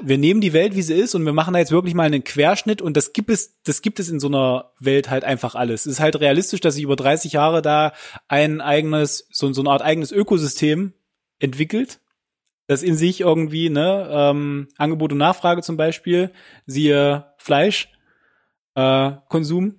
wir 0.04 0.18
nehmen 0.18 0.42
die 0.42 0.54
Welt, 0.54 0.76
wie 0.76 0.82
sie 0.84 0.94
ist, 0.94 1.16
und 1.16 1.26
wir 1.26 1.34
machen 1.34 1.54
da 1.54 1.60
jetzt 1.60 1.72
wirklich 1.72 1.96
mal 1.96 2.04
einen 2.04 2.24
Querschnitt 2.24 2.82
und 2.82 2.96
das 2.96 3.14
gibt 3.14 3.32
es, 3.32 3.62
das 3.64 3.82
gibt 3.82 4.00
es 4.00 4.10
in 4.10 4.20
so 4.20 4.28
einer 4.28 4.72
Welt 4.80 5.10
halt 5.10 5.24
einfach 5.24 5.56
alles. 5.56 5.88
Es 5.88 5.94
ist 5.94 6.00
halt 6.00 6.20
realistisch, 6.20 6.62
dass 6.62 6.76
sich 6.76 6.84
über 6.84 6.96
30 6.96 7.34
Jahre 7.34 7.64
da 7.64 7.94
ein 8.28 8.62
eigenes, 8.62 9.28
so, 9.32 9.52
so 9.54 9.62
eine 9.62 9.72
Art 9.72 9.82
eigenes 9.82 10.12
Ökosystem 10.12 10.94
entwickelt, 11.42 12.00
das 12.68 12.84
in 12.84 12.96
sich 12.96 13.22
irgendwie, 13.22 13.70
ne, 13.70 14.08
ähm, 14.10 14.70
Angebot 14.78 15.12
und 15.12 15.18
Nachfrage 15.18 15.62
zum 15.62 15.78
Beispiel, 15.78 16.32
siehe 16.66 17.34
Fleisch, 17.38 17.90
äh, 18.76 19.12
Konsum, 19.28 19.76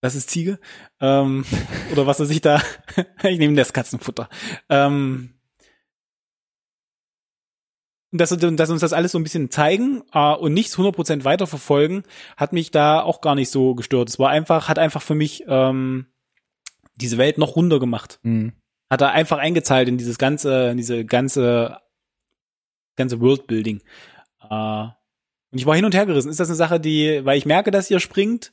das 0.00 0.14
ist 0.14 0.30
Ziege, 0.30 0.58
ähm, 1.00 1.44
oder 1.92 2.06
was 2.06 2.20
er 2.20 2.26
sich 2.26 2.40
da, 2.40 2.60
ich 3.22 3.38
nehme 3.38 3.56
das 3.56 3.72
Katzenfutter, 3.72 4.28
ähm, 4.68 5.34
dass, 8.12 8.28
dass 8.28 8.70
uns 8.70 8.80
das 8.80 8.92
alles 8.92 9.12
so 9.12 9.18
ein 9.18 9.22
bisschen 9.22 9.50
zeigen 9.50 10.02
äh, 10.12 10.34
und 10.34 10.52
nichts 10.52 10.76
100% 10.76 11.24
weiterverfolgen, 11.24 12.02
hat 12.36 12.52
mich 12.52 12.70
da 12.70 13.00
auch 13.00 13.22
gar 13.22 13.34
nicht 13.34 13.50
so 13.50 13.74
gestört. 13.74 14.10
Es 14.10 14.18
war 14.18 14.28
einfach, 14.28 14.68
hat 14.68 14.78
einfach 14.78 15.00
für 15.00 15.14
mich 15.14 15.44
ähm, 15.48 16.06
diese 16.94 17.16
Welt 17.16 17.38
noch 17.38 17.56
runder 17.56 17.80
gemacht. 17.80 18.20
Mhm. 18.22 18.52
Hat 18.92 19.00
er 19.00 19.12
einfach 19.12 19.38
eingezahlt 19.38 19.88
in 19.88 19.96
dieses 19.96 20.18
ganze, 20.18 20.68
in 20.68 20.76
diese 20.76 21.06
ganze, 21.06 21.80
ganze 22.94 23.22
Worldbuilding. 23.22 23.80
Äh, 24.50 24.82
und 24.84 25.58
ich 25.58 25.64
war 25.64 25.74
hin 25.74 25.86
und 25.86 25.94
her 25.94 26.04
gerissen. 26.04 26.28
Ist 26.28 26.40
das 26.40 26.50
eine 26.50 26.56
Sache, 26.56 26.78
die, 26.78 27.24
weil 27.24 27.38
ich 27.38 27.46
merke, 27.46 27.70
dass 27.70 27.90
ihr 27.90 28.00
springt, 28.00 28.52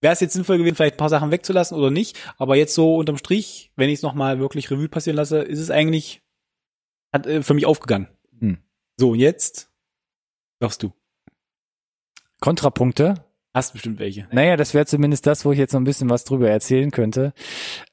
wäre 0.00 0.14
es 0.14 0.20
jetzt 0.20 0.32
sinnvoll 0.32 0.56
gewesen, 0.56 0.76
vielleicht 0.76 0.94
ein 0.94 0.96
paar 0.96 1.10
Sachen 1.10 1.30
wegzulassen 1.30 1.76
oder 1.76 1.90
nicht. 1.90 2.16
Aber 2.38 2.56
jetzt 2.56 2.74
so 2.74 2.96
unterm 2.96 3.18
Strich, 3.18 3.70
wenn 3.76 3.90
ich 3.90 3.96
es 3.96 4.02
nochmal 4.02 4.38
wirklich 4.38 4.70
Revue 4.70 4.88
passieren 4.88 5.18
lasse, 5.18 5.42
ist 5.42 5.58
es 5.58 5.70
eigentlich 5.70 6.22
hat, 7.12 7.26
äh, 7.26 7.42
für 7.42 7.52
mich 7.52 7.66
aufgegangen. 7.66 8.08
Hm. 8.40 8.56
So, 8.96 9.14
jetzt 9.14 9.70
darfst 10.58 10.82
du. 10.82 10.90
Kontrapunkte? 12.40 13.26
Hast 13.54 13.72
bestimmt 13.72 14.00
welche. 14.00 14.26
Naja, 14.32 14.56
das 14.56 14.74
wäre 14.74 14.84
zumindest 14.84 15.28
das, 15.28 15.44
wo 15.44 15.52
ich 15.52 15.58
jetzt 15.58 15.72
noch 15.72 15.80
ein 15.80 15.84
bisschen 15.84 16.10
was 16.10 16.24
drüber 16.24 16.50
erzählen 16.50 16.90
könnte. 16.90 17.32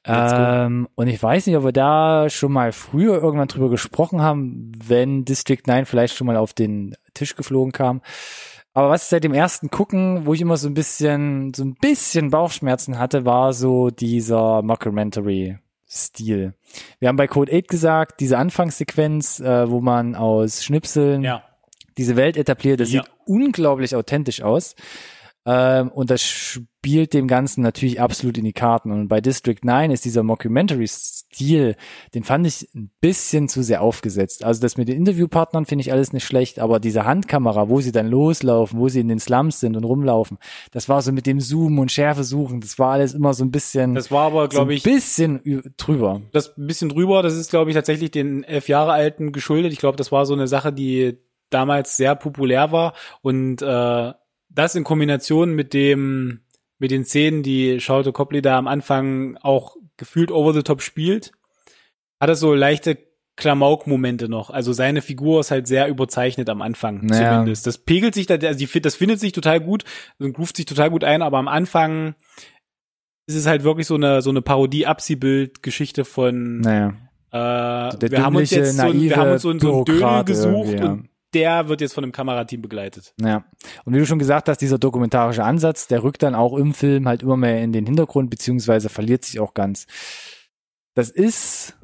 Ähm, 0.04 0.88
und 0.96 1.06
ich 1.06 1.22
weiß 1.22 1.46
nicht, 1.46 1.56
ob 1.56 1.62
wir 1.62 1.72
da 1.72 2.28
schon 2.28 2.50
mal 2.50 2.72
früher 2.72 3.22
irgendwann 3.22 3.46
drüber 3.46 3.70
gesprochen 3.70 4.22
haben, 4.22 4.72
wenn 4.84 5.24
District 5.24 5.62
9 5.64 5.86
vielleicht 5.86 6.16
schon 6.16 6.26
mal 6.26 6.36
auf 6.36 6.52
den 6.52 6.96
Tisch 7.14 7.36
geflogen 7.36 7.70
kam. 7.70 8.02
Aber 8.74 8.90
was 8.90 9.08
seit 9.08 9.22
dem 9.22 9.34
ersten 9.34 9.70
Gucken, 9.70 10.26
wo 10.26 10.34
ich 10.34 10.40
immer 10.40 10.56
so 10.56 10.66
ein 10.66 10.74
bisschen, 10.74 11.54
so 11.54 11.62
ein 11.62 11.74
bisschen 11.74 12.30
Bauchschmerzen 12.30 12.98
hatte, 12.98 13.24
war 13.24 13.52
so 13.52 13.90
dieser 13.90 14.62
Mockumentary 14.62 15.58
Stil. 15.88 16.54
Wir 16.98 17.08
haben 17.08 17.16
bei 17.16 17.28
Code 17.28 17.52
8 17.54 17.68
gesagt, 17.68 18.18
diese 18.18 18.36
Anfangssequenz, 18.36 19.38
äh, 19.38 19.70
wo 19.70 19.80
man 19.80 20.16
aus 20.16 20.64
Schnipseln 20.64 21.22
ja. 21.22 21.44
diese 21.98 22.16
Welt 22.16 22.36
etabliert, 22.36 22.80
das 22.80 22.90
ja. 22.90 23.02
sieht 23.02 23.12
unglaublich 23.26 23.94
authentisch 23.94 24.42
aus. 24.42 24.74
Ähm, 25.44 25.88
und 25.88 26.10
das 26.10 26.22
spielt 26.22 27.14
dem 27.14 27.26
Ganzen 27.26 27.62
natürlich 27.62 28.00
absolut 28.00 28.38
in 28.38 28.44
die 28.44 28.52
Karten. 28.52 28.92
Und 28.92 29.08
bei 29.08 29.20
District 29.20 29.58
9 29.62 29.90
ist 29.90 30.04
dieser 30.04 30.22
Mockumentary-Stil, 30.22 31.76
den 32.14 32.22
fand 32.22 32.46
ich 32.46 32.68
ein 32.74 32.90
bisschen 33.00 33.48
zu 33.48 33.62
sehr 33.62 33.82
aufgesetzt. 33.82 34.44
Also 34.44 34.60
das 34.60 34.76
mit 34.76 34.88
den 34.88 34.96
Interviewpartnern 34.96 35.66
finde 35.66 35.82
ich 35.82 35.92
alles 35.92 36.12
nicht 36.12 36.24
schlecht, 36.24 36.58
aber 36.58 36.78
diese 36.78 37.04
Handkamera, 37.04 37.68
wo 37.68 37.80
sie 37.80 37.92
dann 37.92 38.08
loslaufen, 38.08 38.78
wo 38.78 38.88
sie 38.88 39.00
in 39.00 39.08
den 39.08 39.18
Slums 39.18 39.60
sind 39.60 39.76
und 39.76 39.84
rumlaufen, 39.84 40.38
das 40.70 40.88
war 40.88 41.02
so 41.02 41.12
mit 41.12 41.26
dem 41.26 41.40
Zoom 41.40 41.78
und 41.78 41.90
Schärfe 41.90 42.24
suchen, 42.24 42.60
das 42.60 42.78
war 42.78 42.92
alles 42.92 43.14
immer 43.14 43.34
so 43.34 43.44
ein 43.44 43.50
bisschen. 43.50 43.94
Das 43.94 44.10
war 44.10 44.26
aber, 44.26 44.48
glaube 44.48 44.72
so 44.72 44.76
ich. 44.76 44.82
bisschen 44.82 45.72
drüber. 45.76 46.22
Das 46.32 46.56
ein 46.56 46.66
bisschen 46.66 46.88
drüber, 46.88 47.22
das 47.22 47.34
ist, 47.34 47.50
glaube 47.50 47.70
ich, 47.70 47.76
tatsächlich 47.76 48.12
den 48.12 48.44
elf 48.44 48.68
Jahre 48.68 48.92
alten 48.92 49.32
geschuldet. 49.32 49.72
Ich 49.72 49.78
glaube, 49.78 49.96
das 49.96 50.12
war 50.12 50.26
so 50.26 50.34
eine 50.34 50.46
Sache, 50.46 50.72
die 50.72 51.18
damals 51.50 51.96
sehr 51.96 52.14
populär 52.14 52.72
war 52.72 52.94
und 53.20 53.62
äh, 53.62 54.12
das 54.54 54.74
in 54.74 54.84
Kombination 54.84 55.54
mit 55.54 55.74
dem, 55.74 56.40
mit 56.78 56.90
den 56.90 57.04
Szenen, 57.04 57.42
die 57.42 57.80
Charlotte 57.80 58.12
Copley 58.12 58.42
da 58.42 58.58
am 58.58 58.66
Anfang 58.66 59.36
auch 59.38 59.76
gefühlt 59.96 60.30
over 60.30 60.52
the 60.52 60.62
top 60.62 60.82
spielt, 60.82 61.32
hat 62.20 62.28
er 62.28 62.34
so 62.34 62.54
leichte 62.54 62.98
Klamauk-Momente 63.36 64.28
noch. 64.28 64.50
Also 64.50 64.72
seine 64.72 65.00
Figur 65.00 65.40
ist 65.40 65.50
halt 65.50 65.66
sehr 65.66 65.88
überzeichnet 65.88 66.50
am 66.50 66.60
Anfang 66.60 67.06
naja. 67.06 67.32
zumindest. 67.32 67.66
Das 67.66 67.78
pegelt 67.78 68.14
sich, 68.14 68.26
da, 68.26 68.34
also 68.34 68.58
die, 68.58 68.80
das 68.80 68.94
findet 68.94 69.20
sich 69.20 69.32
total 69.32 69.60
gut 69.60 69.84
und 70.18 70.38
ruft 70.38 70.56
sich 70.56 70.66
total 70.66 70.90
gut 70.90 71.02
ein, 71.02 71.22
aber 71.22 71.38
am 71.38 71.48
Anfang 71.48 72.14
ist 73.26 73.36
es 73.36 73.46
halt 73.46 73.64
wirklich 73.64 73.86
so 73.86 73.94
eine, 73.94 74.20
so 74.20 74.30
eine 74.30 74.42
Parodie-Abziehbild-Geschichte 74.42 76.04
von, 76.04 76.60
naja. 76.60 76.94
äh, 77.30 78.10
wir 78.10 78.22
haben 78.22 78.36
uns 78.36 78.50
jetzt 78.50 78.76
so, 78.76 78.92
wir 78.92 79.16
haben 79.16 79.30
uns 79.32 79.42
so, 79.42 79.58
so 79.58 79.78
ein 79.78 79.84
Dödel 79.84 80.24
gesucht 80.24 80.78
ja. 80.78 80.90
und 80.90 81.08
der 81.34 81.68
wird 81.68 81.80
jetzt 81.80 81.94
von 81.94 82.04
einem 82.04 82.12
Kamerateam 82.12 82.62
begleitet. 82.62 83.14
Ja. 83.20 83.44
Und 83.84 83.94
wie 83.94 83.98
du 83.98 84.06
schon 84.06 84.18
gesagt 84.18 84.48
hast, 84.48 84.58
dieser 84.58 84.78
dokumentarische 84.78 85.44
Ansatz, 85.44 85.86
der 85.86 86.02
rückt 86.02 86.22
dann 86.22 86.34
auch 86.34 86.56
im 86.56 86.74
Film 86.74 87.08
halt 87.08 87.22
immer 87.22 87.36
mehr 87.36 87.62
in 87.62 87.72
den 87.72 87.86
Hintergrund, 87.86 88.30
beziehungsweise 88.30 88.88
verliert 88.88 89.24
sich 89.24 89.40
auch 89.40 89.54
ganz. 89.54 89.86
Das 90.94 91.10
ist 91.10 91.76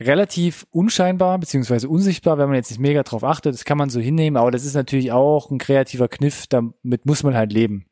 relativ 0.00 0.66
unscheinbar, 0.70 1.38
beziehungsweise 1.38 1.88
unsichtbar, 1.88 2.38
wenn 2.38 2.48
man 2.48 2.56
jetzt 2.56 2.70
nicht 2.70 2.80
mega 2.80 3.02
drauf 3.02 3.24
achtet. 3.24 3.54
Das 3.54 3.64
kann 3.64 3.78
man 3.78 3.90
so 3.90 3.98
hinnehmen, 4.00 4.36
aber 4.36 4.50
das 4.50 4.64
ist 4.64 4.74
natürlich 4.74 5.12
auch 5.12 5.50
ein 5.50 5.58
kreativer 5.58 6.08
Kniff, 6.08 6.46
damit 6.46 7.06
muss 7.06 7.22
man 7.22 7.34
halt 7.34 7.52
leben 7.52 7.86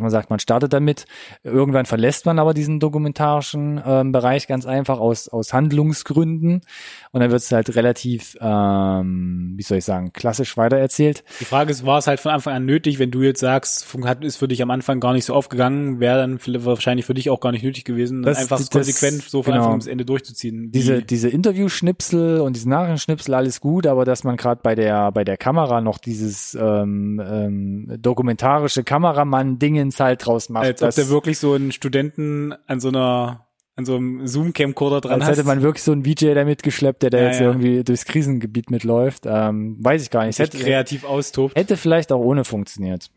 man 0.00 0.10
sagt, 0.10 0.30
man 0.30 0.38
startet 0.38 0.72
damit. 0.72 1.06
Irgendwann 1.42 1.86
verlässt 1.86 2.26
man 2.26 2.38
aber 2.38 2.54
diesen 2.54 2.80
dokumentarischen 2.80 3.80
ähm, 3.84 4.12
Bereich 4.12 4.46
ganz 4.46 4.66
einfach 4.66 4.98
aus, 4.98 5.28
aus 5.28 5.52
Handlungsgründen. 5.52 6.62
Und 7.10 7.20
dann 7.20 7.30
wird 7.30 7.42
es 7.42 7.52
halt 7.52 7.74
relativ, 7.76 8.36
ähm, 8.40 9.52
wie 9.56 9.62
soll 9.62 9.78
ich 9.78 9.84
sagen, 9.84 10.12
klassisch 10.12 10.56
weitererzählt. 10.56 11.24
Die 11.40 11.44
Frage 11.44 11.70
ist, 11.70 11.84
war 11.84 11.98
es 11.98 12.06
halt 12.06 12.20
von 12.20 12.32
Anfang 12.32 12.54
an 12.54 12.64
nötig, 12.64 12.98
wenn 12.98 13.10
du 13.10 13.22
jetzt 13.22 13.40
sagst, 13.40 13.86
hat, 14.04 14.24
ist 14.24 14.36
für 14.36 14.48
dich 14.48 14.62
am 14.62 14.70
Anfang 14.70 15.00
gar 15.00 15.12
nicht 15.12 15.26
so 15.26 15.34
aufgegangen, 15.34 16.00
wäre 16.00 16.18
dann 16.18 16.38
wahrscheinlich 16.64 17.04
für 17.04 17.14
dich 17.14 17.28
auch 17.30 17.40
gar 17.40 17.52
nicht 17.52 17.64
nötig 17.64 17.84
gewesen, 17.84 18.22
das, 18.22 18.38
einfach 18.38 18.58
das, 18.58 18.70
konsequent 18.70 19.22
so 19.22 19.42
von 19.42 19.52
genau. 19.52 19.64
Anfang 19.64 19.78
bis 19.80 19.88
Ende 19.88 20.04
durchzuziehen. 20.04 20.70
Diese, 20.72 21.02
diese 21.02 21.28
Interviewschnipsel 21.28 22.40
und 22.40 22.56
diese 22.56 22.68
Nachrichtenschnipsel, 22.68 23.34
alles 23.34 23.60
gut, 23.60 23.86
aber 23.86 24.04
dass 24.04 24.24
man 24.24 24.36
gerade 24.36 24.60
bei 24.62 24.74
der, 24.74 25.12
bei 25.12 25.24
der 25.24 25.36
Kamera 25.36 25.80
noch 25.80 25.98
dieses 25.98 26.54
ähm, 26.54 27.20
ähm, 27.24 27.98
dokumentarische 28.00 28.84
Kameramann-Dinge 28.84 29.81
Dingens 29.82 30.00
halt 30.00 30.24
draus 30.24 30.48
macht. 30.48 30.64
Als 30.64 30.82
ob 30.82 30.94
der 30.94 31.08
wirklich 31.08 31.38
so 31.38 31.54
einen 31.54 31.72
Studenten 31.72 32.54
an 32.66 32.80
so 32.80 32.88
einer 32.88 33.46
an 33.74 33.86
so 33.86 33.96
einem 33.96 34.26
Zoom-Camcorder 34.26 35.00
dran 35.00 35.22
Als 35.22 35.30
hätte 35.30 35.44
man 35.44 35.62
wirklich 35.62 35.82
so 35.82 35.92
einen 35.92 36.04
VJ 36.04 36.34
da 36.34 36.44
mitgeschleppt, 36.44 37.02
der 37.02 37.08
da 37.08 37.18
ja, 37.18 37.24
jetzt 37.28 37.40
ja. 37.40 37.46
irgendwie 37.46 37.82
durchs 37.82 38.04
Krisengebiet 38.04 38.70
mitläuft. 38.70 39.24
Ähm, 39.24 39.78
weiß 39.80 40.02
ich 40.02 40.10
gar 40.10 40.26
nicht. 40.26 40.38
Hätte, 40.38 40.58
kreativ 40.58 41.04
austobt. 41.04 41.56
Hätte 41.56 41.78
vielleicht 41.78 42.12
auch 42.12 42.20
ohne 42.20 42.44
funktioniert. 42.44 43.10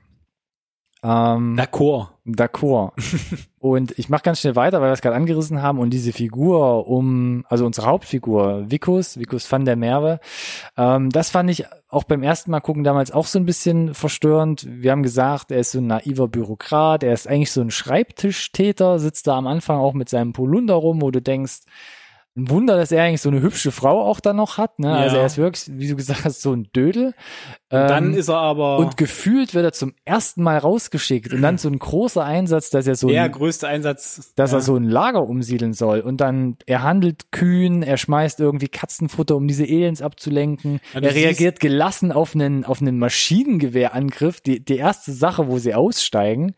Ähm, 1.04 1.58
D'accord. 1.58 2.08
D'accord. 2.26 2.94
und 3.72 3.98
ich 3.98 4.10
mache 4.10 4.22
ganz 4.22 4.42
schnell 4.42 4.56
weiter, 4.56 4.80
weil 4.80 4.90
wir 4.90 4.94
es 4.94 5.02
gerade 5.02 5.16
angerissen 5.16 5.62
haben 5.62 5.80
und 5.80 5.90
diese 5.90 6.14
Figur 6.14 6.88
um, 6.88 7.46
also 7.50 7.66
unsere 7.66 7.88
Hauptfigur, 7.88 8.66
Vikus, 8.70 9.18
Vikus 9.18 9.52
van 9.52 9.66
der 9.66 9.76
Merwe, 9.76 10.20
ähm, 10.78 11.10
das 11.10 11.32
fand 11.32 11.50
ich 11.50 11.66
auch 11.90 12.04
beim 12.04 12.22
ersten 12.22 12.52
Mal 12.52 12.60
gucken 12.60 12.84
damals 12.84 13.12
auch 13.12 13.26
so 13.26 13.40
ein 13.40 13.46
bisschen 13.46 13.96
verstörend. 13.96 14.68
Wir 14.70 14.92
haben 14.92 15.02
gesagt, 15.02 15.50
er 15.50 15.60
ist 15.60 15.72
so 15.72 15.80
ein 15.80 15.88
naiver 15.88 16.28
Bürokrat, 16.28 17.02
er 17.04 17.14
ist 17.14 17.28
eigentlich 17.28 17.52
so 17.52 17.62
ein 17.62 17.72
Schreibtischtäter, 17.72 19.00
sitzt 19.00 19.26
da 19.28 19.38
am 19.38 19.48
Anfang 19.48 19.80
auch 19.80 19.94
mit 19.94 20.10
seinem 20.10 20.34
Polunder 20.34 20.76
rum, 20.76 21.02
wo 21.02 21.10
du 21.10 21.22
denkst, 21.22 21.62
ein 22.38 22.50
Wunder, 22.50 22.76
dass 22.76 22.92
er 22.92 23.04
eigentlich 23.04 23.22
so 23.22 23.30
eine 23.30 23.42
hübsche 23.42 23.72
Frau 23.72 24.02
auch 24.02 24.20
da 24.20 24.34
noch 24.34 24.58
hat. 24.58 24.78
Ne? 24.80 24.92
Also 24.92 24.98
ja. 24.98 25.04
Also 25.06 25.18
er 25.18 25.26
ist 25.26 25.38
wirklich, 25.38 25.80
wie 25.80 25.88
du 25.88 25.96
gesagt 25.96 26.26
hast, 26.26 26.42
so 26.42 26.52
ein 26.52 26.68
Dödel. 26.76 27.14
Ähm, 27.72 27.88
dann 27.88 28.14
ist 28.14 28.28
er 28.28 28.38
aber 28.38 28.78
und 28.80 28.98
gefühlt 28.98 29.54
wird 29.54 29.64
er 29.64 29.72
zum 29.72 29.94
ersten 30.04 30.44
Mal 30.44 30.58
rausgeschickt 30.58 31.34
und 31.34 31.42
dann 31.42 31.58
so 31.58 31.70
ein 31.70 31.80
großer 31.80 32.24
Einsatz, 32.24 32.70
dass 32.70 32.88
er 32.88 32.96
so 32.96 33.08
der 33.08 33.24
ein, 33.24 33.32
größte 33.32 33.68
Einsatz, 33.68 34.34
dass 34.36 34.52
ja. 34.52 34.58
er 34.58 34.62
so 34.62 34.76
ein 34.76 34.84
Lager 34.84 35.24
umsiedeln 35.24 35.74
soll 35.74 36.02
und 36.02 36.20
dann 36.20 36.58
er 36.66 36.84
handelt 36.84 37.32
kühn, 37.32 37.84
er 37.84 37.96
schmeißt 37.96 38.42
irgendwie 38.42 38.68
Katzenfutter, 38.68 39.38
um 39.38 39.48
diese 39.48 39.64
Aliens 39.64 40.02
abzulenken. 40.02 40.82
Ja, 40.94 41.00
er 41.02 41.16
reagiert 41.16 41.62
gelassen 41.62 42.12
auf 42.12 42.36
einen 42.36 42.66
auf 42.66 42.82
einen 42.82 43.00
Maschinengewehrangriff, 43.00 44.42
die 44.42 44.64
die 44.64 44.78
erste 44.78 45.14
Sache, 45.14 45.48
wo 45.48 45.58
sie 45.58 45.74
aussteigen. 45.74 46.56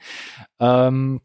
Ähm, 0.60 1.22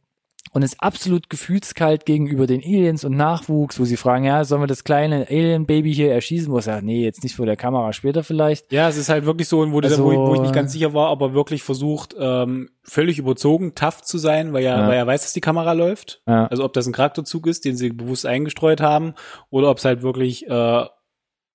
und 0.52 0.62
ist 0.62 0.82
absolut 0.82 1.30
gefühlskalt 1.30 2.04
gegenüber 2.04 2.46
den 2.46 2.60
Aliens 2.60 3.04
und 3.04 3.16
Nachwuchs, 3.16 3.80
wo 3.80 3.84
sie 3.84 3.96
fragen, 3.96 4.24
ja, 4.24 4.44
sollen 4.44 4.62
wir 4.62 4.66
das 4.66 4.84
kleine 4.84 5.26
Alien-Baby 5.28 5.94
hier 5.94 6.12
erschießen? 6.12 6.52
Wo 6.52 6.56
er 6.56 6.62
sagt, 6.62 6.84
nee, 6.84 7.02
jetzt 7.02 7.22
nicht 7.22 7.34
vor 7.34 7.46
der 7.46 7.56
Kamera, 7.56 7.94
später 7.94 8.22
vielleicht. 8.22 8.70
Ja, 8.70 8.86
es 8.88 8.98
ist 8.98 9.08
halt 9.08 9.24
wirklich 9.24 9.48
so, 9.48 9.58
wo, 9.72 9.80
also, 9.80 10.04
wo, 10.04 10.12
ich, 10.12 10.18
wo 10.18 10.34
ich 10.34 10.40
nicht 10.42 10.54
ganz 10.54 10.72
sicher 10.72 10.92
war, 10.92 11.08
aber 11.08 11.32
wirklich 11.32 11.62
versucht, 11.62 12.14
ähm, 12.18 12.68
völlig 12.82 13.18
überzogen, 13.18 13.74
tough 13.74 14.02
zu 14.02 14.18
sein, 14.18 14.52
weil 14.52 14.64
er, 14.64 14.78
ja. 14.78 14.88
weil 14.88 14.96
er 14.96 15.06
weiß, 15.06 15.22
dass 15.22 15.32
die 15.32 15.40
Kamera 15.40 15.72
läuft. 15.72 16.20
Ja. 16.26 16.46
Also 16.48 16.64
ob 16.64 16.74
das 16.74 16.86
ein 16.86 16.92
Charakterzug 16.92 17.46
ist, 17.46 17.64
den 17.64 17.76
sie 17.76 17.88
bewusst 17.88 18.26
eingestreut 18.26 18.82
haben, 18.82 19.14
oder 19.48 19.70
ob 19.70 19.78
es 19.78 19.86
halt 19.86 20.02
wirklich 20.02 20.46
äh, 20.46 20.84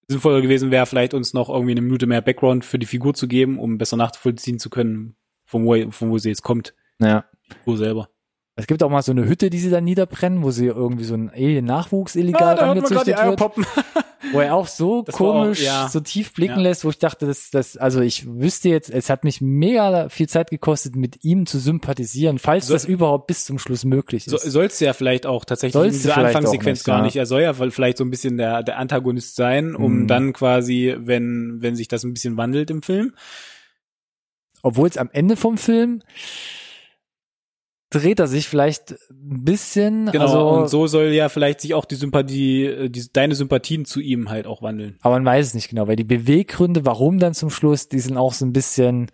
sinnvoller 0.07 0.41
gewesen 0.41 0.71
wäre, 0.71 0.87
vielleicht 0.87 1.13
uns 1.13 1.35
noch 1.35 1.49
irgendwie 1.49 1.71
eine 1.71 1.81
Minute 1.81 2.07
mehr 2.07 2.21
Background 2.21 2.65
für 2.65 2.79
die 2.79 2.87
Figur 2.87 3.13
zu 3.13 3.27
geben, 3.27 3.59
um 3.59 3.77
besser 3.77 3.97
nachvollziehen 3.97 4.57
zu 4.57 4.71
können, 4.71 5.17
von 5.45 5.65
wo, 5.65 5.91
von 5.91 6.09
wo 6.09 6.17
sie 6.17 6.29
jetzt 6.29 6.41
kommt. 6.41 6.73
Ja. 6.99 7.25
Wo 7.63 7.75
selber. 7.75 8.09
Es 8.59 8.65
gibt 8.65 8.81
auch 8.81 8.89
mal 8.89 9.03
so 9.03 9.11
eine 9.11 9.25
Hütte, 9.25 9.51
die 9.51 9.59
sie 9.59 9.69
dann 9.69 9.83
niederbrennen, 9.83 10.41
wo 10.41 10.49
sie 10.49 10.65
irgendwie 10.65 11.03
so 11.03 11.13
ein 11.13 11.29
Alien-Nachwuchs 11.29 12.15
illegal 12.15 12.55
ja, 12.55 12.61
da 12.63 12.71
angezüchtet 12.71 13.15
wird. 13.15 13.39
wo 14.33 14.39
er 14.39 14.55
auch 14.55 14.65
so 14.67 15.03
Das 15.03 15.19
war 15.19 15.27
auch- 15.27 15.43
komisch, 15.43 15.61
ja. 15.63 15.87
so 15.89 15.99
tief 15.99 16.33
blicken 16.33 16.55
Ja. 16.57 16.61
lässt, 16.63 16.83
wo 16.83 16.89
ich 16.89 16.97
dachte, 16.97 17.27
das, 17.27 17.51
das, 17.51 17.77
also 17.77 18.01
ich 18.01 18.25
wüsste 18.27 18.69
jetzt, 18.69 18.89
es 18.89 19.11
hat 19.11 19.23
mich 19.23 19.41
mega 19.41 20.09
viel 20.09 20.27
Zeit 20.27 20.49
gekostet, 20.49 20.95
mit 20.95 21.23
ihm 21.23 21.45
zu 21.45 21.59
sympathisieren, 21.59 22.39
falls 22.39 22.65
So- 22.65 22.73
das 22.73 22.85
überhaupt 22.85 23.27
bis 23.27 23.45
zum 23.45 23.59
Schluss 23.59 23.85
möglich 23.85 24.25
So, 24.25 24.37
ist. 24.37 24.43
sollst 24.51 24.81
du 24.81 24.85
ja 24.85 24.93
vielleicht 24.93 25.27
auch 25.27 25.45
tatsächlich 25.45 25.73
Sollst 25.73 25.97
in 25.97 26.01
dieser 26.09 26.17
Anfangssequenz 26.17 26.79
nicht, 26.79 26.85
gar 26.85 27.03
nicht. 27.03 27.15
Er 27.15 27.27
soll 27.27 27.43
ja 27.43 27.53
vielleicht 27.53 27.99
so 27.99 28.03
ein 28.05 28.09
bisschen 28.09 28.37
der, 28.37 28.63
der 28.63 28.79
Antagonist 28.79 29.35
sein, 29.35 29.75
um 29.75 30.01
Mhm. 30.01 30.07
dann 30.07 30.33
quasi, 30.33 30.95
wenn, 30.97 31.57
wenn 31.59 31.75
sich 31.75 31.87
das 31.87 32.03
ein 32.03 32.13
bisschen 32.13 32.37
wandelt 32.37 32.71
im 32.71 32.81
Film. 32.81 33.13
Obwohl 34.63 34.89
es 34.89 34.97
am 34.97 35.11
Ende 35.13 35.35
vom 35.35 35.59
Film 35.59 36.01
dreht 37.89 38.19
er 38.19 38.27
sich 38.27 38.47
vielleicht 38.47 38.91
ein 39.11 39.43
bisschen, 39.43 40.11
Genau. 40.11 40.25
also, 40.25 40.49
und 40.49 40.69
so 40.69 40.87
soll 40.87 41.07
ja 41.13 41.29
vielleicht 41.29 41.61
sich 41.61 41.73
auch 41.73 41.85
die 41.85 41.95
Sympathie, 41.95 42.65
äh, 42.65 42.89
die, 42.89 43.05
deine 43.11 43.35
Sympathien 43.35 43.85
zu 43.85 43.99
ihm 44.01 44.29
halt 44.29 44.45
auch 44.45 44.61
wandeln. 44.61 44.97
aber 45.01 45.15
man 45.15 45.25
weiß 45.25 45.47
es 45.47 45.53
nicht 45.53 45.69
genau, 45.69 45.87
weil 45.87 45.95
die 45.95 46.03
Beweggründe, 46.03 46.85
warum 46.85 47.19
dann 47.19 47.33
zum 47.33 47.49
Schluss, 47.49 47.87
die 47.87 47.99
sind 47.99 48.17
auch 48.17 48.33
so 48.33 48.45
ein 48.45 48.53
bisschen 48.53 49.09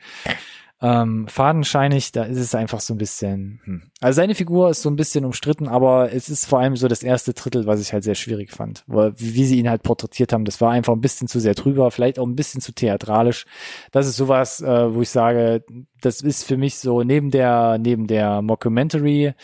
ähm, 0.84 1.29
fadenscheinig, 1.29 2.11
da 2.11 2.25
ist 2.25 2.38
es 2.38 2.53
einfach 2.53 2.81
so 2.81 2.93
ein 2.93 2.97
bisschen, 2.97 3.61
hm. 3.63 3.84
also 4.01 4.17
seine 4.17 4.36
Figur 4.36 4.69
ist 4.69 4.81
so 4.81 4.89
ein 4.89 4.97
bisschen 4.97 5.23
umstritten, 5.23 5.69
aber 5.69 6.11
es 6.11 6.27
ist 6.27 6.45
vor 6.45 6.59
allem 6.59 6.75
so 6.75 6.89
das 6.89 7.03
erste 7.03 7.34
Drittel, 7.34 7.65
was 7.65 7.79
ich 7.79 7.93
halt 7.93 8.03
sehr 8.03 8.15
schwierig 8.15 8.51
fand, 8.51 8.84
wo, 8.86 9.09
wie, 9.15 9.45
sie 9.45 9.59
ihn 9.59 9.69
halt 9.69 9.81
porträtiert 9.81 10.34
haben, 10.34 10.43
das 10.43 10.59
war 10.59 10.71
einfach 10.71 10.91
ein 10.91 10.99
bisschen 10.99 11.29
zu 11.29 11.39
sehr 11.39 11.53
drüber, 11.53 11.89
vielleicht 11.89 12.19
auch 12.19 12.27
ein 12.27 12.36
bisschen 12.36 12.59
zu 12.59 12.73
theatralisch. 12.73 13.45
Das 13.91 14.07
ist 14.07 14.17
sowas, 14.17 14.59
äh, 14.59 14.93
wo 14.93 15.01
ich 15.01 15.09
sage, 15.09 15.63
das 16.01 16.19
ist 16.19 16.43
für 16.43 16.57
mich 16.57 16.75
so 16.75 17.01
neben 17.01 17.31
der, 17.31 17.77
neben 17.77 18.07
der 18.07 18.41
Mockumentary 18.41 19.36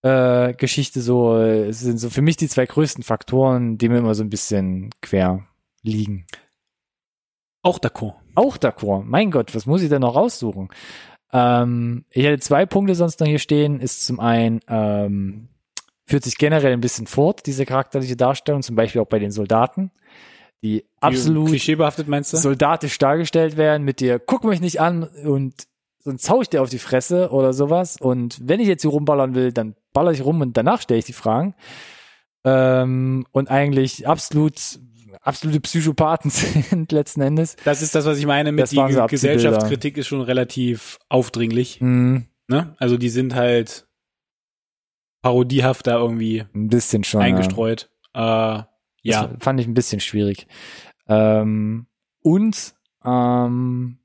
äh, 0.00 0.54
Geschichte 0.54 1.02
so, 1.02 1.36
äh, 1.36 1.66
es 1.66 1.80
sind 1.80 1.98
so 1.98 2.08
für 2.08 2.22
mich 2.22 2.38
die 2.38 2.48
zwei 2.48 2.64
größten 2.64 3.04
Faktoren, 3.04 3.76
die 3.76 3.90
mir 3.90 3.98
immer 3.98 4.14
so 4.14 4.24
ein 4.24 4.30
bisschen 4.30 4.88
quer 5.02 5.46
liegen. 5.82 6.24
Auch 7.62 7.78
d'accord. 7.78 8.14
Auch 8.40 8.56
d'accord. 8.56 9.02
Mein 9.04 9.30
Gott, 9.30 9.54
was 9.54 9.66
muss 9.66 9.82
ich 9.82 9.90
denn 9.90 10.00
noch 10.00 10.16
raussuchen? 10.16 10.70
Ähm, 11.30 12.06
ich 12.10 12.24
hätte 12.24 12.40
zwei 12.40 12.64
Punkte 12.64 12.94
sonst 12.94 13.20
noch 13.20 13.26
hier 13.26 13.38
stehen. 13.38 13.80
Ist 13.80 14.06
zum 14.06 14.18
einen, 14.18 14.60
ähm, 14.66 15.48
führt 16.06 16.24
sich 16.24 16.38
generell 16.38 16.72
ein 16.72 16.80
bisschen 16.80 17.06
fort, 17.06 17.44
diese 17.44 17.66
charakterliche 17.66 18.16
Darstellung, 18.16 18.62
zum 18.62 18.76
Beispiel 18.76 19.02
auch 19.02 19.08
bei 19.08 19.18
den 19.18 19.30
Soldaten, 19.30 19.90
die 20.62 20.86
absolut 21.00 21.50
Klischeebehaftet 21.50 22.08
meinst 22.08 22.32
du? 22.32 22.38
soldatisch 22.38 22.96
dargestellt 22.96 23.58
werden 23.58 23.84
mit 23.84 24.00
dir, 24.00 24.18
guck 24.18 24.44
mich 24.44 24.62
nicht 24.62 24.80
an 24.80 25.02
und 25.02 25.66
sonst 25.98 26.30
hau 26.30 26.40
ich 26.40 26.48
dir 26.48 26.62
auf 26.62 26.70
die 26.70 26.78
Fresse 26.78 27.32
oder 27.32 27.52
sowas. 27.52 27.98
Und 28.00 28.40
wenn 28.42 28.58
ich 28.58 28.68
jetzt 28.68 28.80
hier 28.80 28.90
rumballern 28.90 29.34
will, 29.34 29.52
dann 29.52 29.74
baller 29.92 30.12
ich 30.12 30.24
rum 30.24 30.40
und 30.40 30.56
danach 30.56 30.80
stelle 30.80 30.98
ich 30.98 31.04
die 31.04 31.12
Fragen. 31.12 31.54
Ähm, 32.44 33.26
und 33.32 33.50
eigentlich 33.50 34.08
absolut, 34.08 34.80
absolute 35.22 35.60
Psychopathen 35.60 36.30
sind 36.30 36.92
letzten 36.92 37.20
Endes. 37.20 37.56
das 37.64 37.82
ist 37.82 37.94
das, 37.94 38.04
was 38.06 38.18
ich 38.18 38.26
meine 38.26 38.52
mit 38.52 38.62
Das 38.62 38.70
so 38.70 38.76
die 38.76 38.82
Abziehbilder. 38.82 39.06
Gesellschaftskritik 39.08 39.96
ist 39.98 40.06
schon 40.08 40.20
relativ 40.22 40.98
aufdringlich. 41.08 41.80
Hm, 41.80 42.26
Ne? 42.50 42.74
Also 42.78 42.96
die 42.96 43.10
sind 43.10 43.36
halt 43.36 43.86
parodiehaft 45.22 45.86
da 45.86 45.98
irgendwie 45.98 46.44
ein 46.52 46.66
bisschen 46.68 47.04
schon. 47.04 47.20
ja. 47.20 47.28
eingestreut. 47.28 47.90
Äh, 48.12 48.62
ja. 49.02 49.30
Fand 49.38 49.60
ich 49.60 49.68
ein 49.68 49.74
bisschen 49.74 50.00
schwierig. 50.00 50.48
Ähm, 51.06 51.86
und 52.22 52.74
ähm, 53.04 53.99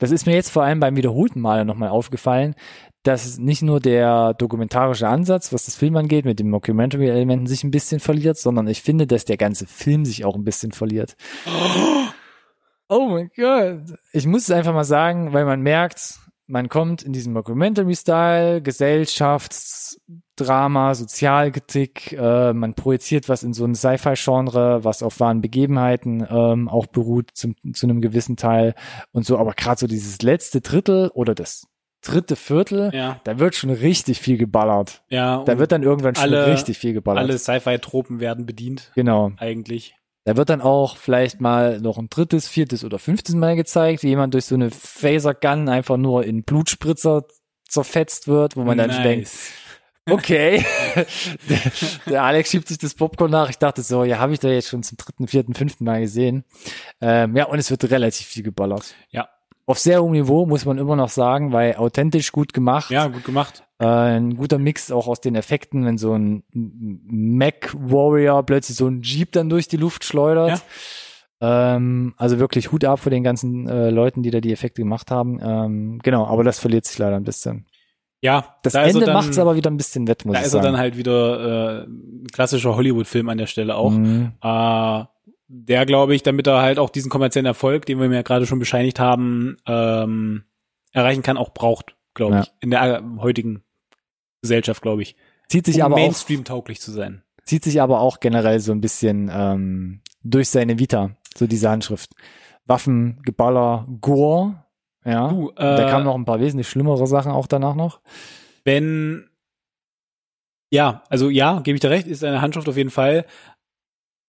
das 0.00 0.10
ist 0.10 0.26
mir 0.26 0.34
jetzt 0.34 0.50
vor 0.50 0.64
allem 0.64 0.80
beim 0.80 0.96
wiederholten 0.96 1.40
Male 1.40 1.64
nochmal 1.64 1.90
aufgefallen, 1.90 2.56
dass 3.02 3.38
nicht 3.38 3.62
nur 3.62 3.80
der 3.80 4.34
dokumentarische 4.34 5.08
Ansatz, 5.08 5.52
was 5.52 5.66
das 5.66 5.76
Film 5.76 5.96
angeht, 5.96 6.24
mit 6.24 6.38
den 6.38 6.50
Mockumentary-Elementen 6.50 7.46
sich 7.46 7.64
ein 7.64 7.70
bisschen 7.70 8.00
verliert, 8.00 8.36
sondern 8.36 8.66
ich 8.66 8.82
finde, 8.82 9.06
dass 9.06 9.24
der 9.24 9.36
ganze 9.36 9.66
Film 9.66 10.04
sich 10.04 10.24
auch 10.24 10.34
ein 10.34 10.44
bisschen 10.44 10.72
verliert. 10.72 11.16
Oh 12.92 13.08
mein 13.08 13.30
Gott. 13.36 13.96
Ich 14.12 14.26
muss 14.26 14.42
es 14.42 14.50
einfach 14.50 14.74
mal 14.74 14.82
sagen, 14.82 15.32
weil 15.32 15.44
man 15.44 15.60
merkt, 15.60 16.18
man 16.50 16.68
kommt 16.68 17.02
in 17.02 17.12
diesen 17.12 17.32
Mockumentary-Style, 17.32 18.62
Gesellschaftsdrama, 18.62 20.94
Sozialkritik, 20.94 22.12
äh, 22.12 22.52
man 22.52 22.74
projiziert 22.74 23.28
was 23.28 23.42
in 23.42 23.52
so 23.52 23.64
ein 23.64 23.74
Sci-Fi-Genre, 23.74 24.84
was 24.84 25.02
auf 25.02 25.20
wahren 25.20 25.40
Begebenheiten 25.40 26.26
ähm, 26.28 26.68
auch 26.68 26.86
beruht 26.86 27.30
zum, 27.34 27.54
zu 27.72 27.86
einem 27.86 28.00
gewissen 28.00 28.36
Teil 28.36 28.74
und 29.12 29.26
so, 29.26 29.38
aber 29.38 29.52
gerade 29.54 29.78
so 29.78 29.86
dieses 29.86 30.22
letzte 30.22 30.60
Drittel 30.60 31.10
oder 31.14 31.34
das 31.34 31.66
dritte 32.02 32.34
Viertel, 32.36 32.90
Ja, 32.94 33.20
da 33.24 33.38
wird 33.38 33.54
schon 33.54 33.70
richtig 33.70 34.20
viel 34.20 34.38
geballert. 34.38 35.02
ja. 35.10 35.42
Da 35.44 35.58
wird 35.58 35.72
dann 35.72 35.82
irgendwann 35.82 36.14
schon 36.14 36.24
alle- 36.24 36.46
richtig 36.46 36.78
viel 36.78 36.94
geballert. 36.94 37.22
alle 37.22 37.36
Sci-Fi-Tropen 37.38 38.20
werden 38.20 38.46
bedient, 38.46 38.90
Genau. 38.94 39.32
eigentlich. 39.36 39.94
Da 40.24 40.36
wird 40.36 40.50
dann 40.50 40.60
auch 40.60 40.96
vielleicht 40.96 41.40
mal 41.40 41.80
noch 41.80 41.98
ein 41.98 42.08
drittes, 42.10 42.46
viertes 42.46 42.84
oder 42.84 42.98
fünftes 42.98 43.34
Mal 43.34 43.56
gezeigt, 43.56 44.02
wie 44.02 44.08
jemand 44.08 44.34
durch 44.34 44.44
so 44.44 44.54
eine 44.54 44.70
Phaser-Gun 44.70 45.68
einfach 45.68 45.96
nur 45.96 46.24
in 46.24 46.42
Blutspritzer 46.42 47.24
zerfetzt 47.68 48.28
wird, 48.28 48.56
wo 48.56 48.64
man 48.64 48.76
dann 48.76 48.92
schon 48.92 49.02
denkt, 49.02 49.30
okay, 50.08 50.64
der, 51.48 51.60
der 52.06 52.22
Alex 52.22 52.50
schiebt 52.50 52.68
sich 52.68 52.78
das 52.78 52.94
Popcorn 52.94 53.30
nach. 53.30 53.48
Ich 53.48 53.58
dachte 53.58 53.82
so, 53.82 54.04
ja, 54.04 54.18
habe 54.18 54.32
ich 54.32 54.40
da 54.40 54.48
jetzt 54.48 54.68
schon 54.68 54.82
zum 54.82 54.98
dritten, 54.98 55.26
vierten, 55.28 55.54
fünften 55.54 55.84
Mal 55.84 56.00
gesehen. 56.00 56.44
Ähm, 57.00 57.36
ja, 57.36 57.46
und 57.46 57.58
es 57.58 57.70
wird 57.70 57.90
relativ 57.90 58.26
viel 58.26 58.42
geballert. 58.42 58.94
Ja. 59.10 59.28
Auf 59.70 59.78
sehr 59.78 60.02
hohem 60.02 60.12
Niveau 60.12 60.46
muss 60.46 60.64
man 60.64 60.78
immer 60.78 60.96
noch 60.96 61.08
sagen, 61.10 61.52
weil 61.52 61.76
authentisch 61.76 62.32
gut 62.32 62.52
gemacht. 62.52 62.90
Ja, 62.90 63.06
gut 63.06 63.24
gemacht. 63.24 63.62
Äh, 63.78 63.86
ein 63.86 64.36
guter 64.36 64.58
Mix 64.58 64.90
auch 64.90 65.06
aus 65.06 65.20
den 65.20 65.36
Effekten, 65.36 65.84
wenn 65.84 65.96
so 65.96 66.12
ein 66.14 66.42
Mac 66.52 67.72
Warrior 67.78 68.42
plötzlich 68.44 68.76
so 68.76 68.88
ein 68.88 69.02
Jeep 69.02 69.30
dann 69.32 69.48
durch 69.48 69.68
die 69.68 69.76
Luft 69.76 70.04
schleudert. 70.04 70.62
Ähm, 71.40 72.14
also 72.18 72.38
wirklich 72.38 72.72
Hut 72.72 72.84
ab 72.84 72.98
für 72.98 73.10
den 73.10 73.22
ganzen 73.22 73.66
äh, 73.68 73.90
Leuten, 73.90 74.22
die 74.22 74.30
da 74.30 74.40
die 74.40 74.52
Effekte 74.52 74.82
gemacht 74.82 75.10
haben. 75.10 75.38
Ähm, 75.42 75.98
genau, 76.02 76.26
aber 76.26 76.44
das 76.44 76.58
verliert 76.58 76.84
sich 76.84 76.98
leider 76.98 77.16
ein 77.16 77.24
bisschen. 77.24 77.66
Ja, 78.22 78.56
Das 78.62 78.74
da 78.74 78.82
Ende 78.82 79.06
dann- 79.06 79.14
macht's 79.14 79.38
aber 79.38 79.54
wieder 79.56 79.70
ein 79.70 79.78
bisschen 79.78 80.06
wett, 80.06 80.26
muss 80.26 80.34
Da 80.34 80.40
ich 80.40 80.46
ist 80.48 80.52
er 80.52 80.60
sagen. 80.62 80.72
dann 80.74 80.80
halt 80.80 80.98
wieder 80.98 81.84
äh, 81.84 81.86
ein 81.86 82.26
klassischer 82.30 82.76
Hollywood-Film 82.76 83.28
an 83.30 83.38
der 83.38 83.46
Stelle 83.46 83.76
auch. 83.76 83.92
Mhm. 83.92 84.32
Äh, 84.42 85.04
der, 85.52 85.84
glaube 85.84 86.14
ich, 86.14 86.22
damit 86.22 86.46
er 86.46 86.62
halt 86.62 86.78
auch 86.78 86.90
diesen 86.90 87.10
kommerziellen 87.10 87.46
Erfolg, 87.46 87.84
den 87.86 87.98
wir 88.00 88.08
mir 88.08 88.14
ja 88.16 88.22
gerade 88.22 88.46
schon 88.46 88.60
bescheinigt 88.60 89.00
haben, 89.00 89.56
ähm, 89.66 90.44
erreichen 90.92 91.22
kann, 91.22 91.36
auch 91.36 91.50
braucht, 91.52 91.96
glaube 92.14 92.34
Ja. 92.36 92.42
ich. 92.42 92.52
In 92.60 92.70
der 92.70 93.02
heutigen 93.18 93.64
Gesellschaft, 94.42 94.80
glaube 94.80 95.02
ich. 95.02 95.16
Zieht 95.48 95.66
sich 95.66 95.76
um 95.78 95.82
aber 95.82 95.94
auch, 95.96 95.98
Mainstream-tauglich 95.98 96.80
zu 96.80 96.92
sein. 96.92 97.22
zieht 97.44 97.64
sich 97.64 97.82
aber 97.82 98.00
auch 98.00 98.20
generell 98.20 98.60
so 98.60 98.70
ein 98.70 98.80
bisschen 98.80 99.28
ähm, 99.32 100.02
durch 100.22 100.48
seine 100.50 100.78
Vita, 100.78 101.16
so 101.36 101.48
diese 101.48 101.68
Handschrift. 101.68 102.12
Waffen, 102.66 103.20
Geballer, 103.24 103.88
Gore, 104.00 104.64
ja. 105.04 105.28
Du, 105.28 105.50
äh, 105.50 105.54
da 105.56 105.90
kamen 105.90 106.04
noch 106.04 106.14
ein 106.14 106.24
paar 106.26 106.38
wesentlich 106.40 106.68
schlimmere 106.68 107.06
Sachen 107.08 107.32
auch 107.32 107.48
danach 107.48 107.74
noch. 107.74 108.00
wenn 108.64 109.26
ja, 110.72 111.02
also 111.08 111.28
ja, 111.30 111.58
gebe 111.60 111.74
ich 111.74 111.80
dir 111.80 111.90
recht, 111.90 112.06
ist 112.06 112.22
eine 112.22 112.40
Handschrift 112.40 112.68
auf 112.68 112.76
jeden 112.76 112.90
Fall. 112.90 113.24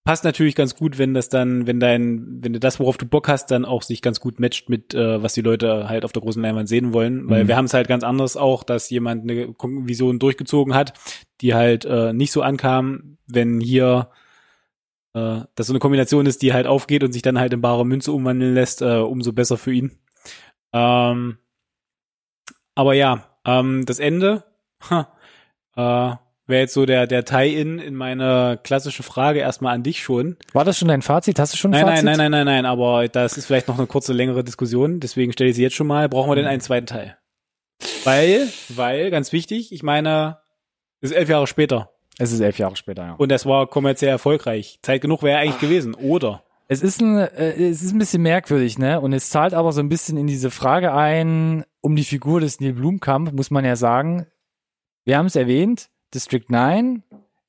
Passt 0.03 0.23
natürlich 0.23 0.55
ganz 0.55 0.75
gut, 0.75 0.97
wenn 0.97 1.13
das 1.13 1.29
dann, 1.29 1.67
wenn 1.67 1.79
dein, 1.79 2.43
wenn 2.43 2.53
du 2.53 2.59
das, 2.59 2.79
worauf 2.79 2.97
du 2.97 3.05
Bock 3.05 3.27
hast, 3.27 3.51
dann 3.51 3.65
auch 3.65 3.83
sich 3.83 4.01
ganz 4.01 4.19
gut 4.19 4.39
matcht 4.39 4.67
mit, 4.67 4.95
äh, 4.95 5.21
was 5.21 5.33
die 5.33 5.41
Leute 5.41 5.87
halt 5.87 6.05
auf 6.05 6.11
der 6.11 6.23
großen 6.23 6.41
Leinwand 6.41 6.67
sehen 6.67 6.91
wollen. 6.91 7.29
Weil 7.29 7.43
Mhm. 7.43 7.47
wir 7.49 7.55
haben 7.55 7.65
es 7.65 7.73
halt 7.75 7.87
ganz 7.87 8.03
anders 8.03 8.35
auch, 8.35 8.63
dass 8.63 8.89
jemand 8.89 9.29
eine 9.29 9.53
Vision 9.59 10.17
durchgezogen 10.17 10.73
hat, 10.73 10.93
die 11.41 11.53
halt 11.53 11.85
äh, 11.85 12.13
nicht 12.13 12.31
so 12.31 12.41
ankam, 12.41 13.17
wenn 13.27 13.59
hier 13.61 14.09
äh, 15.13 15.41
das 15.53 15.67
so 15.67 15.73
eine 15.73 15.79
Kombination 15.79 16.25
ist, 16.25 16.41
die 16.41 16.51
halt 16.51 16.65
aufgeht 16.65 17.03
und 17.03 17.11
sich 17.11 17.21
dann 17.21 17.37
halt 17.39 17.53
in 17.53 17.61
bare 17.61 17.85
Münze 17.85 18.11
umwandeln 18.11 18.55
lässt, 18.55 18.81
äh, 18.81 18.97
umso 18.97 19.33
besser 19.33 19.57
für 19.57 19.71
ihn. 19.71 19.91
Ähm, 20.73 21.37
aber 22.73 22.93
ja, 22.95 23.25
ähm, 23.45 23.85
das 23.85 23.99
Ende 23.99 24.45
ha, 24.89 25.11
äh, 25.75 26.15
wäre 26.51 26.61
jetzt 26.61 26.75
so 26.75 26.85
der, 26.85 27.07
der 27.07 27.25
Tie-In 27.25 27.79
in 27.79 27.95
meine 27.95 28.59
klassische 28.63 29.01
Frage 29.01 29.39
erstmal 29.39 29.73
an 29.73 29.81
dich 29.81 30.03
schon. 30.03 30.37
War 30.53 30.63
das 30.63 30.77
schon 30.77 30.89
dein 30.89 31.01
Fazit? 31.01 31.39
Hast 31.39 31.53
du 31.53 31.57
schon 31.57 31.73
ein 31.73 31.81
Nein, 31.81 31.89
Fazit? 31.89 32.05
nein, 32.05 32.17
nein, 32.17 32.31
nein, 32.31 32.45
nein, 32.45 32.63
nein, 32.63 32.65
aber 32.67 33.07
das 33.07 33.37
ist 33.37 33.47
vielleicht 33.47 33.67
noch 33.67 33.79
eine 33.79 33.87
kurze, 33.87 34.13
längere 34.13 34.43
Diskussion, 34.43 34.99
deswegen 34.99 35.33
stelle 35.33 35.49
ich 35.49 35.55
sie 35.55 35.63
jetzt 35.63 35.75
schon 35.75 35.87
mal. 35.87 36.07
Brauchen 36.07 36.29
wir 36.29 36.35
denn 36.35 36.45
einen 36.45 36.61
zweiten 36.61 36.85
Teil? 36.85 37.17
Weil, 38.03 38.47
weil, 38.69 39.09
ganz 39.09 39.31
wichtig, 39.31 39.71
ich 39.71 39.81
meine, 39.81 40.37
es 40.99 41.09
ist 41.09 41.17
elf 41.17 41.29
Jahre 41.29 41.47
später 41.47 41.89
Es 42.19 42.31
ist 42.31 42.39
elf 42.39 42.59
Jahre 42.59 42.75
später, 42.75 43.03
ja. 43.03 43.13
und 43.13 43.29
das 43.29 43.47
war 43.47 43.65
kommerziell 43.67 44.11
erfolgreich. 44.11 44.77
Zeit 44.83 45.01
genug 45.01 45.23
wäre 45.23 45.39
eigentlich 45.39 45.59
gewesen, 45.59 45.95
oder? 45.95 46.43
Es 46.67 46.81
ist 46.81 47.01
ein, 47.01 47.17
äh, 47.17 47.51
es 47.69 47.81
ist 47.81 47.91
ein 47.93 47.99
bisschen 47.99 48.21
merkwürdig, 48.21 48.77
ne? 48.77 49.01
Und 49.01 49.11
es 49.11 49.29
zahlt 49.29 49.53
aber 49.53 49.73
so 49.73 49.81
ein 49.81 49.89
bisschen 49.89 50.17
in 50.17 50.27
diese 50.27 50.51
Frage 50.51 50.93
ein, 50.93 51.65
um 51.81 51.95
die 51.95 52.05
Figur 52.05 52.39
des 52.39 52.61
Neil 52.61 52.73
Blumkamp, 52.73 53.33
muss 53.33 53.51
man 53.51 53.65
ja 53.65 53.75
sagen. 53.75 54.25
Wir 55.03 55.17
haben 55.17 55.25
es 55.25 55.35
erwähnt, 55.35 55.89
District 56.13 56.45
9, 56.49 57.03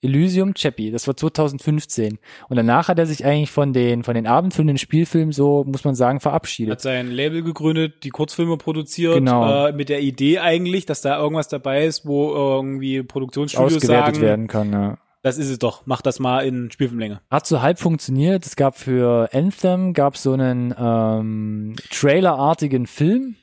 Elysium, 0.05 0.55
Chappie, 0.55 0.91
das 0.91 1.07
war 1.07 1.17
2015. 1.17 2.19
Und 2.49 2.57
danach 2.57 2.89
hat 2.89 2.99
er 2.99 3.07
sich 3.07 3.25
eigentlich 3.25 3.53
von 3.53 3.73
den, 3.73 4.03
von 4.03 4.15
den 4.15 4.27
abendfüllenden 4.27 4.79
Spielfilmen 4.79 5.33
so, 5.33 5.63
muss 5.65 5.85
man 5.85 5.95
sagen, 5.95 6.17
Hat 6.17 6.23
verabschiedet. 6.23 6.81
sein 6.81 7.09
Label 7.09 7.43
gegründet, 7.45 8.03
die 8.03 8.11
Kurzfilme 8.11 8.57
produziert, 8.57 9.15
Genau. 9.15 9.67
äh, 9.69 9.73
mit 9.73 9.89
der 9.89 10.01
Idee 10.01 10.41
eigentlich, 10.41 10.87
dass 10.87 11.03
da 11.03 11.19
irgendwas 11.21 11.47
dabei 11.49 11.85
ist, 11.85 12.05
wo 12.05 12.35
irgendwie 12.35 13.03
Produktionsstudios 13.05 13.77
Ausgewertet 13.77 14.15
sagen, 14.17 14.27
werden 14.27 14.47
kann, 14.49 14.73
ja. 14.73 14.99
Das 15.25 15.39
ist 15.39 15.51
es 15.51 15.61
doch. 15.61 15.83
Mach 15.87 16.03
das 16.03 16.19
mal 16.19 16.41
in 16.45 16.73
Spielfilmlänge. 16.73 17.21
Hat 17.31 17.47
so 17.47 17.63
halb 17.63 17.79
funktioniert. 17.79 18.45
Es 18.45 18.57
gab 18.57 18.77
für 18.77 19.29
Anthem 19.33 19.93
gab 19.93 20.17
so 20.17 20.33
einen 20.33 20.75
ähm, 20.77 21.77
Trailer-artigen 21.91 22.89
Film, 22.89 23.37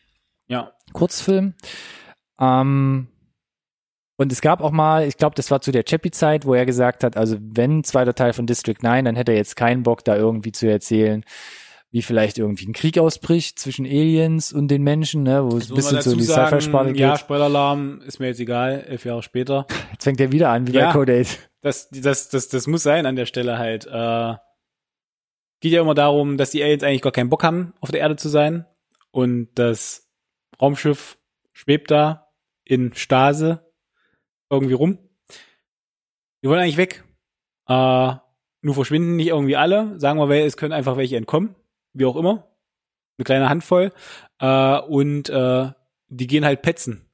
Ja. 0.49 0.73
Kurzfilm. 0.91 1.53
Ähm, 2.37 3.07
und 4.19 4.33
es 4.33 4.41
gab 4.41 4.59
auch 4.59 4.71
mal, 4.71 5.07
ich 5.07 5.15
glaube, 5.15 5.35
das 5.35 5.49
war 5.49 5.61
zu 5.61 5.71
der 5.71 5.85
Chappie-Zeit, 5.85 6.45
wo 6.45 6.53
er 6.53 6.65
gesagt 6.65 7.05
hat, 7.05 7.15
also 7.15 7.37
wenn 7.39 7.85
zweiter 7.85 8.13
Teil 8.13 8.33
von 8.33 8.45
District 8.45 8.75
9, 8.81 9.05
dann 9.05 9.15
hätte 9.15 9.31
er 9.31 9.37
jetzt 9.37 9.55
keinen 9.55 9.83
Bock, 9.83 10.03
da 10.03 10.17
irgendwie 10.17 10.51
zu 10.51 10.69
erzählen, 10.69 11.23
wie 11.91 12.01
vielleicht 12.01 12.37
irgendwie 12.37 12.67
ein 12.67 12.73
Krieg 12.73 12.99
ausbricht 12.99 13.57
zwischen 13.59 13.85
Aliens 13.85 14.51
und 14.51 14.67
den 14.67 14.83
Menschen, 14.83 15.23
ne, 15.23 15.49
wo 15.49 15.55
es 15.55 15.69
ein 15.71 15.75
bisschen 15.75 16.01
so 16.01 16.11
in 16.11 16.17
die 16.17 16.25
Sci-Fi-Sparte 16.25 16.91
geht. 16.91 16.99
Ja, 16.99 17.17
Spoiler-Alarm 17.17 18.01
ist 18.01 18.19
mir 18.19 18.27
jetzt 18.27 18.41
egal, 18.41 18.83
elf 18.89 19.05
Jahre 19.05 19.23
später. 19.23 19.65
Jetzt 19.93 20.03
fängt 20.03 20.19
er 20.19 20.33
wieder 20.33 20.49
an, 20.49 20.67
wie 20.67 20.73
bei 20.73 20.79
Ja. 20.79 20.91
Code 20.91 21.21
8. 21.21 21.49
Das, 21.61 21.87
das, 21.89 22.27
das, 22.27 22.49
das 22.49 22.67
muss 22.67 22.83
sein 22.83 23.05
an 23.05 23.15
der 23.15 23.25
Stelle 23.25 23.57
halt. 23.57 23.85
Äh, 23.85 24.35
geht 25.61 25.71
ja 25.71 25.79
immer 25.79 25.95
darum, 25.95 26.35
dass 26.37 26.51
die 26.51 26.61
Aliens 26.61 26.83
eigentlich 26.83 27.01
gar 27.03 27.13
keinen 27.13 27.29
Bock 27.29 27.45
haben, 27.45 27.73
auf 27.79 27.89
der 27.91 28.01
Erde 28.01 28.17
zu 28.17 28.27
sein. 28.27 28.65
Und 29.11 29.47
das 29.55 30.09
Raumschiff 30.61 31.17
schwebt 31.53 31.89
da 31.89 32.27
in 32.65 32.93
Stase 32.93 33.68
irgendwie 34.49 34.73
rum. 34.73 34.97
Die 36.43 36.49
wollen 36.49 36.59
eigentlich 36.59 36.77
weg. 36.77 37.03
Äh, 37.67 38.13
nur 38.61 38.75
verschwinden 38.75 39.15
nicht 39.15 39.27
irgendwie 39.27 39.55
alle. 39.55 39.99
Sagen 39.99 40.19
wir, 40.19 40.45
es 40.45 40.57
können 40.57 40.73
einfach 40.73 40.97
welche 40.97 41.17
entkommen. 41.17 41.55
Wie 41.93 42.05
auch 42.05 42.15
immer. 42.15 42.47
Eine 43.17 43.25
kleine 43.25 43.49
Handvoll. 43.49 43.91
Äh, 44.39 44.79
und 44.79 45.29
äh, 45.29 45.71
die 46.07 46.27
gehen 46.27 46.45
halt 46.45 46.61
petzen. 46.61 47.09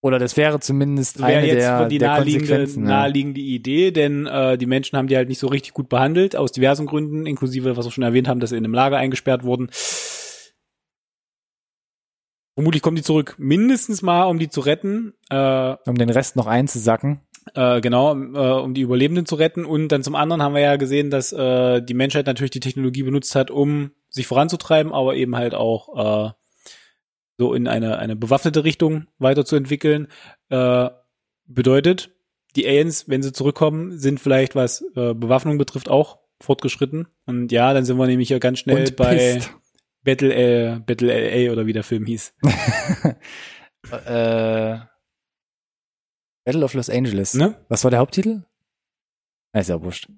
Oder 0.00 0.20
das 0.20 0.36
wäre 0.36 0.60
zumindest 0.60 1.18
wäre 1.18 1.38
eine 1.38 1.46
jetzt 1.48 1.64
der, 1.64 1.88
die 1.88 1.98
der 1.98 2.10
naheliegende, 2.10 2.46
Konsequenzen. 2.46 2.84
ja. 2.84 2.88
naheliegende 2.88 3.40
Idee, 3.40 3.90
denn 3.90 4.26
äh, 4.26 4.56
die 4.56 4.66
Menschen 4.66 4.96
haben 4.96 5.08
die 5.08 5.16
halt 5.16 5.28
nicht 5.28 5.40
so 5.40 5.48
richtig 5.48 5.72
gut 5.74 5.88
behandelt, 5.88 6.36
aus 6.36 6.52
diversen 6.52 6.86
Gründen, 6.86 7.26
inklusive, 7.26 7.76
was 7.76 7.84
wir 7.84 7.90
schon 7.90 8.04
erwähnt 8.04 8.28
haben, 8.28 8.38
dass 8.38 8.50
sie 8.50 8.56
in 8.56 8.64
einem 8.64 8.74
Lager 8.74 8.96
eingesperrt 8.96 9.42
wurden. 9.42 9.70
Vermutlich 12.58 12.82
kommen 12.82 12.96
die 12.96 13.04
zurück, 13.04 13.36
mindestens 13.38 14.02
mal, 14.02 14.24
um 14.24 14.40
die 14.40 14.48
zu 14.48 14.58
retten. 14.58 15.14
Äh, 15.30 15.76
Um 15.86 15.94
den 15.96 16.10
Rest 16.10 16.34
noch 16.34 16.48
einzusacken. 16.48 17.20
äh, 17.54 17.80
genau, 17.80 18.16
äh, 18.16 18.60
um 18.60 18.74
die 18.74 18.80
Überlebenden 18.80 19.26
zu 19.26 19.36
retten. 19.36 19.64
Und 19.64 19.90
dann 19.90 20.02
zum 20.02 20.16
anderen 20.16 20.42
haben 20.42 20.56
wir 20.56 20.62
ja 20.62 20.74
gesehen, 20.74 21.08
dass 21.08 21.32
äh, 21.32 21.80
die 21.80 21.94
Menschheit 21.94 22.26
natürlich 22.26 22.50
die 22.50 22.58
Technologie 22.58 23.04
benutzt 23.04 23.36
hat, 23.36 23.52
um 23.52 23.92
sich 24.08 24.26
voranzutreiben, 24.26 24.92
aber 24.92 25.14
eben 25.14 25.36
halt 25.36 25.54
auch 25.54 26.26
äh, 26.26 26.30
so 27.36 27.54
in 27.54 27.68
eine, 27.68 28.00
eine 28.00 28.16
bewaffnete 28.16 28.64
Richtung 28.64 29.06
weiterzuentwickeln. 29.20 30.08
Äh, 30.48 30.90
bedeutet, 31.46 32.10
die 32.56 32.66
Aliens, 32.66 33.08
wenn 33.08 33.22
sie 33.22 33.32
zurückkommen, 33.32 33.96
sind 34.00 34.18
vielleicht, 34.18 34.56
was 34.56 34.80
äh, 34.96 35.14
Bewaffnung 35.14 35.58
betrifft, 35.58 35.88
auch 35.88 36.18
fortgeschritten. 36.40 37.06
Und 37.24 37.52
ja, 37.52 37.72
dann 37.72 37.84
sind 37.84 37.98
wir 37.98 38.08
nämlich 38.08 38.26
hier 38.26 38.40
ganz 38.40 38.58
schnell 38.58 38.90
bei 38.90 39.14
pisst. 39.14 39.52
Battle, 40.08 40.34
äh, 40.34 40.78
Battle 40.80 41.12
LA 41.12 41.52
oder 41.52 41.66
wie 41.66 41.74
der 41.74 41.84
Film 41.84 42.06
hieß. 42.06 42.32
äh, 44.06 44.78
Battle 46.46 46.64
of 46.64 46.72
Los 46.72 46.88
Angeles. 46.88 47.34
Ne? 47.34 47.56
Was 47.68 47.84
war 47.84 47.90
der 47.90 48.00
Haupttitel? 48.00 48.44
Ah, 49.52 49.58
Ist 49.58 49.68
ja 49.68 49.82
wurscht. 49.82 50.08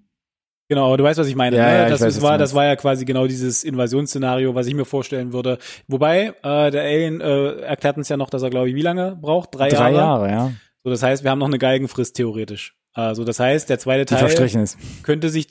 Genau, 0.69 0.97
du 0.97 1.03
weißt, 1.03 1.19
was 1.19 1.27
ich 1.27 1.35
meine. 1.35 1.57
Ja, 1.57 1.67
ne? 1.67 1.73
ja, 1.73 1.85
ich 1.87 1.91
das, 1.91 2.03
weiß, 2.03 2.09
ist, 2.09 2.23
was 2.23 2.23
war, 2.23 2.39
das 2.39 2.55
war 2.55 2.67
ja 2.67 2.77
quasi 2.77 3.05
genau 3.05 3.27
dieses 3.27 3.65
Invasionsszenario, 3.65 4.55
was 4.55 4.69
ich 4.69 4.75
mir 4.75 4.85
vorstellen 4.85 5.33
würde. 5.33 5.59
Wobei, 5.89 6.35
äh, 6.45 6.71
der 6.71 6.83
Alien 6.83 7.21
äh, 7.21 7.55
erklärt 7.63 7.97
uns 7.97 8.09
ja 8.09 8.17
noch, 8.17 8.31
dass 8.31 8.43
er, 8.43 8.51
glaube 8.51 8.69
ich, 8.69 8.77
wie 8.77 8.83
lange 8.83 9.17
braucht? 9.21 9.57
Drei, 9.57 9.71
Drei 9.71 9.91
Jahre. 9.91 10.29
Jahre, 10.29 10.31
ja. 10.31 10.53
So, 10.85 10.91
das 10.91 11.03
heißt, 11.03 11.25
wir 11.25 11.33
haben 11.33 11.41
noch 11.41 11.49
eine 11.49 11.59
Galgenfrist 11.59 12.15
theoretisch. 12.15 12.77
Also, 12.93 13.25
das 13.25 13.41
heißt, 13.41 13.69
der 13.69 13.81
zweite 13.81 14.05
Teil 14.05 14.33
könnte 15.03 15.31
sich 15.31 15.49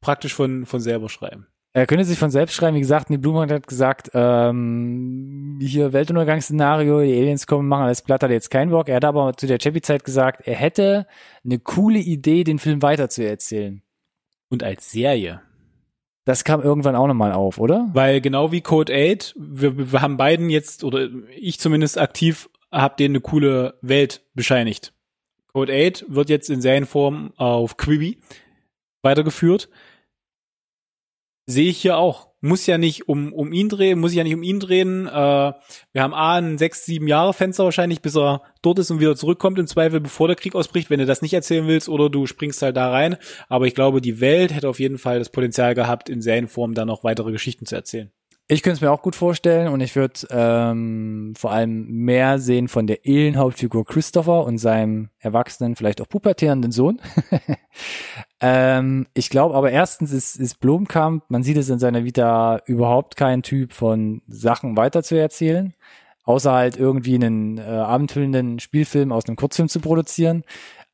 praktisch 0.00 0.32
von, 0.32 0.64
von 0.64 0.80
selber 0.80 1.10
schreiben. 1.10 1.48
Er 1.78 1.86
könnte 1.86 2.04
sich 2.04 2.18
von 2.18 2.30
selbst 2.30 2.54
schreiben, 2.54 2.76
wie 2.76 2.80
gesagt, 2.80 3.08
die 3.08 3.18
Blumenthal 3.18 3.58
hat 3.58 3.66
gesagt, 3.68 4.10
ähm, 4.12 5.58
hier 5.62 5.92
Weltuntergangsszenario, 5.92 7.02
die 7.02 7.14
Aliens 7.14 7.46
kommen, 7.46 7.68
machen 7.68 7.84
alles 7.84 8.02
platt, 8.02 8.22
hat 8.22 8.32
jetzt 8.32 8.50
keinen 8.50 8.70
Bock. 8.70 8.88
Er 8.88 8.96
hat 8.96 9.04
aber 9.04 9.36
zu 9.36 9.46
der 9.46 9.58
Chappie-Zeit 9.58 10.04
gesagt, 10.04 10.46
er 10.46 10.56
hätte 10.56 11.06
eine 11.44 11.60
coole 11.60 12.00
Idee, 12.00 12.42
den 12.42 12.58
Film 12.58 12.82
weiterzuerzählen. 12.82 13.82
Und 14.48 14.64
als 14.64 14.90
Serie. 14.90 15.40
Das 16.24 16.42
kam 16.42 16.60
irgendwann 16.62 16.96
auch 16.96 17.06
nochmal 17.06 17.32
auf, 17.32 17.58
oder? 17.58 17.88
Weil 17.92 18.20
genau 18.20 18.50
wie 18.50 18.60
Code 18.60 18.92
8, 18.92 19.34
wir, 19.38 19.92
wir 19.92 20.02
haben 20.02 20.16
beiden 20.16 20.50
jetzt, 20.50 20.82
oder 20.82 21.08
ich 21.36 21.60
zumindest 21.60 21.96
aktiv, 21.96 22.50
hab 22.72 22.96
denen 22.96 23.14
eine 23.14 23.20
coole 23.20 23.78
Welt 23.82 24.22
bescheinigt. 24.34 24.92
Code 25.52 25.72
8 25.72 26.06
wird 26.08 26.28
jetzt 26.28 26.50
in 26.50 26.60
Serienform 26.60 27.32
auf 27.36 27.76
Quibi 27.76 28.18
weitergeführt. 29.02 29.68
Sehe 31.50 31.70
ich 31.70 31.78
hier 31.78 31.96
auch. 31.96 32.28
Muss 32.42 32.66
ja 32.66 32.76
nicht 32.76 33.08
um, 33.08 33.32
um 33.32 33.52
ihn 33.54 33.70
drehen, 33.70 33.98
muss 33.98 34.10
ich 34.10 34.18
ja 34.18 34.22
nicht 34.22 34.34
um 34.34 34.42
ihn 34.42 34.60
drehen. 34.60 35.06
Äh, 35.06 35.10
wir 35.10 36.02
haben 36.02 36.12
A, 36.12 36.36
ein 36.36 36.58
sechs, 36.58 36.84
sieben 36.84 37.08
Jahre 37.08 37.32
Fenster 37.32 37.64
wahrscheinlich, 37.64 38.02
bis 38.02 38.18
er 38.18 38.42
dort 38.60 38.78
ist 38.78 38.90
und 38.90 39.00
wieder 39.00 39.16
zurückkommt 39.16 39.58
im 39.58 39.66
Zweifel, 39.66 39.98
bevor 39.98 40.28
der 40.28 40.36
Krieg 40.36 40.54
ausbricht, 40.54 40.90
wenn 40.90 41.00
du 41.00 41.06
das 41.06 41.22
nicht 41.22 41.32
erzählen 41.32 41.66
willst 41.66 41.88
oder 41.88 42.10
du 42.10 42.26
springst 42.26 42.60
halt 42.60 42.76
da 42.76 42.90
rein. 42.90 43.16
Aber 43.48 43.66
ich 43.66 43.74
glaube, 43.74 44.02
die 44.02 44.20
Welt 44.20 44.54
hätte 44.54 44.68
auf 44.68 44.78
jeden 44.78 44.98
Fall 44.98 45.18
das 45.18 45.30
Potenzial 45.30 45.74
gehabt, 45.74 46.10
in 46.10 46.20
Serienform 46.20 46.74
da 46.74 46.84
noch 46.84 47.02
weitere 47.02 47.32
Geschichten 47.32 47.64
zu 47.64 47.74
erzählen. 47.74 48.12
Ich 48.50 48.62
könnte 48.62 48.76
es 48.76 48.80
mir 48.80 48.90
auch 48.90 49.02
gut 49.02 49.14
vorstellen 49.14 49.68
und 49.68 49.82
ich 49.82 49.94
würde 49.94 50.26
ähm, 50.30 51.34
vor 51.36 51.52
allem 51.52 51.86
mehr 51.86 52.38
sehen 52.38 52.68
von 52.68 52.86
der 52.86 53.00
Alien-Hauptfigur 53.04 53.84
Christopher 53.84 54.44
und 54.44 54.56
seinem 54.56 55.10
erwachsenen, 55.18 55.76
vielleicht 55.76 56.00
auch 56.00 56.08
pubertierenden 56.08 56.72
Sohn. 56.72 56.98
ähm, 58.40 59.06
ich 59.12 59.28
glaube 59.28 59.54
aber 59.54 59.70
erstens 59.70 60.12
ist, 60.12 60.36
ist 60.36 60.60
Blomkamp, 60.60 61.24
man 61.28 61.42
sieht 61.42 61.58
es 61.58 61.68
in 61.68 61.78
seiner 61.78 62.04
Vita, 62.04 62.62
überhaupt 62.64 63.16
kein 63.16 63.42
Typ 63.42 63.74
von 63.74 64.22
Sachen 64.28 64.78
weiterzuerzählen, 64.78 65.74
außer 66.24 66.50
halt 66.50 66.78
irgendwie 66.78 67.16
einen 67.16 67.58
äh, 67.58 67.64
abendfüllenden 67.64 68.60
Spielfilm 68.60 69.12
aus 69.12 69.26
einem 69.26 69.36
Kurzfilm 69.36 69.68
zu 69.68 69.80
produzieren. 69.80 70.42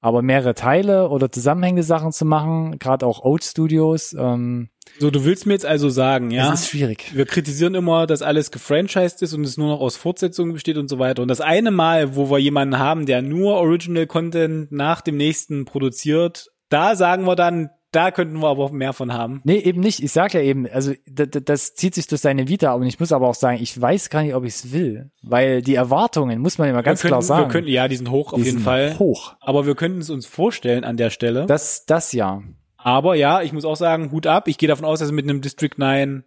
Aber 0.05 0.21
mehrere 0.21 0.55
Teile 0.55 1.09
oder 1.09 1.33
zusammenhängende 1.33 1.83
Sachen 1.83 2.13
zu 2.13 2.27
machen, 2.27 2.79
gerade 2.79 3.07
auch 3.07 3.25
Old 3.25 3.43
Studios, 3.43 4.13
ähm, 4.13 4.69
So, 4.99 5.11
du 5.11 5.25
willst 5.25 5.47
mir 5.47 5.55
jetzt 5.55 5.65
also 5.65 5.89
sagen, 5.89 6.31
ja? 6.31 6.51
das 6.51 6.65
ist 6.65 6.69
schwierig. 6.69 7.11
wir 7.15 7.25
kritisieren 7.25 7.75
immer, 7.75 8.07
dass 8.07 8.21
alles 8.21 8.51
gefranchised 8.51 9.23
ist 9.23 9.33
und 9.33 9.45
es 9.45 9.57
nur 9.57 9.69
noch 9.69 9.81
aus 9.81 9.97
Fortsetzungen 9.97 10.53
besteht 10.53 10.77
und 10.77 10.89
so 10.89 10.99
weiter. 10.99 11.23
Und 11.23 11.29
das 11.29 11.41
eine 11.41 11.71
Mal, 11.71 12.17
wo 12.17 12.31
wir 12.31 12.39
jemanden 12.39 12.79
haben, 12.79 13.07
der 13.07 13.23
nur 13.23 13.55
Original 13.55 14.07
Content 14.07 14.71
nach 14.71 15.01
dem 15.01 15.17
nächsten 15.17 15.65
produziert, 15.65 16.51
da 16.69 16.97
sagen 16.97 17.25
wir 17.25 17.35
dann, 17.35 17.71
da 17.95 18.11
könnten 18.11 18.41
wir 18.41 18.49
aber 18.49 18.65
auch 18.65 18.71
mehr 18.73 18.93
von 18.93 19.13
haben. 19.13 19.41
Nee, 19.45 19.59
eben 19.59 19.81
nicht. 19.81 20.03
Ich 20.03 20.13
sag 20.13 20.35
ja 20.35 20.41
eben, 20.41 20.67
also 20.67 20.93
das, 21.07 21.75
zieht 21.75 21.95
sich 21.95 22.07
durch 22.07 22.21
seine 22.21 22.49
Vita, 22.49 22.73
und 22.75 22.85
ich 22.85 23.01
muss 23.01 23.13
aber 23.13 23.29
auch 23.29 23.35
sagen, 23.35 23.59
ich 23.61 23.81
weiß 23.81 24.11
gar 24.11 24.23
nicht, 24.23 24.35
ob 24.35 24.45
ich 24.45 24.55
es 24.55 24.73
will. 24.73 25.11
Weil 25.23 25.63
die 25.63 25.75
Erwartungen, 25.75 26.41
muss 26.41 26.59
man 26.59 26.69
immer 26.69 26.83
ganz 26.83 27.03
wir 27.03 27.09
klar 27.09 27.21
könnten, 27.21 27.29
sagen, 27.29 27.43
Wir 27.45 27.53
könnten, 27.53 27.71
ja, 27.71 27.89
die 27.89 27.97
sind 27.97 28.11
hoch 28.11 28.33
auf 28.33 28.39
die 28.39 28.47
jeden 28.47 28.59
sind 28.59 28.65
Fall. 28.65 28.99
hoch. 28.99 29.37
Aber 29.41 29.67
wir 29.67 29.75
könnten 29.75 30.01
es 30.01 30.11
uns 30.11 30.27
vorstellen 30.27 30.85
an 30.85 30.97
der 30.97 31.11
Stelle. 31.11 31.47
Das, 31.47 31.87
das 31.87 32.13
ja. 32.13 32.43
aber 32.77 33.15
ja, 33.15 33.43
ich 33.43 33.53
muss 33.53 33.65
auch 33.65 33.77
sagen, 33.77 34.11
Hut 34.13 34.27
ab. 34.27 34.49
Ich 34.49 34.59
gehe 34.59 34.69
davon 34.69 34.85
aus, 34.85 34.99
dass 34.99 35.13
mit 35.13 35.25
einem 35.25 35.41
District 35.41 35.77
9 35.77 36.25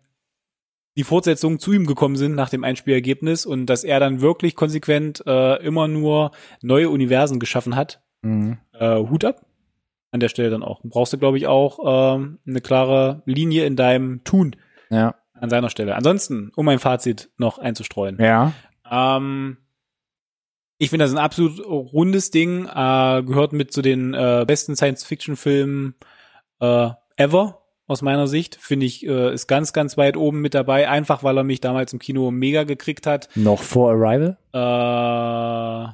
die 0.98 1.04
Fortsetzungen 1.04 1.60
zu 1.60 1.74
ihm 1.74 1.86
gekommen 1.86 2.16
sind 2.16 2.34
nach 2.34 2.50
dem 2.50 2.64
Einspielergebnis 2.64 3.46
und 3.46 3.68
dass 3.68 3.84
er 3.84 4.00
dann 4.00 4.20
wirklich 4.20 4.56
konsequent 4.56 5.24
äh, 5.28 5.64
immer 5.64 5.88
nur 5.88 6.32
neue 6.62 6.90
Universen 6.90 7.40
geschaffen 7.40 7.76
hat. 7.76 8.02
Mhm. 8.24 8.58
äh, 8.74 8.98
Hut 8.98 9.24
ab. 9.26 9.47
An 10.12 10.20
der 10.22 10.30
Stelle 10.30 10.50
dann 10.50 10.64
auch. 10.64 10.80
Brauchst 10.84 11.12
du, 11.14 11.18
glaube 11.18 11.38
ich, 11.38 11.48
auch 11.48 12.16
ähm, 12.16 12.40
eine 12.48 12.62
klare 12.62 13.22
Linie 13.26 13.66
in 13.66 13.76
deinem 13.76 14.24
Tun 14.24 14.56
Ja. 14.90 15.16
an 15.34 15.50
seiner 15.50 15.70
Stelle. 15.70 15.96
Ansonsten, 15.96 16.52
um 16.56 16.68
ein 16.70 16.80
Fazit 16.80 17.30
noch 17.38 17.58
einzustreuen. 17.60 18.18
Ja. 18.22 18.54
Ähm, 18.90 19.58
ich 20.78 20.92
finde 20.92 21.06
das 21.06 21.12
ein 21.12 21.18
absolut 21.18 21.60
rundes 21.66 22.32
Ding. 22.32 22.66
Äh, 22.68 23.24
gehört 23.24 23.52
mit 23.52 23.74
zu 23.74 23.82
den 23.82 24.14
äh, 24.14 24.46
besten 24.48 24.76
Science-Fiction-Filmen 24.76 25.96
äh, 26.62 26.90
ever 27.18 27.64
aus 27.88 28.02
meiner 28.02 28.28
Sicht. 28.28 28.56
Finde 28.56 28.86
ich, 28.86 29.06
äh, 29.06 29.34
ist 29.34 29.48
ganz, 29.48 29.74
ganz 29.74 29.98
weit 29.98 30.16
oben 30.16 30.40
mit 30.40 30.54
dabei. 30.54 30.88
Einfach, 30.88 31.24
weil 31.24 31.38
er 31.38 31.44
mich 31.44 31.60
damals 31.62 31.92
im 31.94 32.00
Kino 32.00 32.32
mega 32.32 32.64
gekriegt 32.64 33.08
hat. 33.08 33.28
Noch 33.36 33.62
vor 33.62 33.92
Arrival? 33.92 34.38
Äh, 34.54 35.94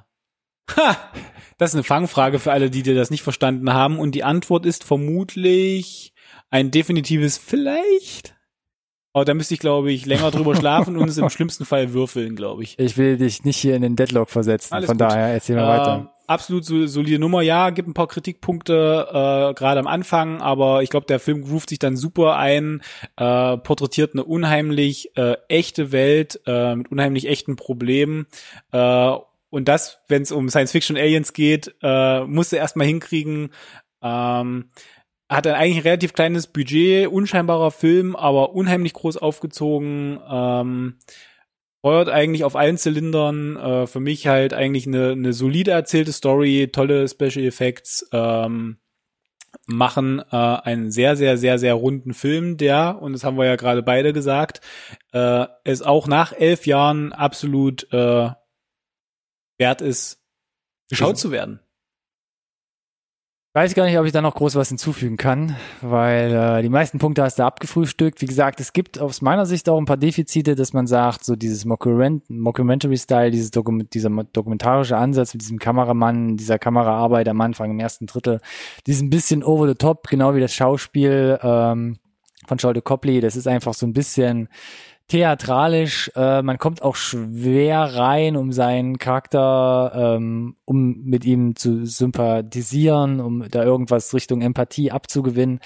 ha, 0.75 0.97
das 1.57 1.71
ist 1.71 1.75
eine 1.75 1.83
Fangfrage 1.83 2.39
für 2.39 2.51
alle, 2.51 2.69
die 2.69 2.83
dir 2.83 2.95
das 2.95 3.09
nicht 3.11 3.21
verstanden 3.23 3.73
haben. 3.73 3.99
Und 3.99 4.13
die 4.15 4.23
Antwort 4.23 4.65
ist 4.65 4.83
vermutlich 4.83 6.13
ein 6.49 6.71
definitives 6.71 7.37
Vielleicht. 7.37 8.35
Aber 9.15 9.25
da 9.25 9.35
müsste 9.35 9.53
ich, 9.53 9.59
glaube 9.59 9.91
ich, 9.91 10.05
länger 10.07 10.31
drüber 10.31 10.55
schlafen 10.59 10.97
und 10.97 11.07
es 11.07 11.17
im 11.19 11.29
schlimmsten 11.29 11.65
Fall 11.65 11.93
würfeln, 11.93 12.35
glaube 12.35 12.63
ich. 12.63 12.79
Ich 12.79 12.97
will 12.97 13.17
dich 13.17 13.43
nicht 13.43 13.57
hier 13.57 13.75
in 13.75 13.83
den 13.83 13.95
Deadlock 13.95 14.29
versetzen. 14.29 14.73
Alles 14.73 14.87
Von 14.87 14.97
gut. 14.97 15.01
daher 15.11 15.27
erzähl 15.33 15.55
mal 15.55 15.65
Äh, 15.75 15.79
weiter. 15.79 16.13
absolut 16.25 16.65
so, 16.65 16.87
solide 16.87 17.19
Nummer, 17.19 17.41
ja, 17.43 17.69
gibt 17.69 17.87
ein 17.87 17.93
paar 17.93 18.07
Kritikpunkte 18.07 19.07
äh, 19.09 19.53
gerade 19.53 19.79
am 19.79 19.85
Anfang, 19.85 20.41
aber 20.41 20.81
ich 20.81 20.89
glaube, 20.89 21.05
der 21.05 21.19
Film 21.19 21.43
groovt 21.43 21.69
sich 21.69 21.77
dann 21.77 21.95
super 21.95 22.37
ein, 22.37 22.81
äh, 23.17 23.57
porträtiert 23.57 24.13
eine 24.13 24.23
unheimlich 24.23 25.15
äh, 25.15 25.35
echte 25.47 25.91
Welt 25.91 26.39
äh, 26.47 26.75
mit 26.75 26.91
unheimlich 26.91 27.27
echten 27.27 27.55
Problemen. 27.55 28.25
Äh, 28.71 29.11
und 29.53 29.67
das, 29.67 29.99
wenn 30.07 30.23
es 30.23 30.31
um 30.31 30.49
Science 30.49 30.71
Fiction 30.71 30.97
Aliens 30.97 31.31
geht, 31.31 31.75
äh, 31.83 32.21
musst 32.25 32.51
du 32.51 32.55
erstmal 32.55 32.87
hinkriegen, 32.87 33.51
Ähm, 34.01 34.71
hat 35.29 35.47
ein 35.47 35.53
eigentlich 35.53 35.77
ein 35.77 35.83
relativ 35.83 36.13
kleines 36.13 36.47
Budget, 36.47 37.07
unscheinbarer 37.07 37.71
Film, 37.71 38.15
aber 38.15 38.53
unheimlich 38.53 38.93
groß 38.93 39.17
aufgezogen. 39.17 40.19
Ähm, 40.27 40.97
feuert 41.81 42.09
eigentlich 42.09 42.43
auf 42.43 42.55
allen 42.55 42.77
Zylindern. 42.77 43.57
Äh, 43.57 43.87
für 43.87 43.99
mich 43.99 44.27
halt 44.27 44.53
eigentlich 44.53 44.87
eine, 44.87 45.11
eine 45.11 45.33
solide 45.33 45.71
erzählte 45.71 46.11
Story, 46.11 46.69
tolle 46.71 47.07
Special 47.07 47.45
Effects. 47.45 48.09
Ähm, 48.11 48.77
machen 49.67 50.19
äh, 50.31 50.35
einen 50.35 50.91
sehr, 50.91 51.15
sehr, 51.15 51.37
sehr, 51.37 51.59
sehr 51.59 51.75
runden 51.75 52.13
Film, 52.13 52.57
der, 52.57 52.99
und 53.01 53.13
das 53.13 53.23
haben 53.23 53.37
wir 53.37 53.45
ja 53.45 53.55
gerade 53.55 53.83
beide 53.83 54.13
gesagt, 54.13 54.61
äh, 55.13 55.45
es 55.63 55.83
auch 55.83 56.07
nach 56.07 56.33
elf 56.33 56.65
Jahren 56.65 57.13
absolut 57.13 57.87
äh, 57.93 58.29
wert 59.57 59.81
ist, 59.81 60.19
geschaut 60.89 61.17
zu 61.17 61.31
werden. 61.31 61.59
Weiß 63.55 63.75
gar 63.75 63.85
nicht, 63.85 63.99
ob 63.99 64.05
ich 64.07 64.11
da 64.11 64.23
noch 64.23 64.33
groß 64.33 64.55
was 64.55 64.69
hinzufügen 64.69 65.15
kann, 65.15 65.55
weil 65.81 66.33
äh, 66.33 66.63
die 66.63 66.69
meisten 66.69 66.97
Punkte 66.97 67.21
hast 67.21 67.37
du 67.37 67.43
abgefrühstückt. 67.43 68.19
Wie 68.19 68.25
gesagt, 68.25 68.59
es 68.59 68.73
gibt 68.73 68.97
aus 68.97 69.21
meiner 69.21 69.45
Sicht 69.45 69.69
auch 69.69 69.77
ein 69.77 69.85
paar 69.85 69.97
Defizite, 69.97 70.55
dass 70.55 70.73
man 70.73 70.87
sagt, 70.87 71.23
so 71.23 71.35
dieses 71.35 71.63
Mockumentary-Style, 71.63 73.29
dieses 73.29 73.51
Dokument, 73.51 73.93
dieser 73.93 74.09
dokumentarische 74.09 74.97
Ansatz 74.97 75.35
mit 75.35 75.43
diesem 75.43 75.59
Kameramann, 75.59 76.35
dieser 76.35 76.57
Kameraarbeit 76.57 77.29
am 77.29 77.41
Anfang 77.41 77.69
im 77.69 77.79
ersten 77.79 78.07
Drittel, 78.07 78.41
die 78.87 78.91
ist 78.91 79.01
ein 79.01 79.11
bisschen 79.11 79.43
over 79.43 79.67
the 79.67 79.75
top, 79.75 80.07
genau 80.07 80.33
wie 80.33 80.41
das 80.41 80.55
Schauspiel 80.55 81.37
ähm, 81.43 81.99
von 82.47 82.57
Charlotte 82.57 82.81
Copley. 82.81 83.21
Das 83.21 83.35
ist 83.35 83.47
einfach 83.47 83.75
so 83.75 83.85
ein 83.85 83.93
bisschen 83.93 84.49
theatralisch. 85.13 86.11
Äh, 86.15 86.41
man 86.41 86.57
kommt 86.57 86.81
auch 86.81 86.95
schwer 86.95 87.81
rein, 87.81 88.35
um 88.35 88.51
seinen 88.51 88.97
Charakter, 88.97 90.15
ähm, 90.17 90.55
um 90.65 91.03
mit 91.03 91.23
ihm 91.23 91.55
zu 91.55 91.85
sympathisieren, 91.85 93.19
um 93.19 93.47
da 93.47 93.63
irgendwas 93.63 94.11
Richtung 94.15 94.41
Empathie 94.41 94.89
abzugewinnen. 94.89 95.59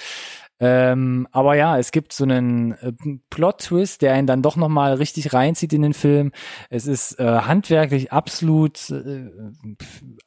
Ähm, 0.60 1.28
aber 1.32 1.56
ja, 1.56 1.78
es 1.78 1.92
gibt 1.92 2.14
so 2.14 2.24
einen 2.24 2.72
äh, 2.72 2.92
Plot-Twist, 3.30 4.02
der 4.02 4.14
einen 4.14 4.26
dann 4.26 4.42
doch 4.42 4.56
nochmal 4.56 4.94
richtig 4.96 5.34
reinzieht 5.34 5.72
in 5.72 5.84
den 5.84 5.94
Film. 5.94 6.32
Es 6.72 6.88
ist 6.88 7.20
äh, 7.20 7.42
handwerklich 7.42 8.12
absolut 8.12 8.90
äh, 8.90 9.30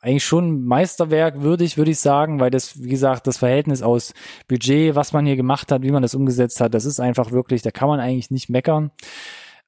eigentlich 0.01 0.25
schon 0.25 0.65
Meisterwerk 0.65 1.41
würdig, 1.41 1.77
würde 1.77 1.91
ich 1.91 1.99
sagen, 1.99 2.39
weil 2.39 2.51
das, 2.51 2.81
wie 2.81 2.89
gesagt, 2.89 3.27
das 3.27 3.39
Verhältnis 3.39 3.83
aus 3.83 4.15
Budget, 4.47 4.95
was 4.95 5.13
man 5.13 5.27
hier 5.27 5.37
gemacht 5.37 5.73
hat, 5.73 5.83
wie 5.83 5.91
man 5.91 6.03
das 6.03 6.15
umgesetzt 6.15 6.61
hat, 6.61 6.75
das 6.75 6.85
ist 6.85 7.01
einfach 7.01 7.33
wirklich, 7.33 7.63
da 7.63 7.73
kann 7.73 7.89
man 7.89 7.99
eigentlich 7.99 8.31
nicht 8.31 8.49
meckern. 8.49 8.93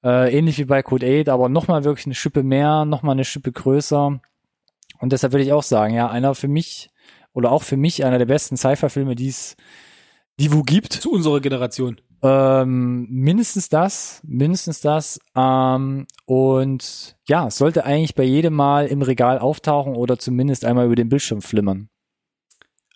Äh, 0.04 0.36
ähnlich 0.36 0.58
wie 0.58 0.64
bei 0.64 0.82
Code 0.82 1.22
8, 1.22 1.28
aber 1.28 1.48
nochmal 1.48 1.84
wirklich 1.84 2.06
eine 2.06 2.14
Schippe 2.14 2.44
mehr, 2.44 2.84
nochmal 2.84 3.14
eine 3.14 3.24
Schippe 3.24 3.50
größer. 3.50 4.20
Und 5.00 5.12
deshalb 5.12 5.32
würde 5.32 5.44
ich 5.44 5.52
auch 5.52 5.62
sagen, 5.64 5.94
ja, 5.94 6.08
einer 6.08 6.36
für 6.36 6.48
mich 6.48 6.88
oder 7.32 7.50
auch 7.50 7.64
für 7.64 7.76
mich 7.76 8.04
einer 8.04 8.18
der 8.18 8.26
besten 8.26 8.56
Sci-Fi-Filme, 8.56 9.16
die 9.16 9.28
es 9.28 9.56
die 10.38 10.52
wo 10.52 10.62
gibt. 10.62 10.92
Zu 10.92 11.12
unserer 11.12 11.40
Generation. 11.40 12.00
Ähm, 12.22 13.06
mindestens 13.10 13.68
das, 13.68 14.20
mindestens 14.24 14.80
das. 14.80 15.18
Ähm, 15.34 16.06
und 16.24 17.16
ja, 17.26 17.50
sollte 17.50 17.84
eigentlich 17.84 18.14
bei 18.14 18.22
jedem 18.22 18.54
Mal 18.54 18.86
im 18.86 19.02
Regal 19.02 19.38
auftauchen 19.38 19.96
oder 19.96 20.18
zumindest 20.18 20.64
einmal 20.64 20.86
über 20.86 20.96
den 20.96 21.08
Bildschirm 21.08 21.42
flimmern. 21.42 21.88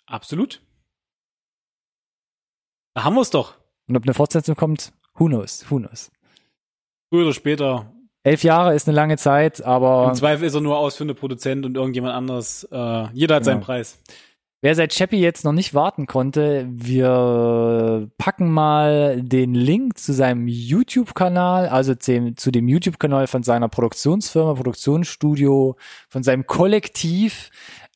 Absolut. 0.05 0.61
Da 2.93 3.03
haben 3.03 3.15
wir 3.15 3.21
es 3.21 3.29
doch. 3.29 3.55
Und 3.87 3.97
ob 3.97 4.03
eine 4.03 4.13
Fortsetzung 4.13 4.55
kommt, 4.55 4.93
who 5.15 5.25
knows, 5.25 5.69
who 5.69 5.77
knows. 5.77 6.09
Früher 7.09 7.23
oder 7.23 7.33
später. 7.33 7.93
Elf 8.23 8.43
Jahre 8.43 8.75
ist 8.75 8.87
eine 8.87 8.95
lange 8.95 9.17
Zeit, 9.17 9.63
aber. 9.63 10.09
Im 10.09 10.15
Zweifel 10.15 10.45
ist 10.45 10.53
er 10.53 10.61
nur 10.61 10.77
ausführender 10.77 11.13
Produzent 11.13 11.65
und 11.65 11.75
irgendjemand 11.75 12.13
anderes. 12.13 12.63
Äh, 12.65 13.07
jeder 13.13 13.35
hat 13.35 13.43
genau. 13.43 13.53
seinen 13.53 13.61
Preis. 13.61 13.99
Wer 14.67 14.75
seit 14.75 14.91
Chappie 14.91 15.21
jetzt 15.21 15.45
noch 15.45 15.53
nicht 15.53 15.73
warten 15.73 16.07
konnte, 16.07 16.67
wir 16.69 18.09
packen 18.17 18.51
mal 18.51 19.21
den 19.21 19.53
Link 19.53 19.97
zu 19.97 20.11
seinem 20.11 20.45
YouTube-Kanal, 20.45 21.69
also 21.69 21.95
zu 21.95 22.51
dem 22.51 22.67
YouTube-Kanal 22.67 23.27
von 23.27 23.43
seiner 23.43 23.69
Produktionsfirma, 23.69 24.55
Produktionsstudio, 24.55 25.77
von 26.09 26.21
seinem 26.21 26.47
Kollektiv 26.47 27.49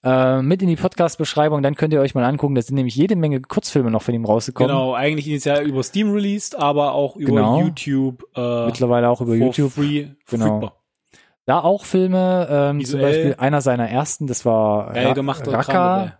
äh, 0.05 0.41
mit 0.41 0.61
in 0.61 0.69
die 0.69 0.77
Podcast-Beschreibung. 0.77 1.61
Dann 1.61 1.75
könnt 1.75 1.91
ihr 1.91 1.99
euch 1.99 2.15
mal 2.15 2.23
angucken. 2.23 2.55
Da 2.55 2.61
sind 2.61 2.75
nämlich 2.75 2.95
jede 2.95 3.17
Menge 3.17 3.41
Kurzfilme 3.41 3.91
noch 3.91 4.03
von 4.03 4.13
ihm 4.13 4.23
rausgekommen. 4.23 4.73
Genau, 4.73 4.93
eigentlich 4.93 5.27
initial 5.27 5.67
über 5.67 5.83
Steam 5.83 6.13
released, 6.13 6.57
aber 6.57 6.93
auch 6.93 7.17
über 7.17 7.35
genau. 7.35 7.59
YouTube. 7.59 8.23
Äh, 8.33 8.67
Mittlerweile 8.67 9.09
auch 9.09 9.19
über 9.19 9.35
YouTube. 9.35 9.73
Free, 9.73 10.07
genau. 10.29 10.71
Da 11.45 11.59
auch 11.59 11.83
Filme, 11.83 12.47
ähm, 12.49 12.85
zum 12.85 13.01
Beispiel 13.01 13.35
einer 13.37 13.59
seiner 13.59 13.89
ersten, 13.89 14.25
das 14.25 14.45
war 14.45 14.93
gemacht, 15.13 15.45
Raka. 15.45 16.13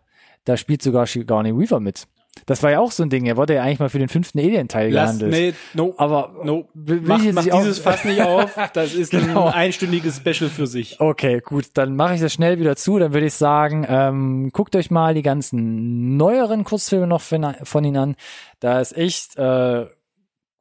Da 0.46 0.58
spielt 0.58 0.82
sogar 0.82 1.06
Sigourney 1.06 1.56
Weaver 1.56 1.80
mit. 1.80 2.08
Das 2.46 2.64
war 2.64 2.72
ja 2.72 2.80
auch 2.80 2.92
so 2.92 3.04
ein 3.04 3.10
Ding. 3.10 3.26
Er 3.26 3.38
wurde 3.38 3.56
ja 3.56 3.64
eigentlich 3.64 3.80
mal 3.80 3.90
für 3.90 4.00
den 4.00 4.08
fünften 4.08 4.40
Alien-Teil 4.40 4.92
gehandelt. 4.92 5.32
Nee, 5.32 5.54
no, 5.74 5.94
aber 5.98 6.34
no. 6.44 6.70
Will 6.74 7.02
mach, 7.02 7.22
mach 7.34 7.44
dieses 7.44 7.80
Fass 7.80 8.06
nicht 8.06 8.22
auf. 8.22 8.58
Das 8.74 8.94
ist 8.94 9.12
genau. 9.12 9.48
ein 9.48 9.54
einstündiges 9.54 10.18
Special 10.18 10.50
für 10.50 10.66
sich. 10.66 11.00
Okay, 11.00 11.42
gut. 11.42 11.66
Dann 11.74 11.96
mache 11.96 12.16
ich 12.16 12.22
das 12.22 12.34
schnell 12.34 12.58
wieder 12.60 12.76
zu. 12.78 12.98
Dann 12.98 13.14
würde 13.14 13.28
ich 13.28 13.34
sagen, 13.34 13.86
ähm, 13.88 14.50
guckt 14.54 14.76
euch 14.76 14.90
mal 14.90 15.14
die 15.14 15.22
ganzen 15.22 16.16
neueren 16.16 16.64
Kurzfilme 16.64 17.06
noch 17.06 17.22
von, 17.22 17.54
von 17.64 17.84
ihnen 17.84 17.98
an. 17.98 18.16
Da 18.60 18.80
ist 18.80 18.98
echt 18.98 19.38
äh, 19.38 19.88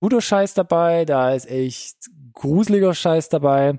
guter 0.01 0.21
Scheiß 0.21 0.55
dabei. 0.55 1.05
Da 1.05 1.33
ist 1.33 1.49
echt 1.49 2.11
gruseliger 2.35 2.95
Scheiß 2.95 3.29
dabei. 3.29 3.79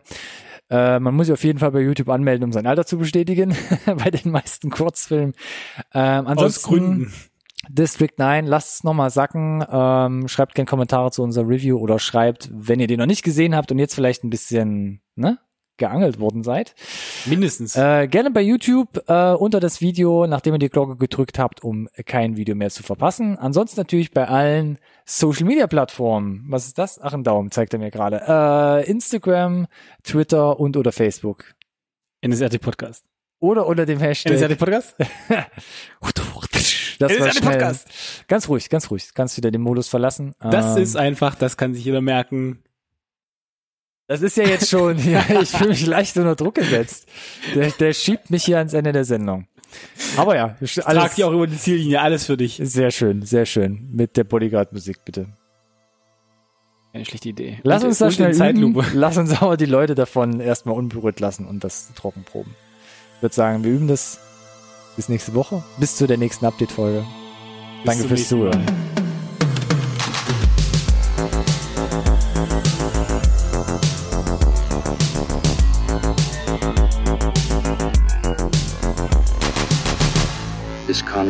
Äh, 0.72 1.00
man 1.02 1.14
muss 1.14 1.28
sich 1.28 1.34
auf 1.34 1.44
jeden 1.44 1.60
Fall 1.60 1.72
bei 1.72 1.82
YouTube 1.82 2.10
anmelden, 2.10 2.46
um 2.46 2.54
sein 2.54 2.66
Alter 2.66 2.86
zu 2.86 2.98
bestätigen, 2.98 3.54
bei 3.86 4.10
den 4.10 4.32
meisten 4.32 4.70
Kurzfilmen. 4.70 5.36
Ähm, 5.94 6.28
ansonsten, 6.28 6.46
Aus 6.46 6.64
Gründen. 6.64 7.14
District 7.70 8.14
9, 8.18 8.46
lasst 8.46 8.76
es 8.76 8.84
nochmal 8.84 9.10
sacken. 9.10 9.64
Ähm, 9.70 10.28
schreibt 10.28 10.56
gerne 10.56 10.68
Kommentare 10.68 11.12
zu 11.12 11.24
unserer 11.24 11.48
Review 11.48 11.78
oder 11.78 12.00
schreibt, 12.00 12.50
wenn 12.52 12.80
ihr 12.80 12.88
den 12.88 13.00
noch 13.00 13.06
nicht 13.06 13.24
gesehen 13.24 13.56
habt 13.56 13.72
und 13.72 13.80
jetzt 13.80 13.94
vielleicht 13.94 14.24
ein 14.24 14.30
bisschen, 14.30 15.02
ne? 15.16 15.38
Geangelt 15.78 16.20
worden 16.20 16.44
seid. 16.44 16.76
Mindestens. 17.26 17.76
Äh, 17.76 18.08
gerne 18.08 18.32
bei 18.32 18.42
YouTube 18.42 19.04
äh, 19.08 19.34
unter 19.34 19.60
das 19.60 19.82
Video, 19.82 20.28
nachdem 20.28 20.54
ihr 20.56 20.60
die 20.60 20.70
Glocke 20.70 20.96
gedrückt 20.96 21.40
habt, 21.40 21.64
um 21.64 21.90
kein 22.06 22.38
Video 22.38 22.56
mehr 22.56 22.70
zu 22.70 22.84
verpassen. 22.84 23.38
Ansonsten 23.38 23.80
natürlich 23.80 24.12
bei 24.12 24.28
allen 24.28 24.78
Social 25.06 25.46
Media 25.46 25.68
Plattformen. 25.68 26.46
Was 26.50 26.68
ist 26.68 26.78
das? 26.78 27.00
Ach, 27.02 27.14
ein 27.14 27.24
Daumen 27.24 27.52
zeigt 27.52 27.74
er 27.74 27.80
mir 27.80 27.92
gerade. 27.92 28.22
Äh, 28.28 28.90
Instagram, 28.90 29.68
Twitter 30.04 30.60
und 30.60 30.78
oder 30.78 30.92
Facebook. 30.92 31.56
NSRT 32.22 32.62
Podcast. 32.62 33.06
Oder 33.40 33.66
unter 33.66 33.88
dem 33.88 34.00
Hashtag. 34.00 34.34
NSRT 34.34 34.58
Podcast? 34.60 34.96
das 37.00 37.20
war 37.20 37.32
schnell. 37.32 37.52
Podcast. 37.52 37.88
Ganz 38.28 38.48
ruhig, 38.48 38.70
ganz 38.70 38.92
ruhig. 38.92 39.14
Kannst 39.16 39.36
wieder 39.38 39.50
den 39.50 39.62
Modus 39.62 39.88
verlassen. 39.88 40.36
Das 40.40 40.78
ähm, 40.78 40.84
ist 40.84 40.96
einfach, 40.96 41.34
das 41.34 41.58
kann 41.58 41.74
sich 41.74 41.84
jeder 41.84 42.02
merken. 42.02 42.64
Das 44.12 44.22
ist 44.22 44.36
ja 44.36 44.44
jetzt 44.44 44.70
schon, 44.70 44.98
ja, 45.10 45.24
ich 45.42 45.52
fühle 45.52 45.70
mich 45.70 45.86
leicht 45.86 46.18
unter 46.18 46.36
Druck 46.36 46.56
gesetzt. 46.56 47.08
Der, 47.56 47.72
der 47.72 47.94
schiebt 47.94 48.30
mich 48.30 48.44
hier 48.44 48.58
ans 48.58 48.74
Ende 48.74 48.92
der 48.92 49.06
Sendung. 49.06 49.48
Aber 50.18 50.36
ja, 50.36 50.58
alles. 50.60 50.74
Trag 50.76 51.16
dir 51.16 51.28
auch 51.30 51.32
über 51.32 51.48
die 51.48 51.58
Ziellinie, 51.58 52.02
alles 52.02 52.26
für 52.26 52.36
dich. 52.36 52.60
Sehr 52.62 52.92
schön, 52.92 53.22
sehr 53.22 53.46
schön. 53.46 53.88
Mit 53.94 54.18
der 54.18 54.26
Bodyguard-Musik, 54.26 55.06
bitte. 55.06 55.28
Eine 56.92 57.06
schlechte 57.06 57.30
Idee. 57.30 57.60
Lass 57.64 57.84
und, 57.84 57.90
uns 57.92 58.00
das 58.00 58.16
schnell 58.16 58.34
Zeitlupe. 58.34 58.82
Üben. 58.82 58.92
Lass 59.00 59.16
uns 59.16 59.42
aber 59.42 59.56
die 59.56 59.66
Leute 59.66 59.96
davon 59.96 60.42
erstmal 60.42 60.76
unberührt 60.76 61.22
lassen 61.22 61.46
und 61.46 61.64
das 61.64 61.94
trocken 61.96 62.26
proben. 62.26 62.54
Ich 63.16 63.22
würde 63.22 63.34
sagen, 63.34 63.64
wir 63.64 63.72
üben 63.72 63.88
das 63.88 64.20
bis 64.98 65.08
nächste 65.08 65.36
Woche, 65.36 65.64
bis 65.78 65.96
zu 65.96 66.06
der 66.06 66.18
nächsten 66.18 66.46
Update-Folge. 66.46 67.06
Danke 67.86 68.04
fürs 68.10 68.28
Zuhören. 68.28 68.66